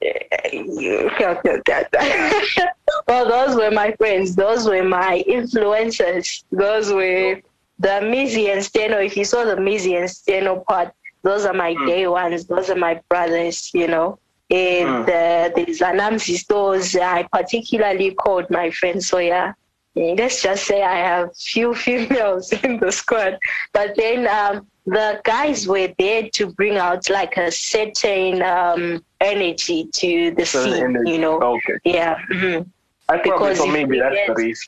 well, 3.08 3.28
those 3.28 3.56
were 3.56 3.72
my 3.72 3.92
friends. 3.94 4.36
Those 4.36 4.68
were 4.68 4.84
my 4.84 5.24
influencers. 5.28 6.44
Those 6.52 6.92
were 6.92 7.42
the 7.80 8.00
Mizzy 8.02 8.52
and 8.52 8.64
Steno. 8.64 8.98
If 9.00 9.18
you 9.18 9.26
saw 9.26 9.46
the 9.46 9.56
Mizzy 9.56 10.00
and 10.00 10.10
Steno 10.10 10.64
part, 10.68 10.94
those 11.24 11.46
are 11.46 11.54
my 11.54 11.76
day 11.86 12.08
ones. 12.08 12.46
Those 12.46 12.70
are 12.70 12.76
my 12.76 13.02
brothers, 13.10 13.72
you 13.74 13.88
know. 13.88 14.20
And 14.50 15.04
uh, 15.04 15.50
there's 15.56 15.80
Anamsi 15.80 16.36
stores. 16.36 16.96
I 16.96 17.28
particularly 17.32 18.14
called 18.14 18.50
my 18.50 18.70
friends. 18.72 19.08
So, 19.08 19.20
yeah, 19.20 19.54
Mm, 19.98 20.18
let's 20.18 20.42
just 20.42 20.66
say 20.66 20.84
I 20.84 20.96
have 20.98 21.36
few 21.36 21.74
females 21.86 22.52
in 22.54 22.80
the 22.80 22.92
squad. 22.92 23.38
But 23.74 23.96
then 23.98 24.28
um, 24.28 24.68
the 24.86 25.22
guys 25.24 25.68
were 25.68 25.90
there 26.00 26.30
to 26.30 26.48
bring 26.54 26.78
out 26.78 27.10
like 27.10 27.38
a 27.38 27.52
certain 27.52 28.42
um, 28.42 29.04
energy 29.20 29.86
to 29.94 30.32
the 30.32 30.46
Certain 30.46 30.74
scene, 30.74 30.84
energy. 30.84 31.12
you 31.12 31.18
know. 31.20 31.40
Okay. 31.42 31.78
Yeah. 31.86 32.18
mhm. 32.32 32.68
I 33.10 33.18
Because 33.22 33.58
thought 33.60 33.72
maybe 33.74 34.00
that's 34.00 34.16
get- 34.16 34.28
the 34.28 34.34
reason. 34.36 34.68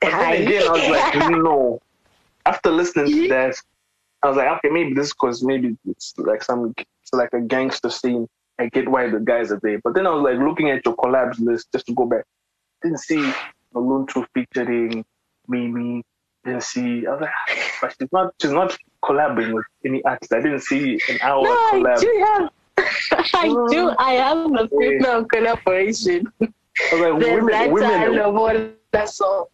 But 0.00 0.10
then 0.12 0.42
again, 0.42 0.62
I 0.66 0.70
was 0.70 0.88
like, 0.88 1.30
no. 1.42 1.80
After 2.46 2.70
listening 2.70 3.12
to 3.12 3.28
that, 3.28 3.54
I 4.22 4.28
was 4.28 4.36
like, 4.38 4.48
okay, 4.58 4.68
maybe 4.70 4.94
this 4.94 5.12
because 5.12 5.42
maybe 5.42 5.76
it's 5.86 6.14
like 6.16 6.42
some, 6.42 6.74
it's 6.76 7.12
like 7.12 7.32
a 7.34 7.40
gangster 7.40 7.90
scene. 7.90 8.26
I 8.58 8.68
get 8.68 8.88
why 8.88 9.08
the 9.08 9.20
guys 9.20 9.52
are 9.52 9.60
there. 9.62 9.78
But 9.84 9.94
then 9.94 10.06
I 10.06 10.10
was 10.10 10.22
like 10.22 10.38
looking 10.38 10.70
at 10.70 10.84
your 10.84 10.94
collabs 10.96 11.38
list 11.38 11.68
just 11.72 11.86
to 11.86 11.94
go 11.94 12.06
back. 12.06 12.24
Didn't 12.82 12.98
see 12.98 13.32
Maluntu 13.74 14.26
featuring 14.34 15.04
Mimi. 15.48 16.02
Didn't 16.44 16.62
see. 16.62 17.06
I 17.06 17.10
was 17.12 17.20
like, 17.20 17.30
"Ah, 17.30 17.78
but 17.82 17.94
she's 17.98 18.08
not. 18.12 18.34
She's 18.40 18.50
not 18.50 18.76
collabing 19.04 19.52
with 19.52 19.64
any 19.84 20.02
artist. 20.04 20.32
I 20.32 20.40
didn't 20.40 20.60
see 20.60 20.98
an 21.08 21.18
hour 21.20 21.42
no, 21.42 21.50
I 21.50 21.96
do 21.98 22.24
have. 22.26 22.50
I 23.34 23.48
do. 23.70 23.92
I 23.98 24.12
have 24.12 24.50
a 24.58 24.68
female 24.68 25.24
collaboration. 25.26 26.32
I 26.40 26.46
was 26.92 27.00
like, 27.00 27.20
There's 27.20 27.34
women, 27.42 27.46
that 27.52 27.70
women, 27.70 27.90
time 27.90 28.36
of 28.36 28.72
that 28.92 29.08
song. 29.10 29.46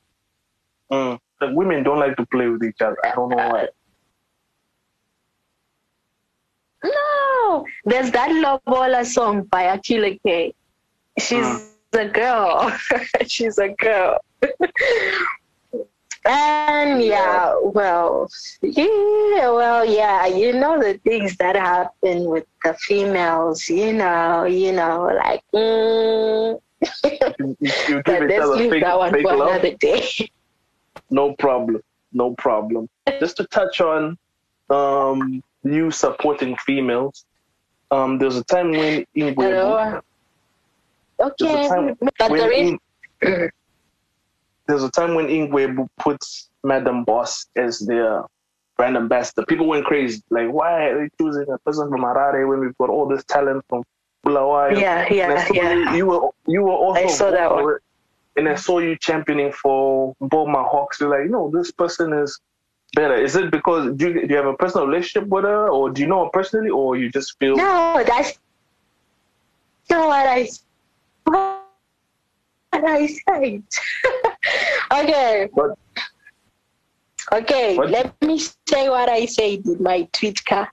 Mm. 0.93 1.19
Like 1.41 1.55
women 1.55 1.83
don't 1.83 1.99
like 1.99 2.17
to 2.17 2.27
play 2.27 2.49
with 2.49 2.63
each 2.63 2.81
other. 2.81 2.97
I 3.05 3.15
don't 3.15 3.31
know 3.31 3.37
why. 3.37 3.69
No, 6.85 7.67
there's 7.85 8.11
that 8.13 8.31
love 8.33 8.61
Lobola 8.67 9.05
song 9.05 9.43
by 9.45 9.65
Akila 9.77 10.21
K. 10.25 10.55
She's 11.19 11.45
Mm. 11.45 11.69
a 11.95 12.09
girl. 12.09 12.73
She's 13.27 13.59
a 13.59 13.69
girl. 13.71 14.19
and 16.27 17.03
yeah, 17.03 17.55
well, 17.63 18.29
yeah, 18.63 19.51
well, 19.51 19.85
yeah, 19.85 20.27
you 20.27 20.53
know 20.53 20.79
the 20.79 20.99
things 21.05 21.37
that 21.37 21.57
happen 21.57 22.25
with 22.25 22.45
the 22.65 22.75
females, 22.75 23.69
you 23.69 23.93
know, 23.93 24.45
you 24.45 24.73
know, 24.73 25.05
like, 25.25 25.43
mm, 25.55 26.61
You, 27.41 27.57
you- 27.61 28.03
give 28.05 28.23
each 28.25 28.29
let's 28.29 28.49
leave 28.49 28.71
fake, 28.71 28.83
that 28.83 28.99
one 28.99 29.13
fake 29.13 29.23
for 29.23 29.37
love. 29.37 29.49
another 29.51 29.75
day. 29.77 30.07
No 31.11 31.35
problem. 31.35 31.81
No 32.13 32.35
problem. 32.35 32.89
Just 33.21 33.37
to 33.39 33.45
touch 33.47 33.81
on 33.81 34.17
um, 34.71 35.43
you 35.63 35.91
supporting 35.91 36.57
females. 36.57 37.25
Um, 37.91 38.19
there's 38.19 38.37
a 38.37 38.45
time 38.45 38.71
when 38.73 39.05
Ingwe 39.17 39.35
Hello? 39.37 40.01
There's 41.39 41.71
a 41.71 41.73
Okay, 41.79 41.95
but 42.19 42.29
there 42.31 42.53
is. 42.53 43.51
There's 44.67 44.83
a 44.83 44.91
time 44.91 45.15
when 45.15 45.27
Ingwebu 45.27 45.89
puts 45.99 46.49
Madam 46.65 47.05
Boss 47.05 47.47
as 47.57 47.79
their 47.81 48.25
brand 48.77 48.97
ambassador. 48.97 49.45
People 49.47 49.67
went 49.67 49.85
crazy. 49.85 50.23
Like, 50.31 50.51
why 50.51 50.89
are 50.89 51.01
they 51.01 51.09
choosing 51.21 51.47
a 51.51 51.59
person 51.59 51.89
from 51.89 52.03
Harare 52.03 52.49
when 52.49 52.61
we've 52.61 52.77
got 52.79 52.91
all 52.91 53.07
this 53.07 53.25
talent 53.25 53.65
from 53.69 53.85
Bulawayo? 54.25 54.79
Yeah, 54.79 55.07
yeah, 55.11 55.31
And 55.31 55.39
I 55.39 55.45
saw 55.45 55.55
yeah. 55.55 55.73
You, 55.73 55.97
you 55.97 56.07
were 56.07 56.29
you 56.47 56.63
were 56.63 56.73
also 56.73 57.01
I 57.01 57.07
saw 57.07 57.31
that 57.31 57.51
one. 57.51 57.79
and 58.37 58.49
I 58.49 58.55
saw 58.55 58.79
you 58.79 58.97
championing 58.97 59.53
for 59.53 60.15
Boma 60.21 60.65
Hawks. 60.65 61.01
You're 61.01 61.11
like, 61.11 61.31
no, 61.31 61.51
this 61.51 61.71
person 61.71 62.13
is 62.13 62.39
better. 62.95 63.15
Is 63.15 63.37
it 63.37 63.51
because 63.51 63.95
do 63.97 64.09
you, 64.09 64.27
do 64.27 64.29
you 64.29 64.37
have 64.37 64.47
a 64.47 64.57
personal 64.57 64.87
relationship 64.87 65.29
with 65.29 65.45
her, 65.45 65.69
or 65.69 65.91
do 65.91 66.03
you 66.03 66.09
know 66.09 66.25
her 66.25 66.31
personally, 66.31 66.71
or 66.71 66.97
you 66.97 67.11
just 67.11 67.39
feel? 67.39 67.57
No, 67.57 68.03
that's 68.07 68.39
not 69.89 70.09
what 70.09 70.27
I 70.27 70.49
what 71.27 72.85
I 72.85 73.07
said. 73.07 73.63
okay. 74.93 75.49
But 75.55 75.79
Okay, 77.33 77.77
What? 77.77 77.91
let 77.91 78.15
me 78.23 78.39
say 78.69 78.89
what 78.89 79.09
I 79.09 79.27
said 79.27 79.65
in 79.67 79.83
my 79.83 80.09
tweet 80.13 80.45
car. 80.45 80.71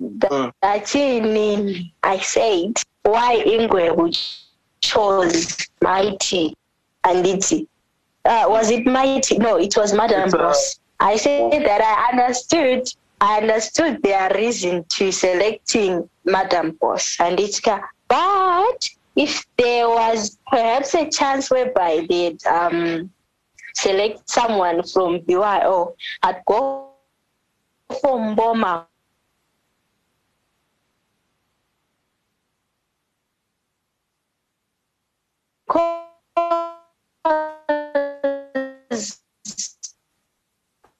Mm. 0.00 0.52
That's 0.62 0.94
in 0.94 1.90
I 2.04 2.18
said 2.18 2.74
why 3.02 3.42
Ingwe 3.44 4.16
chose 4.80 5.56
Mighty 5.82 6.54
and 7.02 7.26
Iti. 7.26 7.66
Uh, 8.24 8.44
was 8.48 8.70
it 8.70 8.86
Mighty? 8.86 9.38
No, 9.38 9.56
it 9.56 9.76
was 9.76 9.92
Madam 9.92 10.28
uh, 10.28 10.36
Boss. 10.36 10.78
I 11.00 11.16
said 11.16 11.50
that 11.64 11.80
I 11.82 12.12
understood 12.16 12.86
I 13.20 13.38
understood 13.38 14.00
their 14.04 14.30
reason 14.34 14.84
to 14.90 15.10
selecting 15.10 16.08
Madam 16.24 16.78
Boss 16.80 17.16
and 17.18 17.36
Itka. 17.38 17.82
But 18.06 18.88
if 19.16 19.44
there 19.56 19.88
was 19.88 20.38
perhaps 20.46 20.94
a 20.94 21.10
chance 21.10 21.50
whereby 21.50 22.06
they'd 22.08 22.44
um, 22.46 23.10
select 23.78 24.28
someone 24.28 24.82
from 24.82 25.20
BYO, 25.20 25.94
I'd 26.22 26.42
go 26.46 26.90
for 28.02 28.18
Mboma. 28.18 28.86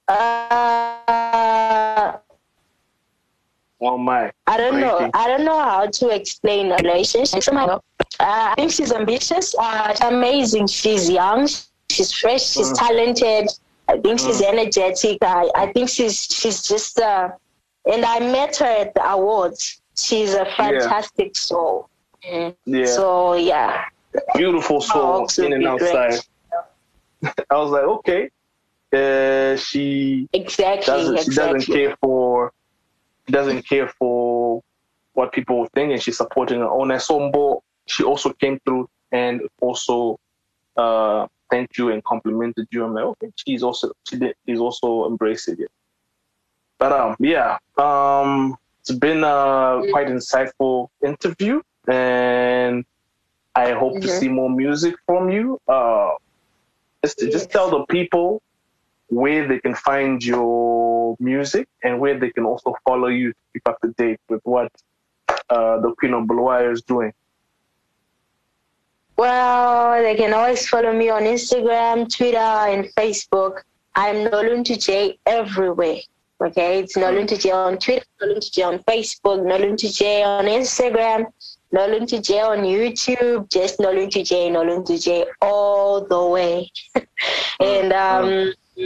Uh, 0.07 0.15
oh 3.81 3.97
my, 3.97 4.31
I 4.47 4.57
don't 4.57 4.79
know. 4.79 5.09
I 5.13 5.27
don't 5.27 5.45
know 5.45 5.59
how 5.59 5.85
to 5.85 6.09
explain 6.09 6.71
a 6.71 6.77
relationship. 6.77 7.43
Uh, 7.53 7.79
I 8.19 8.53
think 8.55 8.71
she's 8.71 8.91
ambitious. 8.91 9.53
Uh, 9.57 9.91
she's 9.91 10.01
amazing. 10.01 10.67
She's 10.67 11.09
young. 11.09 11.47
She's 11.99 12.13
fresh. 12.13 12.45
She's 12.55 12.71
Mm. 12.71 12.77
talented. 12.87 13.49
I 13.89 13.97
think 13.99 14.19
she's 14.19 14.41
energetic. 14.41 15.17
I, 15.21 15.49
I 15.55 15.73
think 15.73 15.89
she's 15.89 16.17
she's 16.31 16.63
just. 16.63 16.97
Uh, 16.99 17.29
and 17.91 18.05
I 18.05 18.19
met 18.19 18.55
her 18.57 18.65
at 18.83 18.93
the 18.93 19.03
awards. 19.09 19.81
She's 19.97 20.33
a 20.33 20.45
fantastic 20.45 21.35
soul. 21.35 21.89
Mm. 22.23 22.55
yeah, 22.65 22.85
So 22.85 23.33
yeah, 23.33 23.83
beautiful 24.35 24.79
soul 24.81 25.01
Hawks 25.19 25.39
in 25.39 25.51
and 25.51 25.63
great. 25.77 25.95
outside. 25.95 26.19
I 27.49 27.57
was 27.57 27.71
like, 27.71 27.83
okay, 27.83 28.29
uh, 28.93 29.57
she 29.57 30.27
exactly. 30.31 30.85
doesn't 30.85 31.19
she 31.23 31.31
doesn't 31.35 31.65
care 31.65 31.97
for 32.01 32.53
she 33.25 33.33
doesn't 33.33 33.63
care 33.67 33.89
for 33.99 34.61
what 35.13 35.33
people 35.33 35.67
think 35.73 35.91
and 35.91 36.01
she's 36.01 36.15
supporting 36.17 36.59
her 36.59 36.69
own 36.69 36.91
and 36.91 37.01
Sombo 37.01 37.61
she 37.87 38.03
also 38.03 38.31
came 38.31 38.57
through 38.65 38.87
and 39.11 39.41
also 39.59 40.17
uh 40.77 41.27
thanked 41.51 41.77
you 41.77 41.89
and 41.89 42.03
complimented 42.03 42.67
you. 42.71 42.83
I'm 42.85 42.93
like 42.93 43.05
okay 43.05 43.31
she's 43.35 43.63
also 43.63 43.91
she 44.07 44.17
did 44.17 44.35
she's 44.45 44.59
also 44.59 45.07
embracing 45.07 45.57
it 45.59 45.71
but 46.77 46.91
um 46.91 47.15
yeah 47.19 47.57
um 47.77 48.55
it's 48.81 48.91
been 48.91 49.23
a 49.23 49.81
quite 49.91 50.07
insightful 50.07 50.87
interview 51.05 51.61
and 51.87 52.85
I 53.55 53.71
hope 53.71 53.95
to 54.01 54.07
Mhm. 54.07 54.19
see 54.19 54.29
more 54.29 54.49
music 54.49 54.95
from 55.05 55.29
you. 55.29 55.59
Uh 55.67 56.11
just 57.03 57.19
just 57.35 57.49
tell 57.51 57.69
the 57.69 57.85
people 57.87 58.41
where 59.07 59.47
they 59.47 59.59
can 59.59 59.73
find 59.75 60.23
your 60.23 61.15
music 61.19 61.67
and 61.83 61.99
where 61.99 62.17
they 62.19 62.29
can 62.29 62.45
also 62.45 62.75
follow 62.85 63.07
you 63.07 63.29
to 63.33 63.39
keep 63.53 63.67
up 63.67 63.77
to 63.81 63.89
date 63.97 64.19
with 64.29 64.41
what 64.43 64.71
uh, 65.49 65.79
the 65.81 65.91
Queen 65.97 66.13
of 66.13 66.25
Bulawayo 66.27 66.71
is 66.71 66.81
doing. 66.83 67.11
Well, 69.19 70.01
they 70.01 70.15
can 70.15 70.33
always 70.33 70.65
follow 70.65 70.93
me 70.93 71.09
on 71.09 71.23
Instagram, 71.23 72.07
Twitter, 72.15 72.37
and 72.37 72.85
Facebook. 72.95 73.63
I'm 73.93 74.15
Noluntu 74.29 74.81
J 74.81 75.19
everywhere. 75.25 75.97
Okay, 76.41 76.79
it's 76.79 76.95
hmm. 76.95 77.01
Noluntu 77.01 77.37
J 77.37 77.51
on 77.51 77.77
Twitter, 77.79 78.05
Noluntu 78.21 78.49
J 78.49 78.61
on 78.61 78.79
Facebook, 78.79 79.41
Noluntu 79.41 79.93
J 79.93 80.23
on 80.23 80.45
Instagram, 80.45 81.25
Noluntu 81.73 82.23
J 82.23 82.39
on 82.39 82.59
YouTube, 82.59 83.51
just 83.51 83.79
Noluntu 83.79 84.25
J, 84.25 84.49
Noluntu 84.49 85.03
J 85.03 85.25
all 85.41 86.07
the 86.07 86.25
way. 86.25 86.71
Hmm. 87.59 87.65
and 87.65 87.91
um, 87.91 88.53
hmm. 88.77 88.85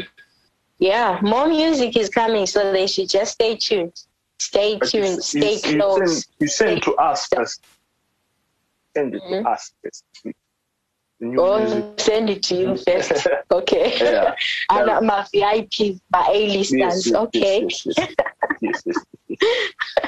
yeah, 0.80 1.20
more 1.22 1.48
music 1.48 1.96
is 1.96 2.10
coming, 2.10 2.48
so 2.48 2.72
they 2.72 2.88
should 2.88 3.08
just 3.08 3.34
stay 3.34 3.56
tuned. 3.56 3.94
Stay 4.40 4.80
tuned, 4.80 5.18
you, 5.18 5.22
stay 5.22 5.54
you 5.54 5.78
close. 5.78 6.24
send, 6.24 6.26
you 6.40 6.48
send 6.48 6.82
to 6.82 6.96
us 6.96 7.28
first. 7.28 7.64
Send 8.96 9.16
it 9.16 9.24
Mhm. 9.24 9.44
to 9.44 9.50
us 9.50 9.74
first. 9.84 10.04
New 11.20 11.38
Go 11.38 11.58
music. 11.58 11.86
send 11.98 12.30
it 12.30 12.44
to 12.44 12.56
you 12.56 12.76
first. 12.78 13.28
Okay. 13.52 13.94
Yeah. 14.02 14.36
and 14.70 14.90
uh, 14.90 15.02
my 15.02 15.26
VIP, 15.32 16.00
my 16.12 16.26
A-listers. 16.32 16.78
Yes, 16.78 17.06
yes, 17.08 17.16
okay. 17.16 17.62
Yes, 17.62 17.88
yes, 18.62 18.84
yes. 18.86 19.06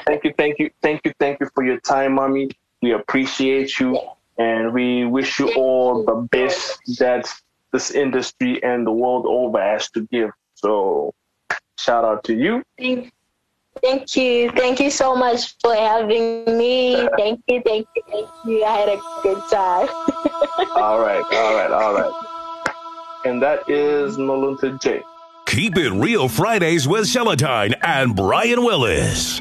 Thank 0.06 0.24
you, 0.24 0.32
thank 0.36 0.58
you, 0.58 0.70
thank 0.82 1.00
you, 1.04 1.12
thank 1.18 1.40
you 1.40 1.48
for 1.54 1.64
your 1.64 1.78
time, 1.80 2.14
mommy. 2.14 2.50
We 2.82 2.92
appreciate 2.92 3.78
you, 3.80 3.98
and 4.38 4.72
we 4.72 5.04
wish 5.04 5.38
you 5.38 5.48
all 5.54 6.04
the 6.04 6.14
best 6.30 6.78
that 6.98 7.32
this 7.72 7.90
industry 7.90 8.62
and 8.62 8.86
the 8.86 8.92
world 8.92 9.26
over 9.26 9.60
has 9.60 9.90
to 9.90 10.06
give. 10.12 10.30
So, 10.54 11.12
shout 11.78 12.04
out 12.04 12.24
to 12.24 12.34
you. 12.34 12.62
Thank, 12.78 13.12
thank 13.82 14.16
you. 14.16 14.50
Thank 14.52 14.80
you 14.80 14.90
so 14.90 15.14
much 15.14 15.54
for 15.60 15.74
having 15.74 16.44
me. 16.58 17.08
Thank 17.16 17.40
you, 17.48 17.62
thank 17.64 17.86
you, 17.94 18.02
thank 18.10 18.28
you. 18.44 18.64
I 18.64 18.76
had 18.76 18.88
a 18.88 19.00
good 19.22 19.42
time. 19.50 19.88
All 20.76 21.00
right, 21.00 21.24
all 21.32 21.54
right, 21.54 21.70
all 21.70 21.94
right. 21.94 23.22
And 23.24 23.42
that 23.42 23.68
is 23.68 24.16
Noluntu 24.16 24.80
J. 24.80 25.02
Keep 25.46 25.76
it 25.78 25.90
real 25.90 26.28
Fridays 26.28 26.86
with 26.86 27.04
Celatine 27.04 27.74
and 27.82 28.14
Brian 28.14 28.62
Willis. 28.62 29.40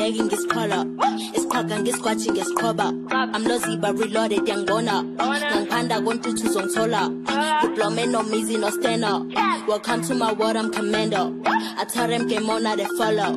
Ngiqedeke 0.00 0.24
ngisikhola 0.24 0.78
isikhwaga 1.36 1.74
ngisigwathi 1.80 2.26
ngesikhoba 2.32 2.86
amloziba 3.36 3.88
reloaded 3.98 4.48
yangibona 4.48 4.94
ngangiphanda 5.04 5.96
kontuthu 6.04 6.42
uzongithola 6.48 7.02
diplome 7.62 8.06
nomizi 8.06 8.56
nostena 8.56 9.24
welcome 9.66 10.02
to 10.02 10.14
my 10.14 10.32
world 10.32 10.56
i'm 10.56 10.72
commando. 10.72 11.32
I 11.46 11.84
tell 11.84 12.08
them 12.08 12.26
game 12.28 12.50
on 12.50 12.64
they 12.64 12.84
follow. 12.98 13.36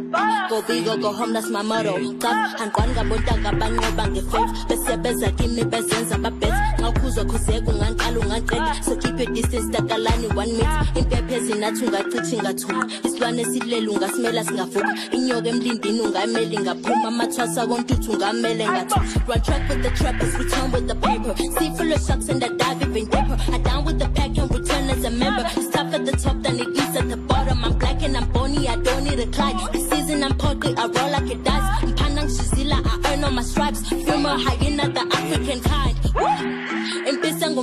Go 0.49 0.61
big 0.67 0.87
or 0.87 0.97
go 0.97 1.13
home 1.13 1.33
that's 1.33 1.49
my 1.49 1.61
motto. 1.61 1.93
Qaf 2.19 2.55
angiqwani 2.61 2.93
ngabontanga 2.93 3.51
banqoba 3.59 4.07
ngefaith 4.07 4.67
bese 4.67 4.97
beza 5.03 5.31
kimi 5.31 5.63
bezenza 5.63 6.17
babet 6.17 6.53
ngawukhuzwa 6.79 7.25
khuzeka 7.25 7.71
unganqala 7.71 8.19
ungaqeda 8.19 8.83
so 8.83 8.95
keep 8.97 9.19
your 9.19 9.33
distance 9.33 9.69
takalani 9.71 10.27
one 10.35 10.51
minute 10.51 10.99
impephe 10.99 11.39
zinathi 11.39 11.85
ungachithi 11.85 12.37
ngathuma 12.37 12.87
isilwane 13.03 13.41
esilele 13.41 13.87
ungasimela 13.87 14.43
singavuka 14.43 14.95
inyoka 15.11 15.49
emlindini 15.49 16.59
ngaphuma 16.59 17.07
amathwasa 17.07 17.67
kontuthu 17.67 18.11
ungamele 18.11 18.67
ngathi 18.67 18.99
run 19.27 19.41
track 19.41 19.69
with 19.69 19.83
the 19.83 19.89
trappers 19.91 20.35
return 20.37 20.71
with 20.71 20.87
the 20.87 20.95
paper. 20.95 21.35
See 21.37 21.69
full 21.77 21.93
of 21.93 22.01
sharks 22.05 22.29
and 22.29 22.43
I 22.43 22.49
dive 22.49 22.81
even 22.81 23.05
deeper. 23.05 23.37
I 23.51 23.57
down 23.59 23.85
with 23.85 23.92
the 23.99 24.09
pack 24.09 24.37
and 24.37 24.49
return 24.51 24.89
as 24.89 25.03
a 25.03 25.11
member. 25.11 25.43
Tough 25.71 25.93
at 25.93 26.05
the 26.05 26.11
top 26.13 26.41
than 26.41 26.59
it 26.59 26.67
is 26.69 26.95
at 26.95 27.09
the 27.09 27.17
bottom. 27.17 27.63
I'm 27.63 27.77
black 27.77 28.01
and 28.03 28.17
I'm 28.17 28.31
bony 28.31 28.67
I 28.67 28.75
don't 28.77 29.03
need 29.03 29.19
a 29.19 29.25
this 29.71 29.89
season 29.89 30.23
I'm 30.23 30.37
pocket 30.37 30.77
I 30.77 30.87
roll 30.87 31.11
like 31.11 31.29
a 31.31 31.35
dice 31.35 31.83
I'm 31.83 31.95
panang 31.95 32.29
shizila 32.35 32.79
I 32.85 33.13
earn 33.13 33.23
all 33.23 33.31
my 33.31 33.41
stripes. 33.41 33.87
Feel 33.89 34.19
more 34.19 34.37
hyena 34.37 34.89
the 34.89 35.01
African 35.17 35.59
kind. 35.61 35.95
Woo! 36.15 36.63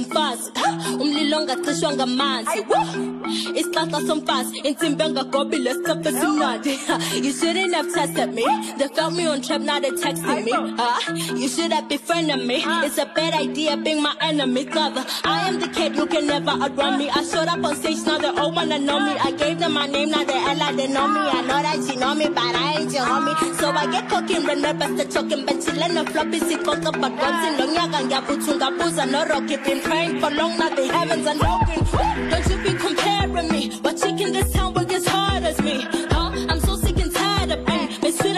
Ngumfazi 0.05 0.51
umlilo 1.01 1.37
ongacishwa 1.39 1.93
ngamanzi 1.95 2.59
isixaxa 3.55 4.01
somfazi 4.07 4.59
insimbi 4.69 5.03
engagobile 5.05 5.75
sicaphe 5.75 6.09
esimnandi. 6.09 6.73
You 7.25 7.33
shouldn't 7.33 7.75
have 7.75 7.93
tested 7.95 8.35
me. 8.35 8.45
They 8.79 8.89
felt 8.89 9.13
me 9.15 9.27
on 9.27 9.43
trap 9.43 9.61
now 9.61 9.79
they 9.81 9.91
texting 9.91 10.45
me. 10.45 10.53
huh? 10.53 11.37
you 11.37 11.49
should 11.49 11.73
have 11.73 11.89
befriended 11.89 12.47
me. 12.47 12.63
It's 12.87 12.99
a 12.99 13.07
bad 13.07 13.35
idea 13.35 13.77
being 13.77 14.03
my 14.03 14.15
enemy 14.21 14.65
brother. 14.65 15.05
I 15.25 15.49
am 15.49 15.61
the 15.61 15.69
kid 15.69 15.97
you 15.97 16.07
can 16.07 16.27
never 16.27 16.51
outrun 16.51 16.99
me. 16.99 17.11
I 17.11 17.23
showed 17.25 17.49
up 17.49 17.65
on 17.65 17.77
stage 17.77 18.05
now 18.07 18.19
they 18.19 18.29
all 18.29 18.53
wanna 18.53 18.79
know 18.79 18.99
me. 19.01 19.13
I 19.19 19.31
gave 19.33 19.59
them 19.59 19.75
my 19.75 19.87
name 19.87 20.11
now 20.11 20.25
they 20.25 20.41
like 20.57 20.77
they 20.77 20.89
know 20.89 21.07
me. 21.09 21.21
I 21.21 21.43
know 21.43 21.61
that 21.63 21.79
you 21.89 22.01
know 22.01 22.15
me 22.15 22.27
but 22.29 22.55
I 22.57 22.81
ain't 22.81 22.93
your 22.93 23.05
homie. 23.05 23.35
So 23.61 23.71
I 23.71 23.87
get 23.93 24.09
cooking 24.09 24.45
remember 24.47 24.89
the 24.97 25.05
choking 25.05 25.45
but 25.47 25.57
chillin' 25.57 25.95
the 25.95 26.11
floppy 26.11 26.39
sikoka 26.41 26.91
but 27.01 27.13
once 27.13 27.43
in 27.49 27.59
long 27.59 27.75
yaga 27.75 27.99
ngiyaphuthu 28.07 28.55
ngabuza 28.59 29.07
no 29.11 29.25
rocky 29.27 29.57
been 29.59 29.81
praying 29.91 30.21
for 30.21 30.31
long 30.31 30.57
now 30.57 30.69
the 30.79 30.87
heavens 30.97 31.27
are 31.27 31.35
knocking 31.35 31.85
don't 32.31 32.47
you 32.51 32.59
be 32.63 32.73
comparing 32.79 33.49
me 33.49 33.63
what 33.83 33.97
chick 33.97 34.21
in 34.21 34.33
this 34.33 34.53
town 34.53 34.73
work 34.75 34.93
as 34.93 35.07
hard 35.07 35.43
as 35.43 35.61
me. 35.63 35.77
Huh? 36.11 36.31
I'm 36.49 36.61
so 36.61 36.77
sick 36.77 36.99
and 36.99 37.13
tired 37.13 37.51
of 37.51 37.67
being 37.67 37.89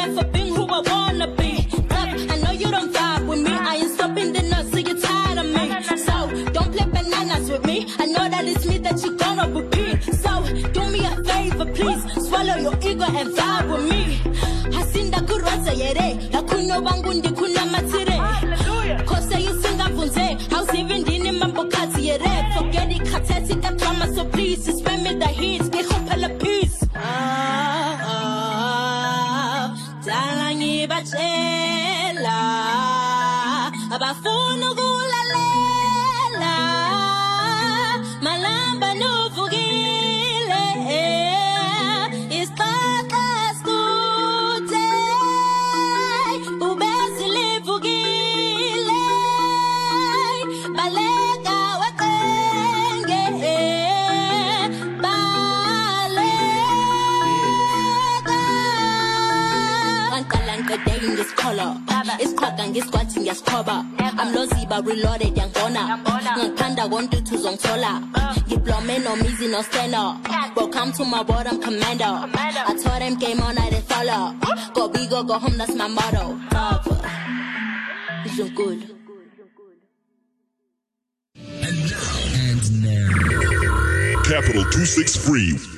made 0.03 0.15
for 0.19 0.25
being 0.33 0.55
who 0.55 0.65
I 0.67 0.81
wanna 0.91 1.29
be. 1.37 1.53
Tough, 1.89 2.31
I 2.33 2.37
know 2.43 2.53
you 2.53 2.71
don't 2.71 2.93
vibe 2.95 3.27
with 3.27 3.41
me. 3.41 3.53
I 3.53 3.77
ain't 3.77 3.93
stopping 3.97 4.33
the 4.33 4.43
nuts 4.43 4.71
so 4.73 4.79
you're 4.79 4.99
tired 4.99 5.39
of 5.43 5.47
me. 5.57 5.65
So 6.07 6.17
don't 6.57 6.73
play 6.75 6.87
bananas 6.97 7.51
with 7.51 7.65
me. 7.67 7.87
I 7.99 8.07
know 8.07 8.27
that 8.35 8.45
it's 8.47 8.67
me 8.67 8.79
that 8.79 9.03
you're 9.03 9.17
gonna 9.17 9.47
repeat. 9.59 10.03
So 10.23 10.33
do 10.77 10.83
me 10.95 11.01
a 11.05 11.13
favor 11.29 11.67
please. 11.77 12.03
Swallow 12.29 12.57
your 12.67 12.77
ego 12.91 13.07
and 13.21 13.31
vibe 13.37 13.69
with 13.73 13.85
me. 13.91 14.03
Hasinda 14.77 15.21
kurwaza 15.29 15.73
yere 15.73 16.09
lakhunyo 16.33 16.81
bangu 16.87 17.13
amloziba 64.73 64.81
reloaded 64.81 65.37
yangibona 65.37 65.99
ngikuthanda 66.39 66.89
kontuthu 66.89 67.35
uzongithola 67.35 68.03
uh. 68.15 68.37
ngiblome 68.47 68.99
nomizi 68.99 69.49
nosteno 69.49 70.21
welcome 70.57 70.93
to 70.93 71.05
my 71.05 71.23
bottom 71.23 71.61
commander. 71.61 72.05
I 72.05 72.75
told 72.83 73.01
them 73.03 73.19
game 73.19 73.41
on 73.41 73.59
I 73.59 73.71
they 73.71 73.81
follow 73.81 74.35
go 74.75 74.89
big 74.89 75.13
or 75.13 75.25
go 75.25 75.39
home 75.39 75.59
that's 75.59 75.75
my 75.75 75.89
motto. 75.89 76.39
Tough. 76.51 76.89
Ngizonkulu 78.25 78.89
Capital 84.25 84.65
263 84.65 85.72